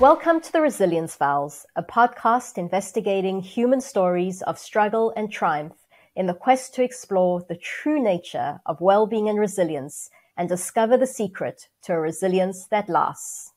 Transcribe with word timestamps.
Welcome 0.00 0.40
to 0.40 0.52
the 0.52 0.62
Resilience 0.62 1.14
Files, 1.14 1.64
a 1.76 1.82
podcast 1.82 2.58
investigating 2.58 3.40
human 3.40 3.80
stories 3.80 4.42
of 4.42 4.58
struggle 4.58 5.12
and 5.16 5.30
triumph 5.30 5.74
in 6.16 6.26
the 6.26 6.34
quest 6.34 6.74
to 6.74 6.82
explore 6.82 7.44
the 7.48 7.56
true 7.56 8.02
nature 8.02 8.60
of 8.66 8.80
well-being 8.80 9.28
and 9.28 9.38
resilience 9.38 10.10
and 10.36 10.48
discover 10.48 10.96
the 10.96 11.06
secret 11.06 11.68
to 11.82 11.92
a 11.92 12.00
resilience 12.00 12.66
that 12.66 12.88
lasts. 12.88 13.52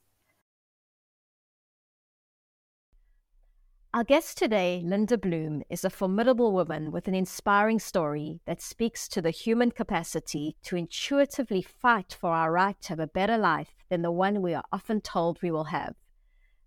Our 3.93 4.03
guest 4.03 4.37
today, 4.37 4.81
Linda 4.83 5.17
Bloom, 5.17 5.63
is 5.69 5.85
a 5.85 5.89
formidable 5.89 6.51
woman 6.51 6.91
with 6.91 7.07
an 7.07 7.15
inspiring 7.15 7.79
story 7.79 8.41
that 8.45 8.61
speaks 8.61 9.07
to 9.07 9.21
the 9.21 9.31
human 9.31 9.71
capacity 9.71 10.57
to 10.63 10.75
intuitively 10.75 11.61
fight 11.61 12.15
for 12.19 12.31
our 12.31 12.51
right 12.51 12.79
to 12.81 12.89
have 12.89 12.99
a 12.99 13.07
better 13.07 13.37
life 13.37 13.73
than 13.89 14.01
the 14.01 14.11
one 14.11 14.41
we 14.41 14.53
are 14.53 14.65
often 14.71 15.01
told 15.01 15.41
we 15.41 15.49
will 15.49 15.65
have. 15.65 15.95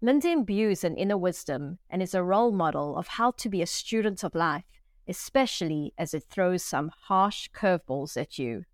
Linda 0.01 0.29
imbues 0.29 0.85
an 0.85 0.97
inner 0.97 1.19
wisdom 1.19 1.79
and 1.91 2.03
is 2.03 2.15
a 2.15 2.23
role 2.23 2.53
model 2.53 2.97
of 2.97 3.09
how 3.09 3.33
to 3.33 3.49
be 3.49 3.63
a 3.63 3.67
student 3.67 4.23
of 4.23 4.35
life, 4.35 4.83
especially 5.09 5.93
as 5.99 6.15
it 6.15 6.25
throws 6.31 6.63
some 6.63 6.93
harsh 7.07 7.49
curveballs 7.53 8.17
at 8.17 8.39
you. 8.39 8.65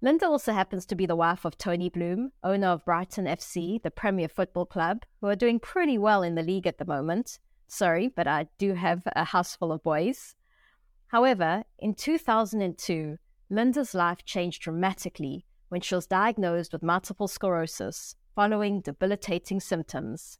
Linda 0.00 0.26
also 0.26 0.52
happens 0.52 0.84
to 0.86 0.94
be 0.94 1.06
the 1.06 1.16
wife 1.16 1.44
of 1.44 1.56
Tony 1.56 1.88
Bloom, 1.88 2.32
owner 2.42 2.68
of 2.68 2.84
Brighton 2.84 3.26
FC, 3.26 3.82
the 3.82 3.90
Premier 3.90 4.28
Football 4.28 4.66
Club, 4.66 5.04
who 5.20 5.28
are 5.28 5.36
doing 5.36 5.60
pretty 5.60 5.96
well 5.96 6.22
in 6.22 6.34
the 6.34 6.42
league 6.42 6.66
at 6.66 6.78
the 6.78 6.84
moment 6.84 7.38
Sorry, 7.72 8.08
but 8.08 8.26
I 8.26 8.48
do 8.58 8.74
have 8.74 9.02
a 9.16 9.24
house 9.24 9.56
full 9.56 9.72
of 9.72 9.82
boys. 9.82 10.34
However, 11.06 11.64
in 11.78 11.94
2002, 11.94 13.16
Linda's 13.48 13.94
life 13.94 14.26
changed 14.26 14.60
dramatically 14.60 15.46
when 15.70 15.80
she 15.80 15.94
was 15.94 16.06
diagnosed 16.06 16.74
with 16.74 16.82
multiple 16.82 17.28
sclerosis 17.28 18.14
following 18.34 18.82
debilitating 18.82 19.58
symptoms. 19.58 20.38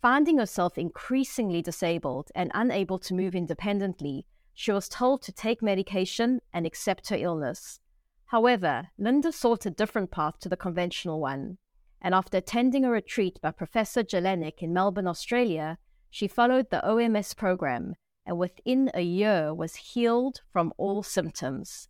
Finding 0.00 0.38
herself 0.38 0.78
increasingly 0.78 1.60
disabled 1.60 2.30
and 2.34 2.50
unable 2.54 2.98
to 3.00 3.14
move 3.14 3.34
independently, 3.34 4.26
she 4.54 4.70
was 4.70 4.88
told 4.88 5.22
to 5.22 5.32
take 5.32 5.62
medication 5.62 6.40
and 6.52 6.66
accept 6.66 7.08
her 7.08 7.16
illness. 7.16 7.80
However, 8.26 8.88
Linda 8.98 9.32
sought 9.32 9.66
a 9.66 9.70
different 9.70 10.10
path 10.10 10.38
to 10.40 10.48
the 10.48 10.56
conventional 10.56 11.20
one, 11.20 11.58
and 12.00 12.14
after 12.14 12.38
attending 12.38 12.84
a 12.84 12.90
retreat 12.90 13.40
by 13.42 13.50
Professor 13.50 14.02
Jelinek 14.04 14.62
in 14.62 14.72
Melbourne, 14.72 15.08
Australia, 15.08 15.78
she 16.10 16.28
followed 16.28 16.70
the 16.70 16.80
OMS 16.84 17.36
program 17.36 17.94
and 18.24 18.38
within 18.38 18.90
a 18.92 19.00
year 19.00 19.54
was 19.54 19.74
healed 19.76 20.42
from 20.52 20.72
all 20.76 21.02
symptoms. 21.02 21.88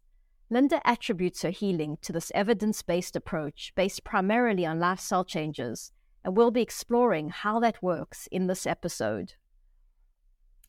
Linda 0.48 0.80
attributes 0.86 1.42
her 1.42 1.50
healing 1.50 1.98
to 2.00 2.12
this 2.12 2.32
evidence 2.34 2.80
based 2.80 3.16
approach 3.16 3.72
based 3.74 4.04
primarily 4.04 4.64
on 4.64 4.78
lifestyle 4.78 5.24
changes, 5.24 5.92
and 6.24 6.36
we'll 6.36 6.50
be 6.50 6.62
exploring 6.62 7.30
how 7.30 7.60
that 7.60 7.82
works 7.82 8.28
in 8.32 8.46
this 8.46 8.66
episode. 8.66 9.34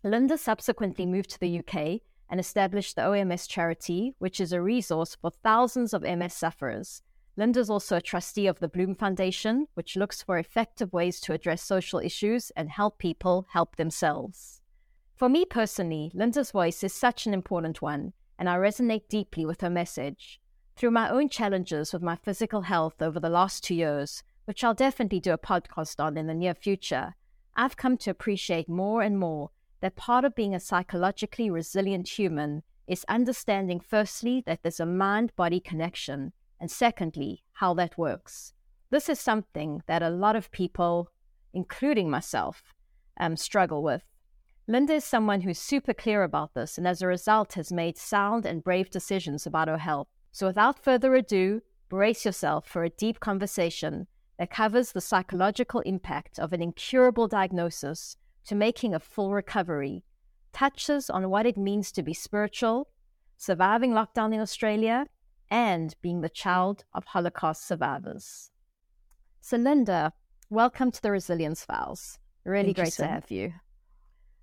Linda 0.03 0.37
subsequently 0.37 1.05
moved 1.05 1.29
to 1.31 1.39
the 1.39 1.59
UK 1.59 2.01
and 2.29 2.39
established 2.39 2.95
the 2.95 3.01
OMS 3.01 3.47
charity, 3.47 4.15
which 4.19 4.39
is 4.39 4.53
a 4.53 4.61
resource 4.61 5.17
for 5.19 5.31
thousands 5.31 5.93
of 5.93 6.03
MS 6.03 6.33
sufferers 6.33 7.01
Linda's 7.39 7.69
also 7.69 7.95
a 7.95 8.01
trustee 8.01 8.47
of 8.47 8.59
the 8.59 8.67
Bloom 8.67 8.95
Foundation, 8.95 9.67
which 9.73 9.95
looks 9.95 10.21
for 10.21 10.37
effective 10.37 10.91
ways 10.91 11.21
to 11.21 11.31
address 11.31 11.63
social 11.63 11.99
issues 11.99 12.51
and 12.57 12.69
help 12.69 12.97
people 12.97 13.47
help 13.51 13.77
themselves. 13.77 14.59
For 15.15 15.29
me 15.29 15.45
personally, 15.45 16.11
Linda's 16.13 16.51
voice 16.51 16.83
is 16.83 16.93
such 16.93 17.25
an 17.25 17.33
important 17.33 17.81
one, 17.81 18.11
and 18.37 18.49
I 18.49 18.57
resonate 18.57 19.07
deeply 19.07 19.45
with 19.45 19.61
her 19.61 19.69
message. 19.69 20.41
Through 20.75 20.91
my 20.91 21.09
own 21.09 21.29
challenges 21.29 21.93
with 21.93 22.01
my 22.01 22.17
physical 22.17 22.63
health 22.63 23.01
over 23.01 23.21
the 23.21 23.29
last 23.29 23.63
two 23.63 23.75
years, 23.75 24.21
which 24.49 24.63
I'll 24.63 24.73
definitely 24.73 25.19
do 25.19 25.31
a 25.31 25.37
podcast 25.37 26.03
on 26.03 26.17
in 26.17 26.25
the 26.25 26.33
near 26.33 26.55
future, 26.55 27.13
I've 27.55 27.77
come 27.77 27.97
to 27.97 28.09
appreciate 28.09 28.67
more 28.67 29.03
and 29.03 29.19
more 29.19 29.51
that 29.81 29.95
part 29.95 30.25
of 30.25 30.33
being 30.33 30.55
a 30.55 30.59
psychologically 30.59 31.51
resilient 31.51 32.09
human 32.17 32.63
is 32.87 33.05
understanding, 33.07 33.79
firstly, 33.79 34.41
that 34.47 34.63
there's 34.63 34.79
a 34.79 34.87
mind 34.87 35.35
body 35.35 35.59
connection 35.59 36.33
and 36.59 36.71
secondly, 36.71 37.43
how 37.53 37.75
that 37.75 37.95
works. 37.95 38.53
This 38.89 39.07
is 39.07 39.19
something 39.19 39.83
that 39.85 40.01
a 40.01 40.09
lot 40.09 40.35
of 40.35 40.49
people, 40.49 41.11
including 41.53 42.09
myself, 42.09 42.73
um, 43.19 43.37
struggle 43.37 43.83
with. 43.83 44.01
Linda 44.67 44.93
is 44.93 45.05
someone 45.05 45.41
who's 45.41 45.59
super 45.59 45.93
clear 45.93 46.23
about 46.23 46.55
this 46.55 46.75
and 46.75 46.87
as 46.87 47.03
a 47.03 47.07
result 47.07 47.53
has 47.53 47.71
made 47.71 47.99
sound 47.99 48.47
and 48.47 48.63
brave 48.63 48.89
decisions 48.89 49.45
about 49.45 49.67
her 49.67 49.77
health. 49.77 50.07
So 50.31 50.47
without 50.47 50.83
further 50.83 51.13
ado, 51.13 51.61
brace 51.87 52.25
yourself 52.25 52.67
for 52.67 52.83
a 52.83 52.89
deep 52.89 53.19
conversation 53.19 54.07
that 54.39 54.49
covers 54.49 54.93
the 54.93 55.01
psychological 55.01 55.81
impact 55.81 56.39
of 56.39 56.53
an 56.53 56.61
incurable 56.61 57.27
diagnosis 57.27 58.15
to 58.45 58.55
making 58.55 58.95
a 58.95 58.99
full 58.99 59.33
recovery, 59.33 60.05
touches 60.53 61.09
on 61.09 61.29
what 61.29 61.45
it 61.45 61.57
means 61.57 61.91
to 61.91 62.01
be 62.01 62.13
spiritual, 62.13 62.87
surviving 63.35 63.91
lockdown 63.91 64.33
in 64.33 64.39
Australia, 64.39 65.05
and 65.51 65.93
being 66.01 66.21
the 66.21 66.29
child 66.29 66.85
of 66.93 67.03
Holocaust 67.03 67.67
survivors. 67.67 68.49
So, 69.41 69.57
Linda, 69.57 70.13
welcome 70.49 70.89
to 70.89 71.01
the 71.01 71.11
Resilience 71.11 71.65
Files. 71.65 72.17
Really 72.45 72.73
great 72.73 72.93
to 72.93 73.07
have 73.07 73.29
you. 73.29 73.53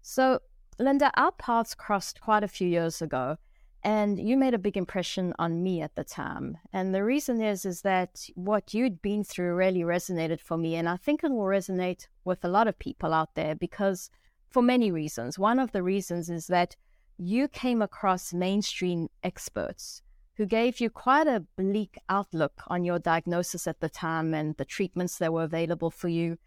So, 0.02 0.40
Linda, 0.78 1.10
our 1.16 1.32
paths 1.32 1.74
crossed 1.74 2.20
quite 2.20 2.44
a 2.44 2.48
few 2.48 2.68
years 2.68 3.00
ago, 3.00 3.38
and 3.86 4.18
you 4.18 4.36
made 4.36 4.52
a 4.52 4.58
big 4.58 4.76
impression 4.76 5.32
on 5.38 5.62
me 5.62 5.80
at 5.80 5.94
the 5.94 6.02
time. 6.02 6.58
And 6.72 6.92
the 6.92 7.04
reason 7.04 7.40
is 7.40 7.64
is 7.64 7.82
that 7.82 8.28
what 8.34 8.74
you'd 8.74 9.00
been 9.00 9.22
through 9.22 9.54
really 9.54 9.82
resonated 9.82 10.40
for 10.40 10.58
me, 10.58 10.74
and 10.74 10.88
I 10.88 10.96
think 10.96 11.22
it 11.22 11.30
will 11.30 11.44
resonate 11.44 12.08
with 12.24 12.44
a 12.44 12.48
lot 12.48 12.66
of 12.66 12.80
people 12.80 13.14
out 13.14 13.36
there 13.36 13.54
because 13.54 14.10
for 14.50 14.60
many 14.60 14.90
reasons. 14.90 15.38
One 15.38 15.60
of 15.60 15.70
the 15.70 15.84
reasons 15.84 16.28
is 16.28 16.48
that 16.48 16.74
you 17.16 17.46
came 17.46 17.80
across 17.80 18.34
mainstream 18.34 19.08
experts 19.22 20.02
who 20.36 20.46
gave 20.46 20.80
you 20.80 20.90
quite 20.90 21.28
a 21.28 21.44
bleak 21.56 21.96
outlook 22.08 22.64
on 22.66 22.84
your 22.84 22.98
diagnosis 22.98 23.68
at 23.68 23.78
the 23.78 23.88
time 23.88 24.34
and 24.34 24.56
the 24.56 24.64
treatments 24.64 25.18
that 25.18 25.32
were 25.32 25.44
available 25.44 25.92
for 25.92 26.08
you. 26.08 26.38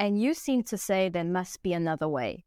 And 0.00 0.20
you 0.20 0.34
seem 0.34 0.64
to 0.64 0.76
say 0.76 1.08
there 1.08 1.22
must 1.22 1.62
be 1.62 1.72
another 1.72 2.08
way. 2.08 2.44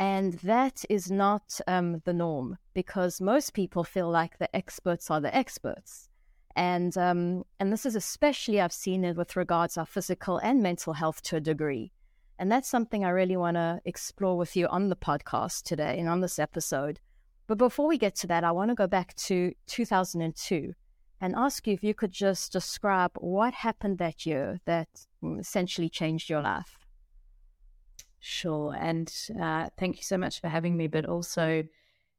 And 0.00 0.32
that 0.42 0.84
is 0.90 1.10
not 1.10 1.60
um, 1.68 2.02
the 2.04 2.12
norm 2.12 2.58
because 2.74 3.20
most 3.20 3.54
people 3.54 3.84
feel 3.84 4.10
like 4.10 4.38
the 4.38 4.54
experts 4.56 5.10
are 5.10 5.20
the 5.20 5.34
experts. 5.34 6.08
And, 6.56 6.96
um, 6.98 7.44
and 7.60 7.72
this 7.72 7.86
is 7.86 7.94
especially, 7.94 8.60
I've 8.60 8.72
seen 8.72 9.04
it 9.04 9.16
with 9.16 9.36
regards 9.36 9.78
our 9.78 9.86
physical 9.86 10.38
and 10.38 10.60
mental 10.60 10.94
health 10.94 11.22
to 11.22 11.36
a 11.36 11.40
degree. 11.40 11.92
And 12.40 12.50
that's 12.50 12.68
something 12.68 13.04
I 13.04 13.10
really 13.10 13.36
want 13.36 13.54
to 13.56 13.80
explore 13.84 14.36
with 14.36 14.56
you 14.56 14.66
on 14.66 14.88
the 14.88 14.96
podcast 14.96 15.62
today 15.62 15.96
and 16.00 16.08
on 16.08 16.22
this 16.22 16.40
episode 16.40 16.98
but 17.50 17.58
before 17.58 17.88
we 17.88 17.98
get 17.98 18.14
to 18.18 18.28
that, 18.28 18.44
I 18.44 18.52
want 18.52 18.68
to 18.68 18.76
go 18.76 18.86
back 18.86 19.12
to 19.26 19.52
2002 19.66 20.72
and 21.20 21.34
ask 21.34 21.66
you 21.66 21.74
if 21.74 21.82
you 21.82 21.94
could 21.94 22.12
just 22.12 22.52
describe 22.52 23.10
what 23.16 23.52
happened 23.52 23.98
that 23.98 24.24
year 24.24 24.60
that 24.66 24.86
mm, 25.20 25.40
essentially 25.40 25.88
changed 25.88 26.30
your 26.30 26.42
life. 26.42 26.79
Sure. 28.20 28.76
And 28.78 29.12
uh, 29.40 29.70
thank 29.78 29.96
you 29.96 30.02
so 30.02 30.18
much 30.18 30.40
for 30.40 30.48
having 30.48 30.76
me. 30.76 30.86
But 30.86 31.06
also, 31.06 31.64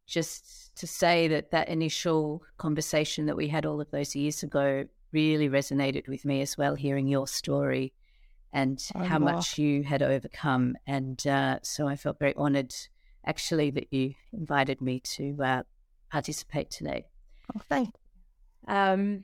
just 0.07 0.75
to 0.75 0.87
say 0.87 1.27
that 1.27 1.51
that 1.51 1.69
initial 1.69 2.43
conversation 2.57 3.27
that 3.27 3.37
we 3.37 3.47
had 3.47 3.65
all 3.65 3.79
of 3.79 3.89
those 3.91 4.15
years 4.15 4.43
ago 4.43 4.85
really 5.11 5.47
resonated 5.47 6.07
with 6.07 6.25
me 6.25 6.41
as 6.41 6.57
well, 6.57 6.75
hearing 6.75 7.07
your 7.07 7.27
story 7.27 7.93
and 8.51 8.83
oh, 8.95 9.03
how 9.03 9.19
wow. 9.19 9.35
much 9.35 9.57
you 9.57 9.83
had 9.83 10.01
overcome. 10.01 10.75
And 10.87 11.25
uh, 11.27 11.59
so 11.61 11.87
I 11.87 11.95
felt 11.95 12.19
very 12.19 12.35
honored 12.35 12.73
actually 13.25 13.69
that 13.71 13.93
you 13.93 14.15
invited 14.33 14.81
me 14.81 14.99
to 15.01 15.37
uh, 15.43 15.63
participate 16.11 16.71
today. 16.71 17.05
Oh, 17.55 17.61
thank 17.69 17.89
you. 17.89 18.73
Um, 18.73 19.23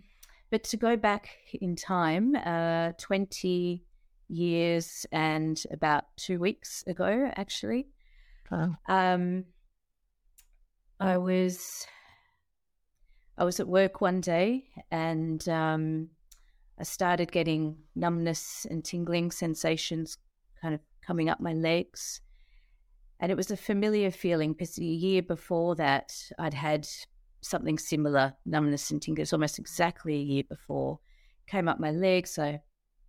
but 0.50 0.64
to 0.66 0.78
go 0.78 0.96
back 0.96 1.30
in 1.54 1.76
time, 1.76 2.36
uh, 2.36 2.94
20 2.98 3.84
years 4.28 5.06
and 5.12 5.62
about 5.72 6.06
two 6.18 6.40
weeks 6.40 6.84
ago, 6.88 7.32
actually, 7.36 7.88
oh. 8.52 8.76
um, 8.88 9.46
I 11.00 11.18
was 11.18 11.86
I 13.38 13.44
was 13.44 13.60
at 13.60 13.68
work 13.68 14.02
one 14.02 14.20
day 14.20 14.66
and 14.90 15.48
um, 15.48 16.10
I 16.80 16.84
started 16.84 17.32
getting 17.32 17.78
numbness 17.96 18.66
and 18.70 18.84
tingling 18.84 19.32
sensations 19.32 20.18
kind 20.60 20.74
of 20.74 20.82
coming 21.06 21.30
up 21.30 21.40
my 21.40 21.54
legs. 21.54 22.22
And 23.20 23.32
it 23.32 23.36
was 23.36 23.52
a 23.52 23.58
familiar 23.58 24.12
feeling 24.12 24.54
because 24.54 24.78
a 24.78 24.84
year 24.84 25.22
before 25.22 25.76
that, 25.76 26.14
I'd 26.40 26.54
had 26.54 26.88
something 27.42 27.78
similar, 27.78 28.34
numbness 28.46 28.92
and 28.92 29.02
tingling. 29.02 29.28
almost 29.32 29.60
exactly 29.60 30.16
a 30.16 30.24
year 30.24 30.44
before. 30.48 31.00
Came 31.48 31.68
up 31.68 31.80
my 31.80 31.92
legs. 31.92 32.38
I 32.38 32.62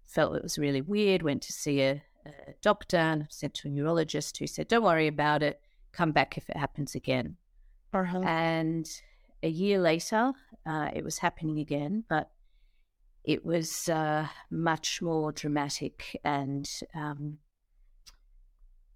felt 0.08 0.36
it 0.36 0.42
was 0.42 0.58
really 0.58 0.80
weird. 0.80 1.22
Went 1.22 1.42
to 1.42 1.52
see 1.52 1.82
a, 1.82 2.02
a 2.26 2.32
doctor 2.62 2.96
and 2.96 3.26
sent 3.30 3.54
to 3.54 3.68
a 3.68 3.70
neurologist 3.70 4.38
who 4.38 4.46
said, 4.46 4.68
"Don't 4.68 4.82
worry 4.82 5.06
about 5.06 5.42
it. 5.42 5.60
Come 5.92 6.12
back 6.12 6.36
if 6.36 6.48
it 6.50 6.56
happens 6.56 6.94
again." 6.94 7.36
Uh-huh. 7.92 8.20
And 8.20 8.88
a 9.42 9.48
year 9.48 9.80
later, 9.80 10.32
uh, 10.66 10.90
it 10.92 11.04
was 11.04 11.18
happening 11.18 11.58
again, 11.58 12.04
but 12.08 12.30
it 13.24 13.44
was 13.44 13.88
uh, 13.88 14.26
much 14.50 15.02
more 15.02 15.32
dramatic 15.32 16.18
and 16.24 16.68
um, 16.94 17.38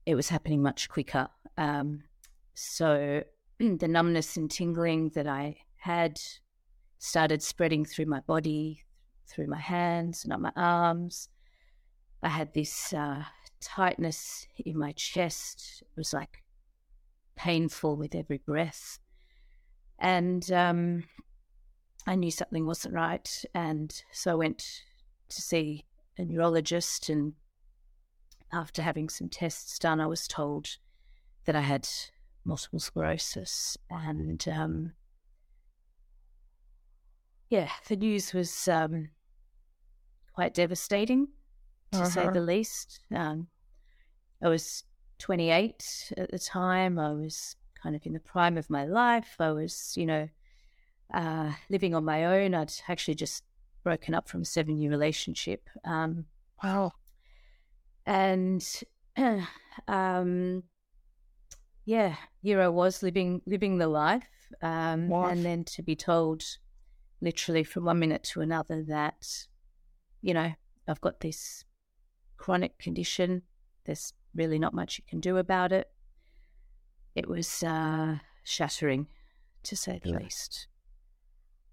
it 0.06 0.14
was 0.14 0.28
happening 0.28 0.62
much 0.62 0.88
quicker. 0.88 1.28
Um, 1.56 2.04
so 2.54 3.22
the 3.58 3.88
numbness 3.88 4.36
and 4.36 4.50
tingling 4.50 5.10
that 5.10 5.26
I 5.26 5.56
had 5.76 6.20
started 6.98 7.42
spreading 7.42 7.84
through 7.84 8.06
my 8.06 8.20
body, 8.20 8.82
through 9.32 9.46
my 9.46 9.60
hands 9.60 10.26
not 10.26 10.40
my 10.40 10.52
arms. 10.56 11.28
I 12.22 12.28
had 12.28 12.54
this 12.54 12.92
uh, 12.92 13.24
tightness 13.60 14.46
in 14.64 14.78
my 14.78 14.92
chest. 14.92 15.82
It 15.82 15.96
was 15.96 16.12
like 16.12 16.42
painful 17.36 17.96
with 17.96 18.14
every 18.14 18.38
breath. 18.38 18.98
And 19.98 20.50
um, 20.52 21.04
I 22.06 22.14
knew 22.14 22.30
something 22.30 22.66
wasn't 22.66 22.94
right. 22.94 23.44
And 23.54 24.02
so 24.12 24.32
I 24.32 24.34
went 24.34 24.82
to 25.28 25.42
see 25.42 25.84
a 26.18 26.24
neurologist. 26.24 27.08
And 27.08 27.32
after 28.52 28.82
having 28.82 29.08
some 29.08 29.28
tests 29.28 29.78
done, 29.78 30.00
I 30.00 30.06
was 30.06 30.28
told 30.28 30.76
that 31.44 31.56
I 31.56 31.60
had 31.60 31.88
multiple 32.44 32.80
sclerosis. 32.80 33.76
And 33.90 34.46
um, 34.48 34.92
yeah, 37.48 37.70
the 37.88 37.96
news 37.96 38.32
was 38.32 38.68
um, 38.68 39.10
quite 40.34 40.54
devastating, 40.54 41.28
to 41.92 41.98
uh-huh. 41.98 42.08
say 42.08 42.28
the 42.32 42.40
least. 42.40 43.00
Um, 43.14 43.48
I 44.42 44.48
was 44.48 44.84
28 45.18 46.12
at 46.16 46.30
the 46.30 46.38
time. 46.38 46.98
I 46.98 47.12
was 47.12 47.56
kind 47.80 47.94
of 47.94 48.04
in 48.06 48.12
the 48.12 48.20
prime 48.20 48.56
of 48.58 48.70
my 48.70 48.84
life. 48.84 49.36
I 49.38 49.52
was, 49.52 49.94
you 49.96 50.06
know, 50.06 50.28
uh, 51.12 51.52
living 51.68 51.94
on 51.94 52.04
my 52.04 52.24
own. 52.24 52.54
I'd 52.54 52.72
actually 52.88 53.14
just 53.14 53.44
broken 53.82 54.14
up 54.14 54.28
from 54.28 54.42
a 54.42 54.46
seven 54.46 54.78
year 54.78 54.90
relationship. 54.90 55.68
Um, 55.84 56.26
wow. 56.62 56.92
And 58.06 58.66
um, 59.88 60.62
yeah, 61.84 62.16
here 62.40 62.60
I 62.60 62.68
was 62.68 63.02
living 63.02 63.42
living 63.46 63.78
the 63.78 63.88
life. 63.88 64.28
Um, 64.60 65.10
and 65.12 65.44
then 65.44 65.64
to 65.64 65.82
be 65.82 65.96
told 65.96 66.42
literally 67.20 67.64
from 67.64 67.84
one 67.84 67.98
minute 67.98 68.22
to 68.24 68.40
another 68.40 68.82
that, 68.84 69.46
you 70.22 70.34
know, 70.34 70.52
I've 70.88 71.00
got 71.00 71.20
this 71.20 71.64
chronic 72.36 72.78
condition. 72.78 73.42
There's 73.84 74.12
really 74.34 74.58
not 74.58 74.72
much 74.72 74.98
you 74.98 75.04
can 75.06 75.20
do 75.20 75.36
about 75.36 75.72
it. 75.72 75.90
It 77.14 77.28
was 77.28 77.62
uh, 77.62 78.16
shattering, 78.44 79.06
to 79.64 79.76
say 79.76 80.00
the 80.02 80.10
yeah. 80.10 80.18
least. 80.18 80.68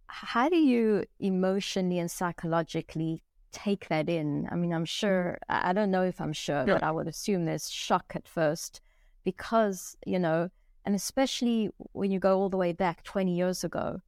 How 0.07 0.49
do 0.49 0.57
you 0.57 1.05
emotionally 1.19 1.99
and 1.99 2.11
psychologically 2.11 3.23
take 3.51 3.87
that 3.87 4.09
in? 4.09 4.49
I 4.51 4.55
mean, 4.55 4.73
I'm 4.73 4.85
sure, 4.85 5.37
I 5.47 5.71
don't 5.71 5.91
know 5.91 6.03
if 6.03 6.19
I'm 6.19 6.33
sure, 6.33 6.65
yeah. 6.67 6.73
but 6.73 6.83
I 6.83 6.91
would 6.91 7.07
assume 7.07 7.45
there's 7.45 7.69
shock 7.69 8.13
at 8.15 8.27
first 8.27 8.81
because, 9.23 9.95
you 10.05 10.19
know, 10.19 10.49
and 10.85 10.95
especially 10.95 11.69
when 11.93 12.11
you 12.11 12.19
go 12.19 12.39
all 12.39 12.49
the 12.49 12.57
way 12.57 12.73
back 12.73 13.03
20 13.03 13.33
years 13.35 13.63
ago, 13.63 14.01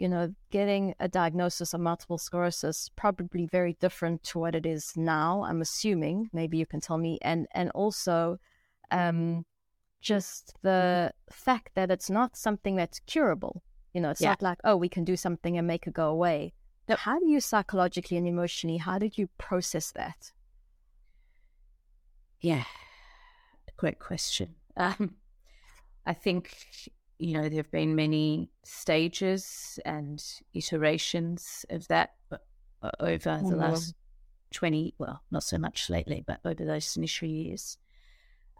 you 0.00 0.08
know, 0.08 0.34
getting 0.50 0.94
a 0.98 1.08
diagnosis 1.08 1.74
of 1.74 1.80
multiple 1.82 2.16
sclerosis 2.16 2.88
probably 2.96 3.44
very 3.44 3.74
different 3.74 4.22
to 4.22 4.38
what 4.38 4.54
it 4.54 4.64
is 4.64 4.94
now. 4.96 5.44
I'm 5.44 5.60
assuming. 5.60 6.30
Maybe 6.32 6.56
you 6.56 6.64
can 6.64 6.80
tell 6.80 6.96
me. 6.96 7.18
And 7.20 7.46
and 7.52 7.70
also, 7.72 8.38
um, 8.90 9.44
just 10.00 10.54
the 10.62 11.12
fact 11.30 11.72
that 11.74 11.90
it's 11.90 12.08
not 12.08 12.34
something 12.34 12.76
that's 12.76 13.00
curable. 13.00 13.62
You 13.92 14.00
know, 14.00 14.08
it's 14.08 14.22
yeah. 14.22 14.30
not 14.30 14.40
like 14.40 14.58
oh, 14.64 14.74
we 14.74 14.88
can 14.88 15.04
do 15.04 15.16
something 15.16 15.58
and 15.58 15.66
make 15.66 15.86
it 15.86 15.92
go 15.92 16.08
away. 16.08 16.54
Now, 16.88 16.96
how 16.96 17.18
do 17.18 17.26
you 17.26 17.38
psychologically 17.38 18.16
and 18.16 18.26
emotionally? 18.26 18.78
How 18.78 18.98
did 18.98 19.18
you 19.18 19.28
process 19.36 19.92
that? 19.92 20.32
Yeah, 22.40 22.64
great 23.76 23.98
question. 23.98 24.54
Um, 24.78 25.16
I 26.06 26.14
think 26.14 26.56
you 27.20 27.34
know, 27.34 27.48
there 27.48 27.58
have 27.58 27.70
been 27.70 27.94
many 27.94 28.50
stages 28.64 29.78
and 29.84 30.24
iterations 30.54 31.66
of 31.68 31.86
that 31.88 32.14
over 32.98 33.18
the 33.18 33.44
mm-hmm. 33.44 33.60
last 33.60 33.94
20, 34.52 34.94
well, 34.98 35.22
not 35.30 35.42
so 35.42 35.58
much 35.58 35.90
lately, 35.90 36.24
but 36.26 36.40
over 36.44 36.64
those 36.64 36.96
initial 36.96 37.28
years. 37.28 37.76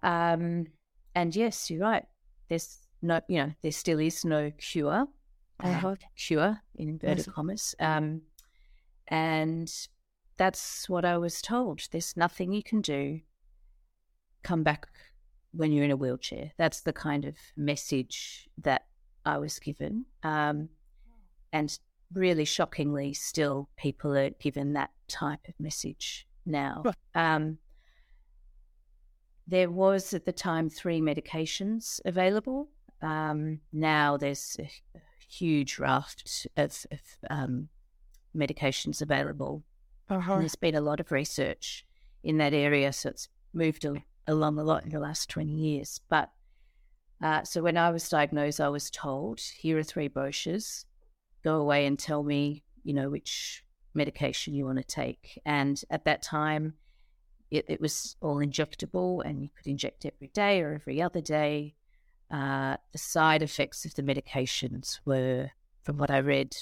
Um, 0.02 0.66
and 1.14 1.34
yes, 1.34 1.70
you're 1.70 1.80
right. 1.80 2.04
There's 2.48 2.78
no, 3.00 3.22
you 3.28 3.38
know, 3.38 3.52
there 3.62 3.72
still 3.72 3.98
is 3.98 4.24
no 4.26 4.52
cure, 4.58 5.06
uh, 5.60 5.94
cure 6.16 6.60
in 6.74 6.90
inverted 6.90 7.26
yes. 7.26 7.34
commas. 7.34 7.74
Um, 7.80 8.22
and 9.08 9.72
that's 10.36 10.88
what 10.88 11.06
I 11.06 11.16
was 11.16 11.40
told. 11.40 11.88
There's 11.90 12.14
nothing 12.14 12.52
you 12.52 12.62
can 12.62 12.82
do. 12.82 13.20
Come 14.42 14.62
back 14.62 14.86
when 15.52 15.72
you're 15.72 15.84
in 15.84 15.90
a 15.90 15.96
wheelchair. 15.96 16.52
That's 16.58 16.80
the 16.80 16.92
kind 16.92 17.24
of 17.24 17.36
message 17.56 18.48
that 18.58 18.86
I 19.24 19.38
was 19.38 19.58
given. 19.58 20.06
Um, 20.22 20.68
and 21.52 21.76
really 22.12 22.44
shockingly, 22.44 23.12
still 23.14 23.68
people 23.76 24.16
are 24.16 24.30
given 24.30 24.74
that 24.74 24.90
type 25.08 25.40
of 25.48 25.54
message 25.58 26.26
now. 26.46 26.82
Um, 27.14 27.58
there 29.46 29.70
was 29.70 30.14
at 30.14 30.24
the 30.24 30.32
time 30.32 30.70
three 30.70 31.00
medications 31.00 32.00
available. 32.04 32.68
Um, 33.02 33.60
now 33.72 34.16
there's 34.16 34.56
a, 34.60 34.70
huge 35.28 35.78
raft 35.78 36.48
of, 36.56 36.86
of 36.90 37.00
um, 37.30 37.68
medications 38.36 39.00
available. 39.00 39.62
Uh-huh. 40.08 40.38
there's 40.38 40.56
been 40.56 40.74
a 40.74 40.80
lot 40.80 40.98
of 40.98 41.12
research 41.12 41.86
in 42.24 42.38
that 42.38 42.52
area, 42.52 42.92
so 42.92 43.10
it's 43.10 43.28
moved 43.52 43.84
a, 43.84 44.02
along 44.26 44.58
a 44.58 44.64
lot 44.64 44.84
in 44.84 44.90
the 44.90 45.00
last 45.00 45.28
20 45.30 45.50
years. 45.52 46.00
But 46.08 46.30
uh, 47.22 47.42
so 47.44 47.62
when 47.62 47.76
I 47.76 47.90
was 47.90 48.08
diagnosed, 48.08 48.60
I 48.60 48.68
was 48.68 48.90
told, 48.90 49.40
here 49.40 49.78
are 49.78 49.82
three 49.82 50.08
brochures. 50.08 50.86
Go 51.44 51.56
away 51.56 51.86
and 51.86 51.98
tell 51.98 52.22
me, 52.22 52.62
you 52.82 52.94
know, 52.94 53.10
which 53.10 53.64
medication 53.94 54.54
you 54.54 54.64
want 54.64 54.78
to 54.78 54.84
take. 54.84 55.40
And 55.44 55.82
at 55.90 56.04
that 56.04 56.22
time, 56.22 56.74
it, 57.50 57.64
it 57.68 57.80
was 57.80 58.16
all 58.20 58.36
injectable 58.36 59.24
and 59.24 59.42
you 59.42 59.48
could 59.56 59.66
inject 59.66 60.06
every 60.06 60.28
day 60.28 60.60
or 60.60 60.74
every 60.74 61.02
other 61.02 61.20
day. 61.20 61.74
Uh, 62.30 62.76
the 62.92 62.98
side 62.98 63.42
effects 63.42 63.84
of 63.84 63.94
the 63.94 64.02
medications 64.02 65.00
were, 65.04 65.50
from 65.82 65.98
what 65.98 66.10
I 66.10 66.18
read, 66.18 66.56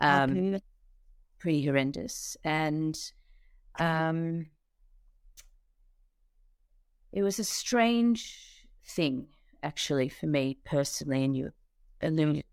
um, 0.00 0.60
pretty 1.38 1.64
horrendous. 1.66 2.36
And 2.42 2.98
um, 3.78 4.46
it 7.14 7.22
was 7.22 7.38
a 7.38 7.44
strange 7.44 8.66
thing, 8.84 9.28
actually, 9.62 10.08
for 10.08 10.26
me 10.26 10.58
personally. 10.64 11.24
And 11.24 11.36
you 11.36 11.52
alluded 12.02 12.44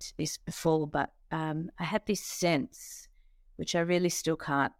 to 0.00 0.16
this 0.18 0.36
before, 0.36 0.86
but 0.86 1.10
um, 1.30 1.70
I 1.78 1.84
had 1.84 2.04
this 2.06 2.20
sense, 2.20 3.08
which 3.56 3.74
I 3.74 3.80
really 3.80 4.10
still 4.10 4.36
can't 4.36 4.72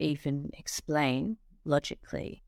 even 0.00 0.50
explain 0.58 1.36
logically. 1.64 2.42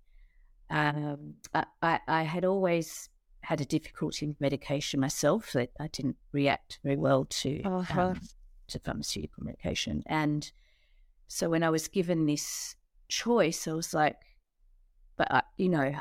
Um, 0.69 1.35
I, 1.55 2.01
I, 2.09 2.23
had 2.25 2.45
always 2.45 3.09
had 3.43 3.61
a 3.61 3.65
difficulty 3.65 4.27
with 4.27 4.41
medication 4.41 4.99
myself 4.99 5.53
that 5.53 5.71
I 5.79 5.87
didn't 5.87 6.17
react 6.33 6.81
very 6.83 6.97
well 6.97 7.25
to 7.27 7.63
uh-huh. 7.63 8.01
um, 8.01 8.21
to 8.67 8.81
pharmaceutical 8.81 9.45
medication, 9.45 10.03
and 10.07 10.51
so 11.29 11.49
when 11.49 11.63
I 11.63 11.71
was 11.71 11.87
given 11.87 12.27
this 12.27 12.75
choice, 13.07 13.69
I 13.69 13.75
was 13.75 13.95
like, 13.95 14.17
but 15.17 15.31
I, 15.31 15.43
you 15.57 15.69
know, 15.69 15.95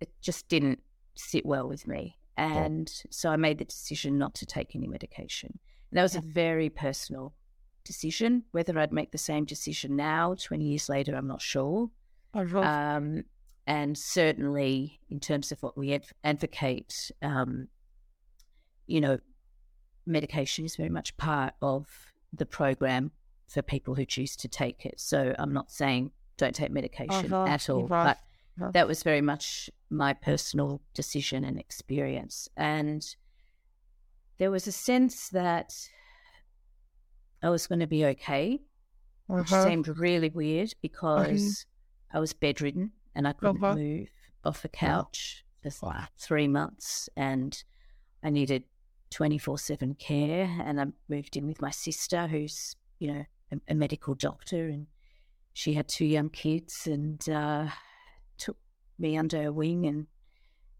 it 0.00 0.10
just 0.20 0.48
didn't 0.48 0.80
sit 1.14 1.44
well 1.44 1.68
with 1.68 1.86
me. 1.86 2.16
And 2.36 2.88
yeah. 2.88 3.08
so 3.10 3.30
I 3.30 3.36
made 3.36 3.58
the 3.58 3.64
decision 3.64 4.18
not 4.18 4.34
to 4.34 4.46
take 4.46 4.74
any 4.74 4.86
medication. 4.86 5.58
And 5.90 5.98
that 5.98 6.02
was 6.02 6.14
yeah. 6.14 6.20
a 6.20 6.22
very 6.22 6.70
personal 6.70 7.34
decision. 7.84 8.44
Whether 8.52 8.78
I'd 8.78 8.92
make 8.92 9.12
the 9.12 9.18
same 9.18 9.44
decision 9.44 9.96
now, 9.96 10.34
20 10.34 10.64
years 10.64 10.88
later, 10.88 11.14
I'm 11.14 11.26
not 11.26 11.42
sure. 11.42 11.90
Um, 12.62 13.24
and 13.66 13.96
certainly, 13.96 15.00
in 15.10 15.20
terms 15.20 15.52
of 15.52 15.62
what 15.62 15.76
we 15.76 15.92
adv- 15.92 16.12
advocate, 16.24 17.10
um, 17.20 17.68
you 18.86 19.00
know, 19.00 19.18
medication 20.06 20.64
is 20.64 20.76
very 20.76 20.88
much 20.88 21.16
part 21.16 21.54
of 21.62 21.86
the 22.32 22.46
program 22.46 23.12
for 23.48 23.62
people 23.62 23.94
who 23.94 24.04
choose 24.04 24.34
to 24.36 24.48
take 24.48 24.86
it. 24.86 24.98
So 24.98 25.34
I'm 25.38 25.52
not 25.52 25.70
saying 25.70 26.10
don't 26.38 26.54
take 26.54 26.70
medication 26.70 27.32
uh-huh. 27.32 27.46
at 27.46 27.68
all, 27.68 27.86
but 27.86 28.18
that 28.72 28.86
was 28.86 29.02
very 29.02 29.20
much 29.20 29.70
my 29.90 30.12
personal 30.12 30.80
decision 30.94 31.44
and 31.44 31.58
experience. 31.58 32.48
And 32.56 33.04
there 34.38 34.50
was 34.50 34.66
a 34.66 34.72
sense 34.72 35.28
that 35.30 35.74
I 37.42 37.50
was 37.50 37.66
going 37.66 37.80
to 37.80 37.86
be 37.86 38.04
okay, 38.06 38.60
uh-huh. 39.28 39.38
which 39.40 39.48
seemed 39.48 39.88
really 39.88 40.28
weird 40.28 40.74
because 40.82 41.66
uh-huh. 42.10 42.18
I 42.18 42.20
was 42.20 42.32
bedridden 42.32 42.92
and 43.14 43.26
I 43.26 43.32
couldn't 43.32 43.62
uh-huh. 43.62 43.74
move 43.74 44.08
off 44.44 44.62
the 44.62 44.68
couch 44.68 45.44
for 45.62 45.94
three 46.18 46.48
months 46.48 47.08
and 47.16 47.62
I 48.22 48.30
needed 48.30 48.64
24 49.10 49.58
7 49.58 49.94
care. 49.94 50.48
And 50.64 50.80
I 50.80 50.86
moved 51.08 51.36
in 51.36 51.46
with 51.46 51.60
my 51.60 51.70
sister, 51.70 52.26
who's, 52.26 52.76
you 52.98 53.12
know, 53.12 53.24
a, 53.52 53.60
a 53.68 53.74
medical 53.74 54.14
doctor, 54.14 54.68
and 54.68 54.86
she 55.52 55.74
had 55.74 55.88
two 55.88 56.06
young 56.06 56.30
kids, 56.30 56.86
and 56.86 57.28
uh, 57.28 57.68
me 59.02 59.16
under 59.16 59.42
her 59.42 59.52
wing, 59.52 59.86
and 59.86 60.06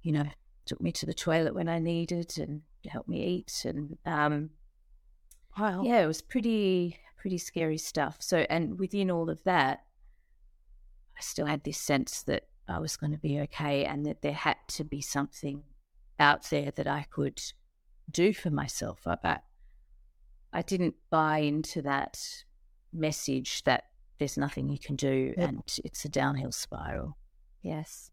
you 0.02 0.12
know, 0.12 0.25
took 0.64 0.81
me 0.81 0.93
to 0.93 1.07
the 1.07 1.14
toilet 1.14 1.55
when 1.55 1.69
I 1.69 1.79
needed, 1.79 2.38
and 2.38 2.62
helped 2.88 3.09
me 3.09 3.25
eat, 3.25 3.64
and 3.64 3.99
um, 4.07 4.50
wow, 5.59 5.83
yeah, 5.83 6.02
it 6.02 6.07
was 6.07 6.23
pretty 6.23 6.99
pretty 7.17 7.38
scary 7.38 7.79
stuff. 7.79 8.17
So, 8.21 8.47
and 8.49 8.79
within 8.79 9.11
all 9.11 9.29
of 9.29 9.43
that, 9.45 9.85
I 11.17 11.21
still 11.21 11.47
had 11.47 11.64
this 11.64 11.79
sense 11.79 12.23
that 12.25 12.45
I 12.69 12.79
was 12.79 12.97
going 12.97 13.12
to 13.12 13.19
be 13.19 13.41
okay, 13.41 13.85
and 13.85 14.07
that 14.07 14.23
there 14.23 14.33
had 14.33 14.57
to 14.69 14.85
be 14.85 15.00
something 15.00 15.62
out 16.19 16.49
there 16.50 16.71
that 16.71 16.87
I 16.87 17.07
could 17.11 17.43
do 18.11 18.33
for 18.33 18.50
myself. 18.50 19.00
I, 19.07 19.38
I 20.52 20.62
didn't 20.62 20.95
buy 21.11 21.38
into 21.38 21.83
that 21.83 22.19
message 22.93 23.64
that 23.64 23.85
there's 24.19 24.38
nothing 24.38 24.69
you 24.69 24.79
can 24.79 24.95
do 24.95 25.35
yep. 25.37 25.49
and 25.49 25.62
it's 25.85 26.05
a 26.05 26.09
downhill 26.09 26.52
spiral. 26.52 27.17
Yes. 27.62 28.12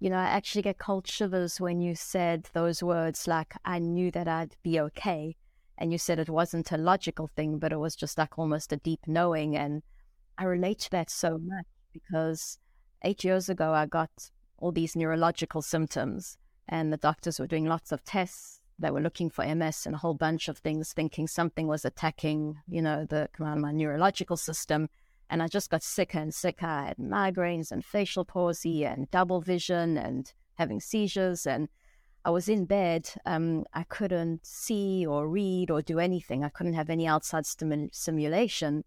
You 0.00 0.10
know, 0.10 0.16
I 0.16 0.24
actually 0.26 0.62
get 0.62 0.78
cold 0.78 1.08
shivers 1.08 1.60
when 1.60 1.80
you 1.80 1.94
said 1.96 2.48
those 2.52 2.82
words 2.82 3.26
like, 3.26 3.54
I 3.64 3.80
knew 3.80 4.10
that 4.12 4.28
I'd 4.28 4.56
be 4.62 4.78
okay. 4.80 5.36
And 5.76 5.90
you 5.92 5.98
said 5.98 6.18
it 6.18 6.28
wasn't 6.30 6.70
a 6.70 6.76
logical 6.76 7.28
thing, 7.34 7.58
but 7.58 7.72
it 7.72 7.78
was 7.78 7.96
just 7.96 8.16
like 8.16 8.38
almost 8.38 8.72
a 8.72 8.76
deep 8.76 9.00
knowing. 9.06 9.56
And 9.56 9.82
I 10.36 10.44
relate 10.44 10.78
to 10.80 10.90
that 10.90 11.10
so 11.10 11.38
much 11.38 11.66
because 11.92 12.58
eight 13.02 13.24
years 13.24 13.48
ago, 13.48 13.72
I 13.72 13.86
got 13.86 14.10
all 14.58 14.72
these 14.72 14.96
neurological 14.96 15.62
symptoms, 15.62 16.36
and 16.68 16.92
the 16.92 16.96
doctors 16.96 17.38
were 17.38 17.46
doing 17.46 17.66
lots 17.66 17.92
of 17.92 18.04
tests. 18.04 18.60
They 18.78 18.90
were 18.90 19.00
looking 19.00 19.30
for 19.30 19.44
MS 19.44 19.86
and 19.86 19.94
a 19.94 19.98
whole 19.98 20.14
bunch 20.14 20.48
of 20.48 20.58
things, 20.58 20.92
thinking 20.92 21.26
something 21.26 21.66
was 21.66 21.84
attacking, 21.84 22.56
you 22.68 22.82
know, 22.82 23.04
the 23.08 23.28
my 23.38 23.72
neurological 23.72 24.36
system. 24.36 24.88
And 25.30 25.42
I 25.42 25.48
just 25.48 25.70
got 25.70 25.82
sicker 25.82 26.18
and 26.18 26.34
sicker. 26.34 26.66
I 26.66 26.86
had 26.88 26.96
migraines 26.96 27.70
and 27.70 27.84
facial 27.84 28.24
palsy 28.24 28.84
and 28.84 29.10
double 29.10 29.40
vision 29.40 29.98
and 29.98 30.32
having 30.54 30.80
seizures. 30.80 31.46
And 31.46 31.68
I 32.24 32.30
was 32.30 32.48
in 32.48 32.64
bed. 32.64 33.10
Um, 33.26 33.64
I 33.74 33.84
couldn't 33.84 34.46
see 34.46 35.06
or 35.06 35.28
read 35.28 35.70
or 35.70 35.82
do 35.82 35.98
anything. 35.98 36.44
I 36.44 36.48
couldn't 36.48 36.74
have 36.74 36.90
any 36.90 37.06
outside 37.06 37.46
stim- 37.46 37.90
stimulation. 37.92 38.84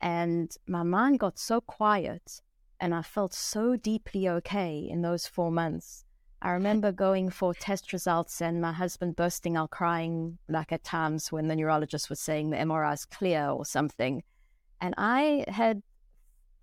And 0.00 0.54
my 0.66 0.82
mind 0.82 1.20
got 1.20 1.38
so 1.38 1.60
quiet 1.60 2.42
and 2.80 2.94
I 2.94 3.02
felt 3.02 3.32
so 3.32 3.76
deeply 3.76 4.28
okay 4.28 4.88
in 4.90 5.02
those 5.02 5.26
four 5.26 5.52
months. 5.52 6.04
I 6.42 6.50
remember 6.50 6.90
going 6.90 7.30
for 7.30 7.54
test 7.54 7.92
results 7.92 8.42
and 8.42 8.60
my 8.60 8.72
husband 8.72 9.14
bursting 9.14 9.56
out 9.56 9.70
crying, 9.70 10.38
like 10.48 10.72
at 10.72 10.82
times 10.82 11.30
when 11.30 11.46
the 11.46 11.54
neurologist 11.54 12.10
was 12.10 12.18
saying 12.18 12.50
the 12.50 12.56
MRI 12.56 12.94
is 12.94 13.04
clear 13.04 13.48
or 13.50 13.64
something. 13.64 14.24
And 14.82 14.94
I 14.98 15.44
had, 15.46 15.80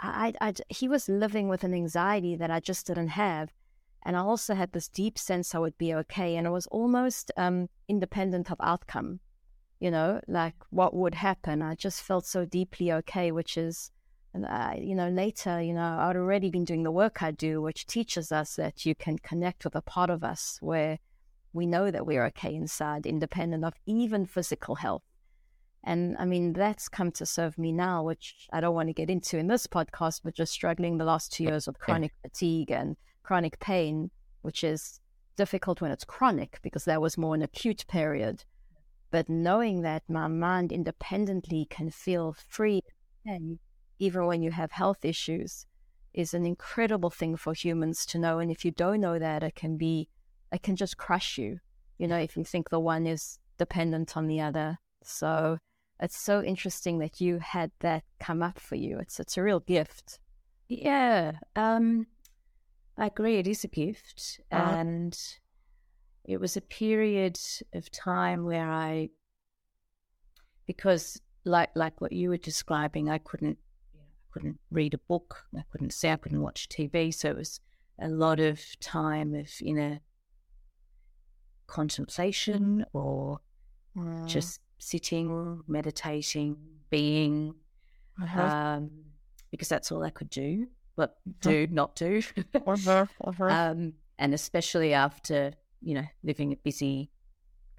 I, 0.02 0.34
I, 0.42 0.54
he 0.68 0.90
was 0.90 1.08
living 1.08 1.48
with 1.48 1.64
an 1.64 1.74
anxiety 1.74 2.36
that 2.36 2.52
I 2.52 2.60
just 2.60 2.86
didn't 2.86 3.08
have. 3.08 3.54
And 4.06 4.18
I 4.18 4.20
also 4.20 4.56
had 4.56 4.74
this 4.74 4.90
deep 4.90 5.18
sense 5.18 5.56
I 5.56 5.60
would 5.60 5.78
be 5.78 5.94
okay. 5.94 6.36
And 6.36 6.46
it 6.46 6.52
was 6.52 6.68
almost 6.68 7.32
um, 7.38 7.70
independent 7.88 8.52
of 8.52 8.58
outcome, 8.60 9.22
you 9.80 9.90
know, 9.90 10.20
like 10.28 10.56
what 10.70 10.94
would 10.94 11.16
happen. 11.16 11.62
I 11.62 11.76
just 11.76 12.02
felt 12.02 12.26
so 12.26 12.44
deeply 12.44 12.92
okay, 12.92 13.32
which 13.32 13.58
is 13.58 13.90
and 14.34 14.46
I, 14.46 14.80
you 14.84 14.94
know, 14.94 15.10
later, 15.10 15.62
you 15.62 15.74
know, 15.74 15.98
I'd 16.00 16.16
already 16.16 16.52
been 16.52 16.66
doing 16.66 16.84
the 16.84 16.92
work 16.92 17.24
I 17.24 17.32
do, 17.32 17.62
which 17.62 17.88
teaches 17.88 18.32
us 18.32 18.58
that 18.58 18.86
you 18.86 18.94
can 18.94 19.18
connect 19.18 19.64
with 19.64 19.76
a 19.76 19.82
part 19.82 20.12
of 20.12 20.24
us 20.24 20.60
where 20.62 21.00
we 21.52 21.66
know 21.66 21.90
that 21.90 22.06
we're 22.06 22.26
okay 22.28 22.54
inside, 22.54 23.08
independent 23.08 23.66
of 23.66 23.74
even 23.88 24.28
physical 24.28 24.76
health. 24.76 25.09
And 25.84 26.16
I 26.18 26.26
mean, 26.26 26.54
that's 26.54 26.90
come 26.90 27.12
to 27.14 27.26
serve 27.26 27.58
me 27.58 27.72
now, 27.72 28.04
which 28.04 28.48
I 28.52 28.60
don't 28.60 28.76
want 28.76 28.90
to 28.90 28.94
get 28.94 29.10
into 29.10 29.38
in 29.38 29.48
this 29.48 29.66
podcast, 29.68 30.22
but 30.24 30.36
just 30.36 30.52
struggling 30.52 30.98
the 30.98 31.06
last 31.06 31.32
two 31.32 31.44
years 31.44 31.68
with 31.68 31.80
chronic 31.80 32.12
fatigue 32.22 32.72
and 32.72 32.98
chronic 33.24 33.60
pain, 33.60 34.12
which 34.42 34.64
is 34.64 35.00
difficult 35.38 35.82
when 35.82 35.92
it's 35.92 36.04
chronic 36.04 36.60
because 36.62 36.86
that 36.86 37.02
was 37.02 37.18
more 37.18 37.36
an 37.36 37.42
acute 37.42 37.86
period. 37.88 38.44
But 39.12 39.30
knowing 39.30 39.82
that 39.82 40.04
my 40.10 40.28
mind 40.28 40.72
independently 40.72 41.66
can 41.70 41.90
feel 41.90 42.36
free 42.50 42.82
and 43.26 43.60
even 44.00 44.26
when 44.26 44.42
you 44.42 44.52
have 44.52 44.72
health 44.72 45.04
issues, 45.04 45.66
is 46.14 46.34
an 46.34 46.46
incredible 46.46 47.10
thing 47.10 47.36
for 47.36 47.54
humans 47.54 48.06
to 48.08 48.18
know. 48.18 48.40
And 48.40 48.50
if 48.50 48.66
you 48.66 48.72
don't 48.72 49.02
know 49.02 49.20
that, 49.20 49.44
it 49.44 49.56
can 49.56 49.78
be, 49.78 50.10
it 50.52 50.64
can 50.64 50.76
just 50.76 50.98
crush 50.98 51.38
you, 51.38 51.60
you 51.98 52.08
know, 52.08 52.18
if 52.18 52.36
you 52.36 52.44
think 52.44 52.70
the 52.70 52.80
one 52.80 53.06
is 53.06 53.38
dependent 53.58 54.18
on 54.18 54.28
the 54.28 54.42
other. 54.42 54.78
So 55.04 55.60
it's 56.00 56.18
so 56.18 56.42
interesting 56.42 57.00
that 57.00 57.20
you 57.20 57.40
had 57.40 57.72
that 57.80 58.04
come 58.20 58.42
up 58.42 58.60
for 58.60 58.76
you. 58.76 59.00
It's, 59.00 59.20
it's 59.20 59.38
a 59.38 59.44
real 59.44 59.60
gift. 59.60 60.20
Yeah. 60.68 61.34
Um, 61.56 62.08
I 62.98 63.08
agree. 63.08 63.38
It 63.38 63.48
is 63.48 63.64
a 63.64 63.68
gift. 63.68 64.40
Uh-huh. 64.52 64.76
And 64.76 65.18
it 66.26 66.40
was 66.40 66.56
a 66.56 66.62
period 66.62 67.40
of 67.74 67.92
time 67.92 68.46
where 68.46 68.70
I, 68.70 69.10
because 70.68 71.22
like, 71.44 71.70
like 71.76 72.00
what 72.00 72.14
you 72.14 72.30
were 72.30 72.38
describing, 72.38 73.10
I 73.10 73.18
couldn't 73.18 73.58
couldn't 74.32 74.60
read 74.72 74.94
a 74.94 75.00
book, 75.00 75.46
I 75.58 75.64
couldn't 75.72 75.92
see, 75.92 76.10
I 76.10 76.16
couldn't 76.16 76.42
watch 76.42 76.70
TV. 76.70 77.14
So 77.14 77.30
it 77.30 77.36
was 77.36 77.60
a 78.00 78.08
lot 78.08 78.40
of 78.40 78.62
time 78.80 79.34
of 79.34 79.50
inner 79.62 80.00
contemplation 81.68 82.86
or 82.94 83.40
mm. 83.98 84.28
just 84.28 84.62
sitting, 84.80 85.62
meditating, 85.68 86.58
being, 86.90 87.54
uh-huh. 88.22 88.42
um, 88.42 88.90
because 89.52 89.70
that's 89.70 89.92
all 89.92 90.04
I 90.04 90.10
could 90.10 90.30
do. 90.30 90.68
But 90.96 91.18
uh-huh. 91.28 91.50
do, 91.52 91.68
not 91.68 91.96
do. 91.96 92.22
uh-huh. 92.54 93.06
uh-huh. 93.24 93.46
Um, 93.46 93.94
and 94.18 94.34
especially 94.34 94.94
after, 94.94 95.54
you 95.82 95.94
know, 95.94 96.06
living 96.24 96.52
a 96.52 96.56
busy, 96.58 97.12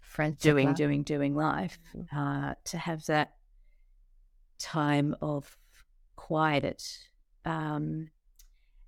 Friends 0.00 0.42
doing, 0.42 0.74
doing, 0.74 1.02
doing 1.04 1.36
life, 1.36 1.78
mm-hmm. 1.96 2.18
uh, 2.18 2.54
to 2.64 2.78
have 2.78 3.06
that 3.06 3.34
time 4.58 5.14
of 5.22 5.56
quieted. 6.16 6.82
Um, 7.44 8.10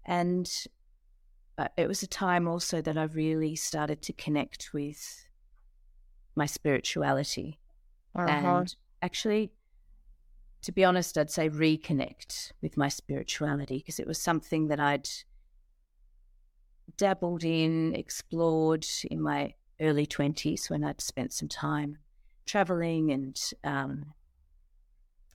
and 0.04 0.50
uh, 1.58 1.68
it 1.76 1.86
was 1.86 2.02
a 2.02 2.08
time 2.08 2.48
also 2.48 2.80
that 2.80 2.98
I 2.98 3.04
really 3.04 3.54
started 3.54 4.02
to 4.02 4.12
connect 4.12 4.72
with 4.72 5.26
my 6.34 6.46
spirituality. 6.46 7.60
Uh-huh. 8.14 8.28
And 8.28 8.74
actually, 9.00 9.52
to 10.62 10.72
be 10.72 10.84
honest, 10.84 11.16
I'd 11.18 11.30
say 11.30 11.48
reconnect 11.48 12.52
with 12.60 12.76
my 12.76 12.88
spirituality 12.88 13.78
because 13.78 13.98
it 13.98 14.06
was 14.06 14.20
something 14.20 14.68
that 14.68 14.80
I'd 14.80 15.08
dabbled 16.96 17.44
in, 17.44 17.94
explored 17.94 18.86
in 19.10 19.20
my 19.20 19.54
early 19.80 20.06
20s 20.06 20.70
when 20.70 20.84
I'd 20.84 21.00
spent 21.00 21.32
some 21.32 21.48
time 21.48 21.98
traveling 22.46 23.10
and 23.10 23.40
um, 23.64 24.12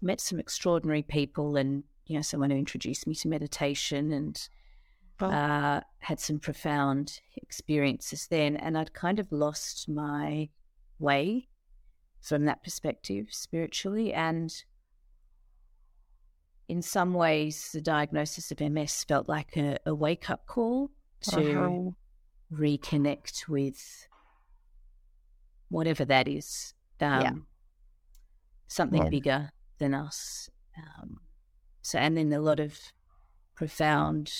met 0.01 0.22
some 0.22 0.39
extraordinary 0.39 1.01
people 1.01 1.57
and 1.57 1.84
you 2.05 2.15
know 2.15 2.22
someone 2.22 2.50
who 2.50 2.57
introduced 2.57 3.07
me 3.07 3.15
to 3.15 3.27
meditation 3.27 4.12
and 4.12 4.50
oh. 5.19 5.27
uh, 5.27 5.81
had 6.00 6.19
some 6.19 6.39
profound 6.39 7.19
experiences 7.36 8.27
then 8.29 8.55
and 8.55 8.77
i'd 8.77 8.93
kind 8.93 9.19
of 9.19 9.31
lost 9.31 9.89
my 9.89 10.48
way 11.00 11.48
from 12.21 12.45
that 12.45 12.63
perspective 12.63 13.27
spiritually 13.31 14.13
and 14.13 14.63
in 16.67 16.81
some 16.81 17.13
ways 17.13 17.69
the 17.74 17.81
diagnosis 17.81 18.51
of 18.51 18.59
ms 18.59 19.03
felt 19.03 19.29
like 19.29 19.55
a, 19.55 19.77
a 19.86 19.95
wake-up 19.95 20.45
call 20.45 20.89
to 21.21 21.59
uh-huh. 21.59 21.89
reconnect 22.53 23.47
with 23.47 24.07
whatever 25.69 26.05
that 26.05 26.27
is 26.27 26.74
um, 27.01 27.21
yeah. 27.21 27.31
something 28.67 29.03
yeah. 29.03 29.09
bigger 29.09 29.51
than 29.77 29.93
us. 29.93 30.50
Um, 30.77 31.19
so, 31.81 32.00
and 32.00 32.17
then 32.17 32.31
a 32.33 32.39
lot 32.39 32.59
of 32.59 32.77
profound 33.55 34.31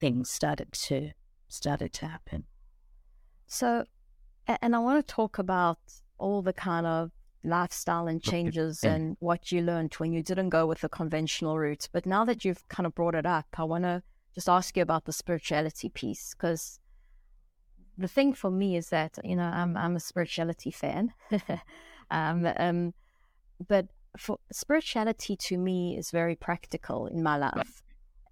things 0.00 0.30
started 0.30 0.72
to 0.72 1.10
started 1.48 1.92
to 1.94 2.06
happen. 2.06 2.44
So, 3.46 3.84
and 4.48 4.76
I 4.76 4.78
want 4.78 5.06
to 5.06 5.14
talk 5.14 5.38
about 5.38 5.78
all 6.18 6.42
the 6.42 6.52
kind 6.52 6.86
of 6.86 7.10
lifestyle 7.44 8.08
and 8.08 8.22
changes 8.22 8.82
and 8.82 9.16
what 9.20 9.52
you 9.52 9.62
learned 9.62 9.94
when 9.94 10.12
you 10.12 10.22
didn't 10.22 10.48
go 10.48 10.66
with 10.66 10.80
the 10.80 10.88
conventional 10.88 11.58
route. 11.58 11.88
But 11.92 12.06
now 12.06 12.24
that 12.24 12.44
you've 12.44 12.66
kind 12.68 12.86
of 12.86 12.94
brought 12.94 13.14
it 13.14 13.26
up, 13.26 13.46
I 13.56 13.64
want 13.64 13.84
to 13.84 14.02
just 14.34 14.48
ask 14.48 14.76
you 14.76 14.82
about 14.82 15.04
the 15.04 15.12
spirituality 15.12 15.88
piece 15.88 16.34
because 16.34 16.80
the 17.96 18.08
thing 18.08 18.34
for 18.34 18.50
me 18.50 18.76
is 18.76 18.90
that 18.90 19.18
you 19.24 19.36
know 19.36 19.44
I'm 19.44 19.76
I'm 19.76 19.96
a 19.96 20.00
spirituality 20.00 20.70
fan. 20.70 21.12
um, 22.10 22.48
um, 22.56 22.94
but 23.66 23.86
for 24.18 24.38
spirituality 24.52 25.36
to 25.36 25.56
me 25.56 25.96
is 25.96 26.10
very 26.10 26.34
practical 26.34 27.06
in 27.06 27.22
my 27.22 27.36
life. 27.36 27.82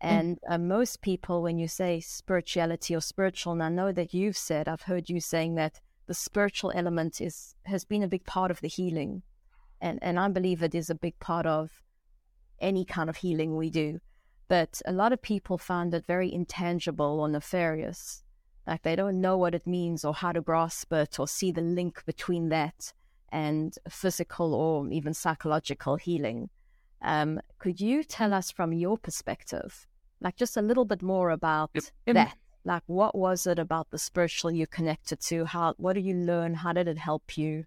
Mm. 0.03 0.09
And 0.09 0.39
uh, 0.49 0.59
most 0.59 1.01
people, 1.01 1.43
when 1.43 1.59
you 1.59 1.69
say 1.69 2.01
spirituality 2.01 2.95
or 2.95 3.01
spiritual, 3.01 3.55
and 3.55 3.63
I 3.63 3.69
know 3.71 3.93
that 3.93 4.13
you've 4.13 4.37
said, 4.37 4.69
I've 4.69 4.83
heard 4.83 5.09
you 5.09 5.21
saying 5.21 5.55
that 5.55 5.81
the 6.07 6.15
spiritual 6.15 6.73
element 6.75 7.21
is 7.21 7.55
has 7.65 7.85
been 7.85 8.03
a 8.03 8.09
big 8.09 8.25
part 8.25 8.51
of 8.51 8.61
the 8.61 8.69
healing. 8.69 9.23
and 9.81 9.99
and 10.03 10.19
I 10.19 10.29
believe 10.29 10.63
it 10.63 10.75
is 10.75 10.91
a 10.91 10.95
big 10.95 11.19
part 11.19 11.47
of 11.47 11.83
any 12.61 12.85
kind 12.85 13.11
of 13.11 13.17
healing 13.17 13.57
we 13.57 13.71
do. 13.71 14.01
But 14.49 14.83
a 14.87 14.93
lot 14.93 15.13
of 15.13 15.23
people 15.23 15.59
find 15.59 15.95
it 15.95 16.07
very 16.07 16.33
intangible 16.33 17.21
or 17.21 17.29
nefarious. 17.29 18.23
Like 18.67 18.83
they 18.83 18.97
don't 18.97 19.21
know 19.21 19.37
what 19.37 19.55
it 19.55 19.67
means 19.67 20.05
or 20.05 20.15
how 20.15 20.33
to 20.33 20.41
grasp 20.41 20.93
it 20.93 21.19
or 21.19 21.29
see 21.29 21.53
the 21.53 21.61
link 21.61 22.05
between 22.07 22.49
that 22.51 22.93
and 23.31 23.77
physical 23.89 24.55
or 24.55 24.89
even 24.91 25.13
psychological 25.15 25.97
healing. 25.97 26.51
Um, 27.03 27.41
could 27.59 27.81
you 27.81 28.05
tell 28.05 28.33
us 28.33 28.51
from 28.51 28.73
your 28.73 28.97
perspective, 28.97 29.87
like 30.21 30.37
just 30.37 30.57
a 30.57 30.63
little 30.63 30.85
bit 30.87 31.03
more 31.03 31.31
about 31.31 31.71
that? 32.29 32.37
Like, 32.65 32.83
what 32.87 33.15
was 33.15 33.47
it 33.47 33.59
about 33.59 33.91
the 33.91 33.99
spiritual 33.99 34.51
you 34.51 34.67
connected 34.67 35.21
to? 35.23 35.45
How, 35.45 35.75
what 35.77 35.95
did 35.95 36.05
you 36.05 36.15
learn? 36.15 36.55
How 36.55 36.73
did 36.73 36.89
it 36.89 36.99
help 36.99 37.37
you? 37.37 37.65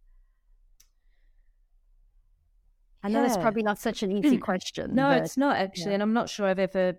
I 3.03 3.09
know 3.09 3.21
yeah. 3.21 3.27
that's 3.27 3.37
probably 3.37 3.63
not 3.63 3.77
such 3.77 4.01
an 4.01 4.11
easy 4.11 4.37
question. 4.49 4.95
no, 4.95 5.09
but, 5.09 5.23
it's 5.23 5.37
not 5.37 5.57
actually, 5.57 5.91
yeah. 5.91 5.93
and 5.95 6.03
I'm 6.03 6.13
not 6.13 6.29
sure 6.29 6.47
I've 6.47 6.59
ever 6.59 6.97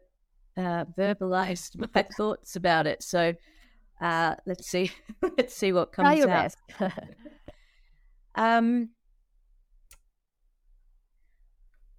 uh, 0.57 0.85
verbalized 0.97 1.77
my 1.95 2.03
thoughts 2.17 2.57
about 2.57 2.87
it. 2.87 3.03
So 3.03 3.35
uh, 4.01 4.37
let's 4.47 4.69
see, 4.69 4.93
let's 5.37 5.55
see 5.55 5.73
what 5.73 5.93
comes 5.93 6.25
out. 6.25 6.55
um, 8.37 8.91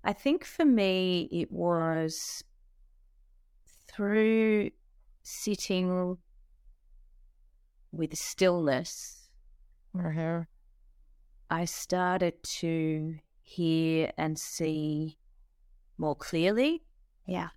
I 0.03 0.13
think 0.13 0.45
for 0.45 0.63
me, 0.63 1.27
it 1.29 1.51
was 1.51 2.43
through 3.91 4.71
sitting 5.29 6.17
with 7.91 8.17
stillness. 8.17 9.29
Uh-huh. 9.97 10.41
I 11.49 11.65
started 11.65 12.43
to 12.59 13.15
hear 13.41 14.11
and 14.17 14.37
see 14.37 15.17
more 15.97 16.15
clearly. 16.15 16.83
Yeah. 17.25 17.49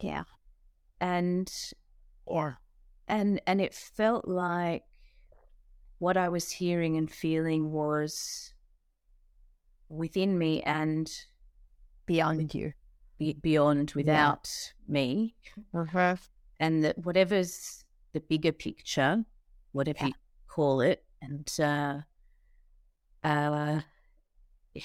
Yeah. 0.00 0.24
And 1.00 1.50
or 2.26 2.58
and 3.08 3.40
and 3.46 3.60
it 3.60 3.74
felt 3.74 4.26
like 4.28 4.82
what 5.98 6.16
I 6.16 6.28
was 6.28 6.50
hearing 6.50 6.96
and 6.96 7.10
feeling 7.10 7.70
was 7.70 8.52
within 9.88 10.38
me 10.38 10.62
and 10.62 11.10
beyond 12.04 12.54
you, 12.54 12.72
be, 13.18 13.34
beyond 13.34 13.92
without 13.92 14.48
yeah. 14.86 14.92
me, 14.92 15.34
uh-huh. 15.74 16.16
And 16.60 16.84
that 16.84 16.98
whatever's 16.98 17.84
the 18.12 18.20
bigger 18.20 18.52
picture, 18.52 19.24
whatever 19.72 19.98
yeah. 20.00 20.06
you 20.06 20.12
call 20.48 20.80
it, 20.80 21.04
and 21.20 21.50
uh, 21.60 21.98
uh, 23.24 23.80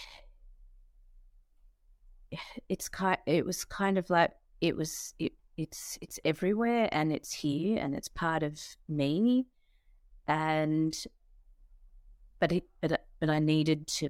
it's 2.69 2.89
kind. 2.89 3.17
It 3.25 3.45
was 3.45 3.65
kind 3.65 3.97
of 3.97 4.09
like 4.09 4.31
it 4.59 4.75
was. 4.75 5.13
It, 5.19 5.33
it's 5.57 5.97
it's 6.01 6.19
everywhere 6.25 6.87
and 6.91 7.11
it's 7.11 7.33
here 7.33 7.77
and 7.77 7.93
it's 7.93 8.07
part 8.07 8.41
of 8.41 8.59
me, 8.87 9.45
and 10.27 10.97
but 12.39 12.51
it 12.51 12.63
but 12.81 13.05
but 13.19 13.29
I 13.29 13.39
needed 13.39 13.87
to 13.87 14.09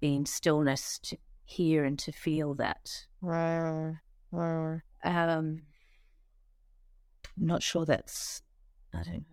be 0.00 0.14
in 0.14 0.26
stillness 0.26 0.98
to 1.00 1.16
hear 1.44 1.84
and 1.84 1.98
to 1.98 2.12
feel 2.12 2.54
that. 2.54 3.06
Right. 4.30 4.80
Um, 5.04 5.62
I'm 7.40 7.46
not 7.46 7.62
sure 7.62 7.84
that's. 7.84 8.42
I 8.94 9.02
don't 9.02 9.24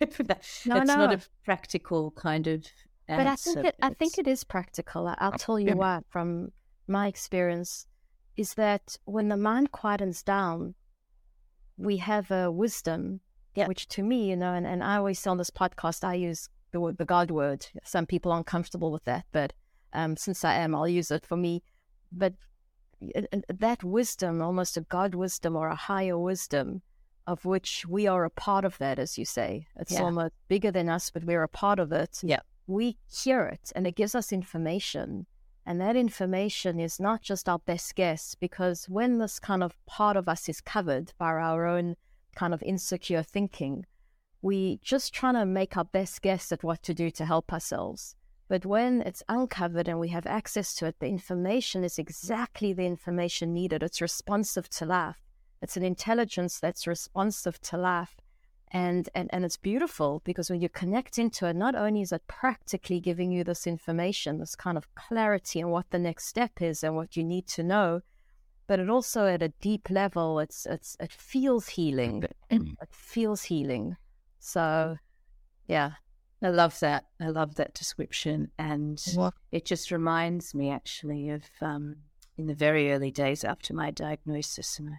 know. 0.00 0.06
that, 0.26 0.46
no, 0.66 0.78
no. 0.78 0.84
not 0.84 1.14
a 1.14 1.20
practical 1.44 2.10
kind 2.12 2.46
of. 2.46 2.64
Answer, 3.06 3.22
but 3.22 3.26
I 3.26 3.36
think 3.36 3.66
it. 3.66 3.76
I 3.82 3.90
think 3.90 4.18
it 4.18 4.26
is 4.26 4.44
practical. 4.44 5.14
I'll 5.18 5.32
tell 5.32 5.60
you 5.60 5.76
why. 5.76 6.00
From 6.08 6.52
my 6.86 7.06
experience, 7.06 7.86
is 8.36 8.54
that 8.54 8.96
when 9.04 9.28
the 9.28 9.36
mind 9.36 9.72
quietens 9.72 10.24
down, 10.24 10.74
we 11.76 11.98
have 11.98 12.30
a 12.30 12.50
wisdom, 12.50 13.20
yeah. 13.54 13.66
which 13.66 13.88
to 13.88 14.02
me, 14.02 14.30
you 14.30 14.36
know, 14.36 14.54
and, 14.54 14.66
and 14.66 14.82
I 14.82 14.96
always 14.96 15.18
say 15.18 15.30
on 15.30 15.38
this 15.38 15.50
podcast, 15.50 16.04
I 16.04 16.14
use 16.14 16.48
the 16.72 16.80
word, 16.80 16.98
the 16.98 17.04
God 17.04 17.30
word. 17.30 17.66
Some 17.84 18.06
people 18.06 18.32
are 18.32 18.38
uncomfortable 18.38 18.90
with 18.90 19.04
that, 19.04 19.24
but 19.32 19.52
um, 19.92 20.16
since 20.16 20.44
I 20.44 20.54
am, 20.54 20.74
I'll 20.74 20.88
use 20.88 21.10
it 21.10 21.26
for 21.26 21.36
me. 21.36 21.62
But 22.10 22.34
that 23.48 23.84
wisdom, 23.84 24.42
almost 24.42 24.76
a 24.76 24.82
God 24.82 25.14
wisdom 25.14 25.56
or 25.56 25.68
a 25.68 25.76
higher 25.76 26.18
wisdom, 26.18 26.82
of 27.26 27.44
which 27.44 27.84
we 27.88 28.06
are 28.06 28.24
a 28.24 28.30
part 28.30 28.64
of 28.64 28.78
that, 28.78 28.98
as 28.98 29.16
you 29.18 29.24
say. 29.24 29.66
It's 29.76 29.92
yeah. 29.92 30.02
almost 30.02 30.34
bigger 30.48 30.70
than 30.70 30.88
us, 30.88 31.10
but 31.10 31.24
we're 31.24 31.42
a 31.42 31.48
part 31.48 31.78
of 31.78 31.92
it. 31.92 32.20
Yeah. 32.22 32.40
We 32.66 32.96
hear 33.10 33.44
it 33.46 33.72
and 33.74 33.86
it 33.86 33.96
gives 33.96 34.14
us 34.14 34.32
information. 34.32 35.26
And 35.66 35.80
that 35.80 35.96
information 35.96 36.78
is 36.78 37.00
not 37.00 37.22
just 37.22 37.48
our 37.48 37.58
best 37.58 37.94
guess, 37.94 38.34
because 38.34 38.86
when 38.86 39.18
this 39.18 39.38
kind 39.38 39.62
of 39.62 39.74
part 39.86 40.16
of 40.16 40.28
us 40.28 40.48
is 40.48 40.60
covered 40.60 41.12
by 41.16 41.28
our 41.28 41.66
own 41.66 41.96
kind 42.36 42.52
of 42.52 42.62
insecure 42.62 43.22
thinking, 43.22 43.86
we 44.42 44.78
just 44.82 45.14
trying 45.14 45.34
to 45.34 45.46
make 45.46 45.76
our 45.76 45.84
best 45.84 46.20
guess 46.20 46.52
at 46.52 46.62
what 46.62 46.82
to 46.82 46.92
do 46.92 47.10
to 47.12 47.24
help 47.24 47.50
ourselves. 47.50 48.14
But 48.46 48.66
when 48.66 49.00
it's 49.00 49.22
uncovered 49.26 49.88
and 49.88 49.98
we 49.98 50.08
have 50.08 50.26
access 50.26 50.74
to 50.76 50.86
it, 50.86 50.98
the 50.98 51.06
information 51.06 51.82
is 51.82 51.98
exactly 51.98 52.74
the 52.74 52.84
information 52.84 53.54
needed. 53.54 53.82
It's 53.82 54.02
responsive 54.02 54.68
to 54.70 54.84
life. 54.84 55.23
It's 55.64 55.78
an 55.78 55.82
intelligence 55.82 56.60
that's 56.60 56.86
responsive 56.86 57.58
to 57.62 57.78
life. 57.78 58.16
And, 58.70 59.08
and, 59.14 59.30
and 59.32 59.46
it's 59.46 59.56
beautiful 59.56 60.20
because 60.22 60.50
when 60.50 60.60
you 60.60 60.68
connect 60.68 61.18
into 61.18 61.46
it, 61.46 61.56
not 61.56 61.74
only 61.74 62.02
is 62.02 62.12
it 62.12 62.26
practically 62.26 63.00
giving 63.00 63.32
you 63.32 63.44
this 63.44 63.66
information, 63.66 64.38
this 64.38 64.56
kind 64.56 64.76
of 64.76 64.94
clarity 64.94 65.62
on 65.62 65.70
what 65.70 65.88
the 65.88 65.98
next 65.98 66.26
step 66.26 66.60
is 66.60 66.84
and 66.84 66.96
what 66.96 67.16
you 67.16 67.24
need 67.24 67.46
to 67.48 67.62
know, 67.62 68.02
but 68.66 68.78
it 68.78 68.90
also 68.90 69.26
at 69.26 69.40
a 69.40 69.54
deep 69.62 69.88
level, 69.88 70.38
it's 70.38 70.66
it's 70.66 70.98
it 71.00 71.12
feels 71.12 71.68
healing. 71.68 72.24
it 72.82 72.90
feels 72.90 73.44
healing. 73.44 73.96
So 74.40 74.98
yeah, 75.66 75.92
I 76.42 76.48
love 76.50 76.78
that. 76.80 77.06
I 77.22 77.28
love 77.28 77.54
that 77.54 77.72
description. 77.72 78.50
And 78.58 79.02
what? 79.14 79.32
it 79.50 79.64
just 79.64 79.90
reminds 79.90 80.54
me 80.54 80.70
actually 80.70 81.30
of 81.30 81.44
um, 81.62 81.96
in 82.36 82.48
the 82.48 82.54
very 82.54 82.92
early 82.92 83.10
days 83.10 83.44
after 83.44 83.72
my 83.72 83.90
diagnosis, 83.90 84.78
and 84.78 84.90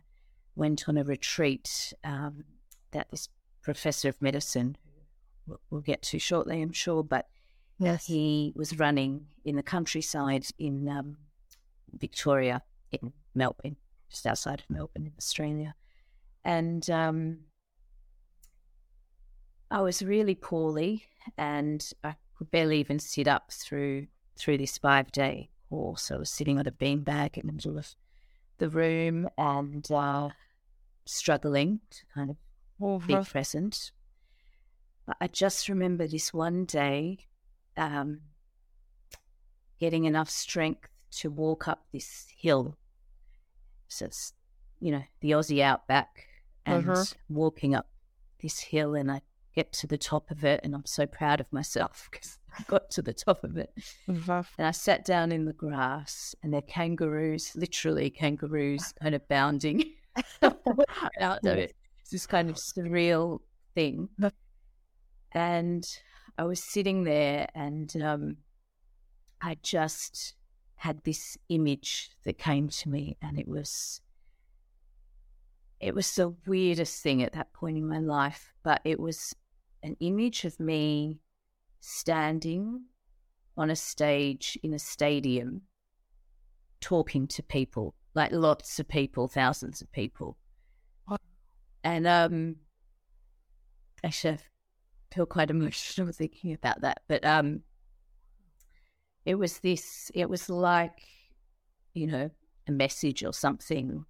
went 0.56 0.88
on 0.88 0.98
a 0.98 1.04
retreat 1.04 1.94
um, 2.04 2.44
that 2.92 3.10
this 3.12 3.30
professor 3.62 4.10
of 4.10 4.22
medicine, 4.22 4.78
we'll 5.70 5.82
get 5.82 6.02
to 6.04 6.20
shortly, 6.20 6.62
I'm 6.62 6.72
sure, 6.72 7.04
but 7.04 7.28
yes. 7.80 8.06
he 8.06 8.54
was 8.56 8.78
running 8.80 9.26
in 9.44 9.56
the 9.56 9.64
countryside 9.64 10.46
in 10.58 10.88
um, 10.88 11.18
Victoria, 11.94 12.62
in 12.92 13.14
Melbourne, 13.34 13.76
just 14.10 14.26
outside 14.26 14.62
of 14.62 14.70
Melbourne 14.70 15.08
in 15.08 15.14
Australia. 15.18 15.76
And 16.44 16.88
um, 16.90 17.40
I 19.72 19.82
was 19.82 20.04
really 20.04 20.36
poorly 20.36 21.06
and 21.38 21.92
I 22.04 22.16
could 22.38 22.52
barely 22.52 22.80
even 22.80 23.00
sit 23.00 23.28
up 23.28 23.52
through 23.52 24.08
through 24.38 24.58
this 24.58 24.78
five 24.78 25.12
day 25.12 25.50
course. 25.70 26.12
I 26.12 26.18
was 26.18 26.30
sitting 26.30 26.60
on 26.60 26.68
a 26.68 26.72
beanbag 26.72 27.38
in 27.38 27.48
the 27.48 27.54
middle 27.54 27.78
of 27.78 27.96
the 28.58 28.70
room 28.70 29.30
and 29.38 29.90
uh, 29.92 30.30
struggling 31.06 31.80
to 31.92 32.06
kind 32.14 32.30
of 32.30 33.08
be 33.08 33.16
present. 33.24 33.92
But 35.06 35.18
I 35.22 35.28
just 35.28 35.70
remember 35.70 36.08
this 36.08 36.34
one 36.34 36.66
day 36.66 37.20
um, 37.78 38.22
getting 39.80 40.06
enough 40.06 40.30
strength 40.30 40.90
to 41.12 41.30
walk 41.30 41.68
up 41.68 41.86
this 41.92 42.28
hill. 42.38 42.78
So 43.88 44.06
it's, 44.06 44.34
you 44.80 44.92
know, 44.92 45.04
the 45.22 45.32
Aussie 45.32 45.62
outback 45.62 46.28
and 46.66 46.90
uh-huh. 46.90 47.06
walking 47.30 47.76
up 47.76 47.88
this 48.42 48.60
hill 48.60 48.96
and 48.96 49.12
I 49.12 49.22
get 49.56 49.72
to 49.72 49.88
the 49.88 49.98
top 49.98 50.30
of 50.30 50.44
it, 50.44 50.60
and 50.64 50.76
I'm 50.76 50.86
so 50.86 51.06
proud 51.06 51.40
of 51.40 51.52
myself 51.52 52.10
because 52.12 52.38
I 52.60 52.64
got 52.68 52.92
to 52.92 53.02
the 53.02 53.14
top 53.14 53.44
of 53.44 53.58
it. 53.58 53.72
Mm-hmm. 54.08 54.32
And 54.58 54.68
I 54.68 54.72
sat 54.72 55.06
down 55.06 55.32
in 55.32 55.46
the 55.46 55.54
grass, 55.54 56.36
and 56.44 56.54
there 56.54 56.60
are 56.60 56.62
kangaroos, 56.62 57.56
literally 57.56 58.10
kangaroos, 58.10 58.94
kind 59.02 59.16
of 59.16 59.28
bounding 59.28 59.94
out 61.20 61.46
of 61.46 61.58
it. 61.58 61.76
It's 62.02 62.12
this 62.12 62.28
kind 62.28 62.50
of 62.50 62.56
surreal 62.56 63.40
thing. 63.74 64.10
And 65.32 65.86
I 66.38 66.44
was 66.44 66.64
sitting 66.64 67.04
there, 67.04 67.48
and 67.56 67.94
um, 68.02 68.38
I 69.42 69.58
just 69.62 70.36
had 70.76 71.04
this 71.04 71.38
image 71.50 72.12
that 72.24 72.38
came 72.38 72.70
to 72.70 72.90
me, 72.90 73.18
and 73.22 73.40
it 73.40 73.48
was 73.48 74.02
it 75.80 75.94
was 75.94 76.16
the 76.16 76.34
weirdest 76.48 77.04
thing 77.04 77.22
at 77.22 77.34
that 77.34 77.54
point 77.54 77.78
in 77.78 77.88
my 77.88 78.00
life, 78.00 78.54
but 78.64 78.82
it 78.86 79.00
was 79.00 79.36
an 79.84 79.96
image 80.00 80.46
of 80.46 80.60
me 80.60 81.20
standing 81.80 82.86
on 83.58 83.70
a 83.70 83.76
stage 83.76 84.58
in 84.64 84.74
a 84.74 84.80
stadium 84.80 85.62
talking 86.82 87.28
to 87.28 87.44
people, 87.44 87.94
like 88.16 88.32
lots 88.32 88.80
of 88.80 88.88
people, 88.88 89.28
thousands 89.28 89.82
of 89.82 89.92
people. 89.92 90.38
And 91.84 92.08
um 92.08 92.56
actually 94.04 94.34
I 94.34 95.14
feel 95.14 95.28
quite 95.28 95.52
emotional 95.52 96.12
thinking 96.12 96.54
about 96.54 96.82
that. 96.82 97.02
But 97.08 97.24
um 97.24 97.62
it 99.26 99.36
was 99.36 99.60
this, 99.60 100.12
it 100.14 100.30
was 100.30 100.50
like, 100.50 101.02
you 101.94 102.08
know, 102.08 102.30
a 102.68 102.72
message 102.72 103.24
or 103.24 103.34
something 103.34 104.06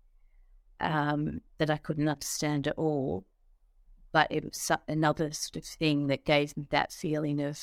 um, 0.82 1.42
that 1.58 1.70
I 1.70 1.78
couldn't 1.78 2.10
understand 2.10 2.68
at 2.68 2.78
all. 2.78 3.26
But 4.12 4.28
it 4.30 4.44
was 4.44 4.72
another 4.88 5.32
sort 5.32 5.58
of 5.58 5.64
thing 5.66 6.08
that 6.08 6.26
gave 6.26 6.56
me 6.56 6.68
that 6.70 6.92
feeling 6.92 7.42
of 7.42 7.60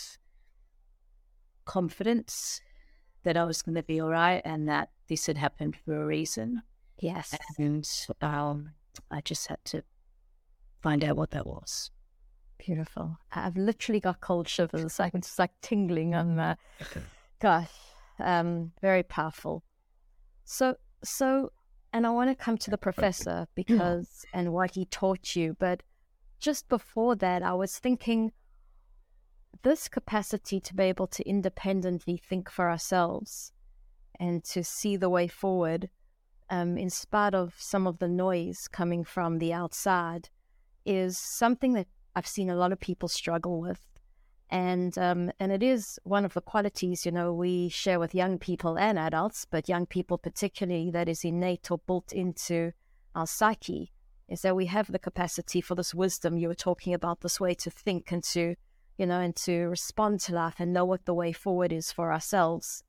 confidence 1.65 2.61
that 3.23 3.37
I 3.37 3.45
was 3.45 3.63
going 3.63 3.77
to 3.77 3.83
be 3.83 4.01
all 4.01 4.11
right 4.11 4.43
and 4.45 4.69
that 4.69 4.91
this 5.13 5.27
had 5.27 5.37
happened 5.37 5.77
for 5.85 6.01
a 6.01 6.07
reason. 6.07 6.63
Yes. 6.99 7.37
And 7.59 7.87
um, 8.23 8.71
I 9.11 9.21
just 9.21 9.47
had 9.47 9.63
to 9.67 9.83
find 10.81 11.05
out 11.05 11.17
what 11.17 11.33
that 11.33 11.47
was. 11.47 11.91
Beautiful. 12.57 13.19
I've 13.31 13.59
literally 13.59 14.01
got 14.01 14.23
cold 14.23 14.49
shivers. 14.49 14.99
I'm 14.99 15.11
just 15.17 15.39
like 15.39 15.51
tingling 15.61 16.15
on 16.15 16.37
that. 16.37 16.59
Gosh, 17.41 17.69
um, 18.21 18.73
very 18.81 19.03
powerful. 19.03 19.63
So, 20.45 20.77
so, 21.05 21.53
and 21.93 22.07
I 22.07 22.11
want 22.11 22.31
to 22.31 22.45
come 22.45 22.57
to 22.57 22.71
the 22.71 22.79
professor 22.79 23.47
because 23.55 24.25
and 24.33 24.51
what 24.55 24.75
he 24.77 24.87
taught 24.87 25.37
you. 25.37 25.57
But 25.59 25.83
just 26.41 26.71
before 26.71 27.17
that, 27.17 27.43
I 27.43 27.53
was 27.53 27.79
thinking 27.79 28.33
this 29.63 29.89
capacity 29.89 30.59
to 30.61 30.75
be 30.75 30.85
able 30.85 31.09
to 31.09 31.29
independently 31.29 32.17
think 32.17 32.49
for 32.49 32.71
ourselves 32.71 33.53
and 34.19 34.45
to 34.45 34.63
see 34.63 34.97
the 34.97 35.11
way 35.11 35.29
forward, 35.29 35.89
um, 36.51 36.77
in 36.77 36.91
spite 36.91 37.35
of 37.35 37.55
some 37.59 37.87
of 37.87 37.99
the 37.99 38.09
noise 38.09 38.69
coming 38.69 39.05
from 39.05 39.39
the 39.39 39.53
outside, 39.53 40.29
is 40.85 41.19
something 41.19 41.73
that 41.75 41.87
I've 42.15 42.27
seen 42.27 42.51
a 42.51 42.57
lot 42.57 42.73
of 42.73 42.81
people 42.81 43.09
struggle 43.09 43.61
with. 43.61 43.81
And 44.51 44.99
um, 44.99 45.33
and 45.41 45.51
it 45.51 45.63
is 45.63 45.99
one 46.05 46.27
of 46.27 46.35
the 46.35 46.43
qualities, 46.43 47.07
you 47.07 47.13
know, 47.13 47.33
we 47.33 47.71
share 47.71 47.99
with 47.99 48.15
young 48.15 48.39
people 48.39 48.79
and 48.79 48.99
adults, 48.99 49.47
but 49.51 49.69
young 49.69 49.87
people 49.87 50.19
particularly, 50.19 50.91
that 50.91 51.09
is 51.09 51.25
innate 51.25 51.71
or 51.71 51.79
built 51.79 52.13
into 52.13 52.73
our 53.15 53.27
psyche, 53.27 53.93
is 54.29 54.43
that 54.43 54.55
we 54.55 54.67
have 54.67 54.93
the 54.93 54.99
capacity 54.99 55.63
for 55.63 55.75
this 55.75 55.95
wisdom 55.95 56.37
you 56.37 56.49
were 56.49 56.55
talking 56.55 56.93
about, 56.93 57.23
this 57.23 57.41
way 57.41 57.55
to 57.55 57.71
think 57.71 58.13
and 58.13 58.23
to 58.25 58.57
you 58.99 59.07
know, 59.07 59.21
and 59.21 59.35
to 59.35 59.65
respond 59.69 60.21
to 60.21 60.35
life 60.35 60.57
and 60.59 60.73
know 60.73 60.85
what 60.85 61.07
the 61.07 61.15
way 61.15 61.33
forward 61.33 61.73
is 61.73 61.91
for 61.91 62.13
ourselves. 62.13 62.85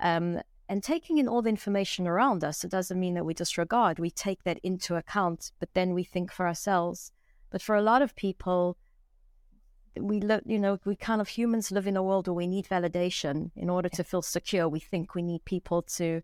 Um, 0.00 0.40
and 0.72 0.82
taking 0.82 1.18
in 1.18 1.28
all 1.28 1.42
the 1.42 1.50
information 1.50 2.08
around 2.08 2.42
us, 2.42 2.64
it 2.64 2.70
doesn't 2.70 2.98
mean 2.98 3.12
that 3.12 3.26
we 3.26 3.34
disregard. 3.34 3.98
We 3.98 4.10
take 4.10 4.42
that 4.44 4.58
into 4.62 4.96
account, 4.96 5.52
but 5.60 5.68
then 5.74 5.92
we 5.92 6.02
think 6.02 6.32
for 6.32 6.46
ourselves. 6.46 7.12
But 7.50 7.60
for 7.60 7.76
a 7.76 7.82
lot 7.82 8.00
of 8.00 8.16
people, 8.16 8.78
we 10.00 10.18
live, 10.18 10.40
you 10.46 10.58
know, 10.58 10.78
we 10.86 10.96
kind 10.96 11.20
of 11.20 11.28
humans 11.28 11.72
live 11.72 11.86
in 11.86 11.98
a 11.98 12.02
world 12.02 12.26
where 12.26 12.34
we 12.34 12.46
need 12.46 12.68
validation 12.68 13.50
in 13.54 13.68
order 13.68 13.90
to 13.90 14.02
feel 14.02 14.22
secure. 14.22 14.66
We 14.66 14.80
think 14.80 15.14
we 15.14 15.20
need 15.20 15.44
people 15.44 15.82
to 15.98 16.22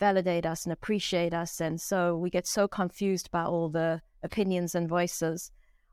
validate 0.00 0.46
us 0.46 0.64
and 0.64 0.72
appreciate 0.72 1.34
us. 1.34 1.60
And 1.60 1.78
so 1.78 2.16
we 2.16 2.30
get 2.30 2.46
so 2.46 2.66
confused 2.66 3.30
by 3.30 3.44
all 3.44 3.68
the 3.68 4.00
opinions 4.22 4.74
and 4.74 4.88
voices. 4.88 5.50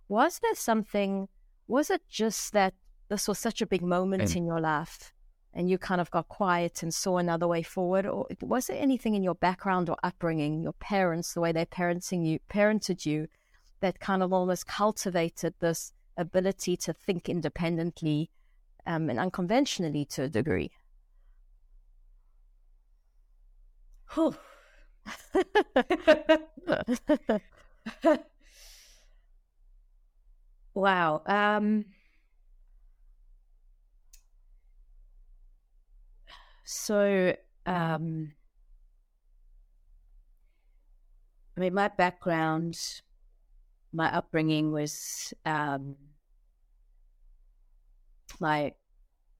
Was 0.07 0.39
there 0.39 0.55
something 0.55 1.27
was 1.67 1.89
it 1.89 2.03
just 2.07 2.53
that 2.53 2.73
this 3.09 3.27
was 3.27 3.37
such 3.37 3.61
a 3.61 3.67
big 3.67 3.81
moment 3.81 4.21
and, 4.21 4.35
in 4.37 4.45
your 4.45 4.61
life 4.61 5.11
and 5.53 5.69
you 5.69 5.77
kind 5.77 6.01
of 6.01 6.09
got 6.11 6.27
quiet 6.29 6.81
and 6.81 6.93
saw 6.93 7.17
another 7.17 7.47
way 7.47 7.61
forward 7.61 8.05
or 8.05 8.27
was 8.41 8.67
there 8.67 8.81
anything 8.81 9.15
in 9.15 9.23
your 9.23 9.35
background 9.35 9.89
or 9.89 9.97
upbringing 10.03 10.61
your 10.61 10.73
parents 10.73 11.33
the 11.33 11.41
way 11.41 11.51
they 11.51 11.65
parenting 11.65 12.25
you 12.25 12.39
parented 12.49 13.05
you 13.05 13.27
that 13.81 13.99
kind 13.99 14.23
of 14.23 14.31
almost 14.31 14.67
cultivated 14.67 15.53
this 15.59 15.93
ability 16.17 16.77
to 16.77 16.93
think 16.93 17.27
independently 17.27 18.29
um, 18.85 19.09
and 19.09 19.19
unconventionally 19.19 20.05
to 20.05 20.23
a 20.23 20.29
degree 20.29 20.71
Wow. 30.73 31.21
Um, 31.25 31.85
so, 36.71 37.35
um, 37.65 38.31
I 41.57 41.59
mean, 41.59 41.73
my 41.73 41.89
background, 41.89 42.79
my 43.91 44.07
upbringing 44.15 44.71
was 44.71 45.33
um, 45.45 45.97
my 48.39 48.71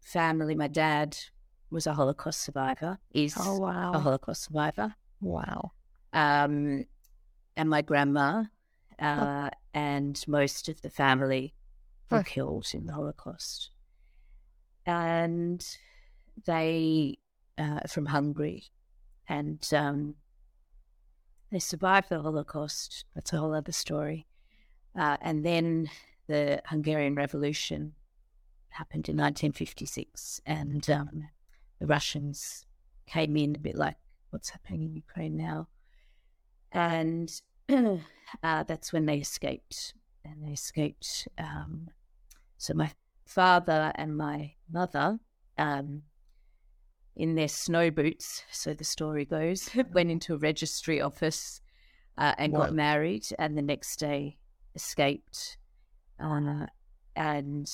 family. 0.02 0.56
My 0.56 0.68
dad 0.68 1.18
was 1.70 1.88
a 1.88 1.94
Holocaust 1.94 2.42
survivor. 2.42 3.00
Is 3.14 3.34
oh, 3.40 3.60
wow. 3.60 3.94
a 3.94 4.00
Holocaust 4.00 4.44
survivor. 4.44 4.94
Wow. 5.22 5.72
Um, 6.12 6.84
and 7.56 7.70
my 7.70 7.82
grandma 7.82 8.44
uh, 9.00 9.52
and 9.74 10.22
most 10.28 10.68
of 10.68 10.82
the 10.82 10.90
family 10.90 11.54
were 12.10 12.24
killed 12.24 12.68
in 12.74 12.88
the 12.88 12.94
Holocaust. 12.94 13.70
And 14.86 15.66
they 16.46 17.20
uh, 17.62 17.88
from 17.88 18.08
Hungary, 18.08 18.66
and 19.28 19.68
um, 19.74 20.16
they 21.52 21.60
survived 21.60 22.10
the 22.10 22.22
Holocaust. 22.22 23.06
That's 23.14 23.34
a 23.34 23.38
whole 23.38 23.54
other 23.54 23.72
story. 23.72 24.26
Uh, 24.98 25.18
and 25.22 25.46
then 25.46 25.90
the 26.28 26.62
Hungarian 26.66 27.16
Revolution 27.16 27.94
happened 28.70 29.08
in 29.10 29.16
1956, 29.16 30.42
and 30.46 30.90
um, 30.90 31.30
the 31.80 31.88
Russians 31.88 32.66
came 33.06 33.38
in 33.38 33.56
a 33.56 33.60
bit 33.60 33.76
like 33.76 33.98
what's 34.32 34.50
happening 34.50 34.84
in 34.84 34.96
Ukraine 34.96 35.38
now, 35.38 35.68
and 36.72 37.42
uh, 37.70 38.64
that's 38.64 38.92
when 38.92 39.06
they 39.06 39.18
escaped. 39.18 39.94
And 40.24 40.46
they 40.46 40.52
escaped. 40.52 41.28
Um, 41.40 41.90
so 42.58 42.76
my 42.76 42.92
father 43.26 43.92
and 43.96 44.16
my 44.16 44.54
mother, 44.72 45.20
um, 45.58 46.04
in 47.22 47.36
their 47.36 47.48
snow 47.48 47.92
boots, 47.92 48.44
so 48.52 48.74
the 48.74 48.84
story 48.84 49.26
goes, 49.26 49.70
went 49.94 50.10
into 50.10 50.34
a 50.34 50.38
registry 50.38 51.00
office 51.00 51.62
uh, 52.18 52.34
and 52.40 52.52
got 52.52 52.74
married, 52.74 53.28
and 53.38 53.56
the 53.56 53.62
next 53.62 54.00
day 54.00 54.40
escaped. 54.74 55.60
Uh, 56.20 56.66
and 57.16 57.72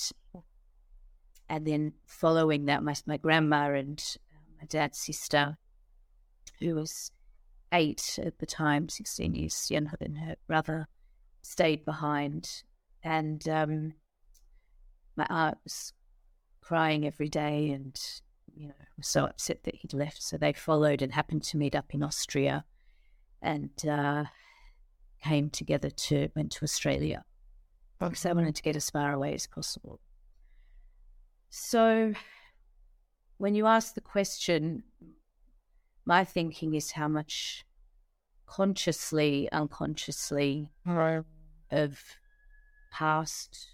and 1.48 1.66
then 1.66 1.94
following 2.06 2.66
that, 2.66 2.84
my 2.84 2.94
my 3.06 3.16
grandma 3.16 3.72
and 3.72 4.04
my 4.60 4.66
dad's 4.68 5.00
sister, 5.00 5.58
who 6.60 6.76
was 6.76 7.10
eight 7.72 8.20
at 8.22 8.40
the 8.40 8.46
time, 8.46 8.90
16 8.90 9.34
years 9.34 9.72
younger 9.72 9.96
than 9.98 10.16
her 10.16 10.36
brother, 10.46 10.90
stayed 11.42 11.86
behind. 11.86 12.64
And 13.02 13.48
um, 13.48 13.94
my 15.16 15.26
aunt 15.30 15.58
was 15.64 15.94
crying 16.60 17.08
every 17.08 17.30
day 17.30 17.70
and, 17.72 17.98
you 18.58 18.68
know, 18.68 18.74
was 18.98 19.08
so 19.08 19.26
upset 19.26 19.64
that 19.64 19.76
he'd 19.76 19.94
left. 19.94 20.22
So 20.24 20.38
they 20.38 20.54
followed 20.54 21.02
and 21.02 21.14
happened 21.14 21.44
to 21.44 21.58
meet 21.58 21.76
up 21.76 21.94
in 21.94 22.04
Austria 22.04 22.66
and 23.42 23.70
uh, 23.88 24.26
came 25.24 25.50
together 25.50 25.90
to, 25.90 26.30
went 26.36 26.52
to 26.54 26.64
Australia 26.64 27.24
because 28.00 28.24
they 28.24 28.34
wanted 28.34 28.56
to 28.56 28.62
get 28.62 28.76
as 28.76 28.90
far 28.90 29.14
away 29.14 29.34
as 29.34 29.48
possible. 29.48 30.00
So 31.50 32.14
when 33.38 33.56
you 33.56 33.66
ask 33.66 33.94
the 33.94 34.02
question, 34.02 34.84
my 36.06 36.24
thinking 36.24 36.74
is 36.74 36.92
how 36.92 37.08
much 37.08 37.66
consciously, 38.46 39.50
unconsciously 39.52 40.72
right. 40.86 41.24
of 41.72 42.02
past 42.92 43.68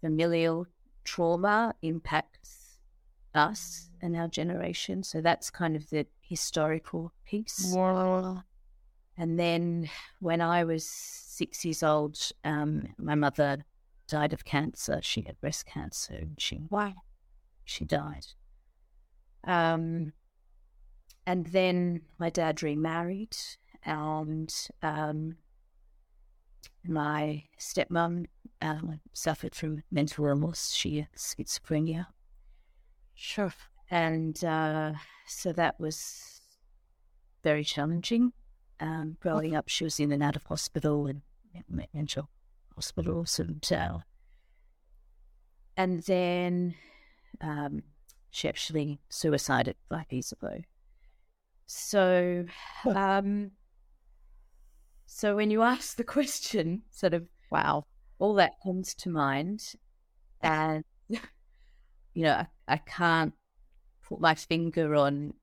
familial 0.00 0.66
trauma 1.04 1.74
impacts 1.82 2.65
us 3.36 3.90
and 4.00 4.16
our 4.16 4.28
generation. 4.28 5.02
So 5.02 5.20
that's 5.20 5.50
kind 5.50 5.76
of 5.76 5.88
the 5.90 6.06
historical 6.20 7.12
piece. 7.24 7.72
Wow. 7.74 8.42
And 9.16 9.38
then 9.38 9.88
when 10.20 10.40
I 10.40 10.64
was 10.64 10.86
six 10.86 11.64
years 11.64 11.82
old, 11.82 12.18
um, 12.44 12.88
my 12.98 13.14
mother 13.14 13.64
died 14.08 14.32
of 14.32 14.44
cancer. 14.44 15.00
She 15.02 15.22
had 15.22 15.40
breast 15.40 15.66
cancer 15.66 16.14
and 16.14 16.34
she 16.38 16.60
wow. 16.70 16.94
she 17.64 17.84
died. 17.84 18.26
Um, 19.44 20.12
and 21.26 21.46
then 21.46 22.02
my 22.18 22.30
dad 22.30 22.62
remarried, 22.62 23.36
and 23.84 24.52
um, 24.82 25.36
my 26.84 27.44
stepmom 27.58 28.26
um, 28.62 29.00
suffered 29.12 29.54
from 29.54 29.82
mental 29.90 30.26
illness. 30.26 30.70
She 30.72 30.98
had 30.98 31.08
schizophrenia. 31.16 32.06
Sure. 33.16 33.52
And 33.90 34.42
uh, 34.44 34.92
so 35.26 35.52
that 35.52 35.80
was 35.80 36.40
very 37.42 37.64
challenging. 37.64 38.32
Um, 38.78 39.16
growing 39.20 39.56
up, 39.56 39.68
she 39.68 39.84
was 39.84 39.98
in 39.98 40.12
and 40.12 40.22
out 40.22 40.36
of 40.36 40.44
hospital 40.44 41.06
and 41.06 41.22
mental 41.92 42.28
hospitals, 42.74 43.38
and 43.38 43.66
uh, 43.72 43.98
and 45.76 46.02
then 46.02 46.74
um, 47.40 47.82
she 48.30 48.48
actually 48.48 49.00
suicided 49.08 49.76
five 49.88 50.04
years 50.10 50.30
ago. 50.32 50.60
So, 51.64 52.44
um, 52.84 53.52
so 55.06 55.36
when 55.36 55.50
you 55.50 55.62
ask 55.62 55.96
the 55.96 56.04
question, 56.04 56.82
sort 56.90 57.14
of, 57.14 57.26
wow, 57.50 57.86
all 58.18 58.34
that 58.34 58.60
comes 58.62 58.94
to 58.96 59.08
mind, 59.08 59.74
and 60.42 60.84
you 62.16 62.22
know, 62.22 62.32
I, 62.32 62.46
I 62.66 62.76
can't 62.78 63.34
put 64.08 64.20
my 64.20 64.34
finger 64.34 64.94
on 64.94 65.34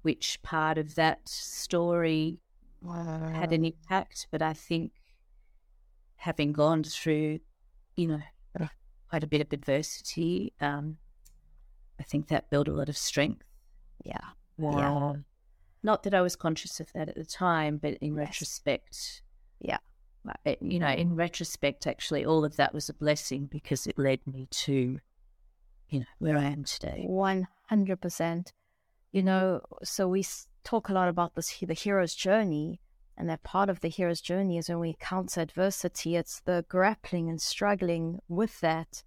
which 0.00 0.40
part 0.42 0.78
of 0.78 0.94
that 0.94 1.28
story 1.28 2.40
wow. 2.80 3.30
had 3.34 3.52
an 3.52 3.66
impact, 3.66 4.28
but 4.30 4.40
I 4.40 4.54
think 4.54 4.92
having 6.16 6.54
gone 6.54 6.84
through, 6.84 7.40
you 7.96 8.08
know, 8.08 8.20
quite 9.10 9.24
a 9.24 9.26
bit 9.26 9.42
of 9.42 9.52
adversity, 9.52 10.54
um, 10.62 10.96
I 12.00 12.02
think 12.02 12.28
that 12.28 12.48
built 12.48 12.68
a 12.68 12.72
lot 12.72 12.88
of 12.88 12.96
strength. 12.96 13.44
Yeah. 14.02 14.16
Wow. 14.56 15.12
Yeah. 15.16 15.20
Not 15.82 16.02
that 16.04 16.14
I 16.14 16.22
was 16.22 16.34
conscious 16.34 16.80
of 16.80 16.90
that 16.94 17.10
at 17.10 17.14
the 17.14 17.26
time, 17.26 17.76
but 17.76 17.98
in 18.00 18.14
yes. 18.14 18.26
retrospect, 18.28 19.20
yeah. 19.60 19.78
It, 20.46 20.62
you 20.62 20.80
know, 20.80 20.88
in 20.88 21.14
retrospect, 21.14 21.86
actually, 21.86 22.24
all 22.24 22.42
of 22.42 22.56
that 22.56 22.72
was 22.72 22.88
a 22.88 22.94
blessing 22.94 23.46
because 23.46 23.86
it 23.86 23.98
led 23.98 24.20
me 24.26 24.48
to, 24.50 24.98
you 25.88 26.00
know, 26.00 26.06
where 26.18 26.38
I 26.38 26.44
am 26.44 26.64
today. 26.64 27.04
One 27.06 27.48
hundred 27.68 28.00
percent. 28.00 28.52
You 29.12 29.22
know, 29.22 29.60
so 29.82 30.08
we 30.08 30.24
talk 30.64 30.88
a 30.88 30.92
lot 30.92 31.08
about 31.08 31.34
this 31.34 31.58
the 31.58 31.74
hero's 31.74 32.14
journey, 32.14 32.80
and 33.16 33.28
that 33.28 33.42
part 33.42 33.70
of 33.70 33.80
the 33.80 33.88
hero's 33.88 34.20
journey 34.20 34.58
is 34.58 34.68
when 34.68 34.80
we 34.80 34.88
encounter 34.88 35.40
adversity. 35.40 36.16
It's 36.16 36.40
the 36.40 36.64
grappling 36.68 37.28
and 37.28 37.40
struggling 37.40 38.20
with 38.28 38.60
that 38.60 39.02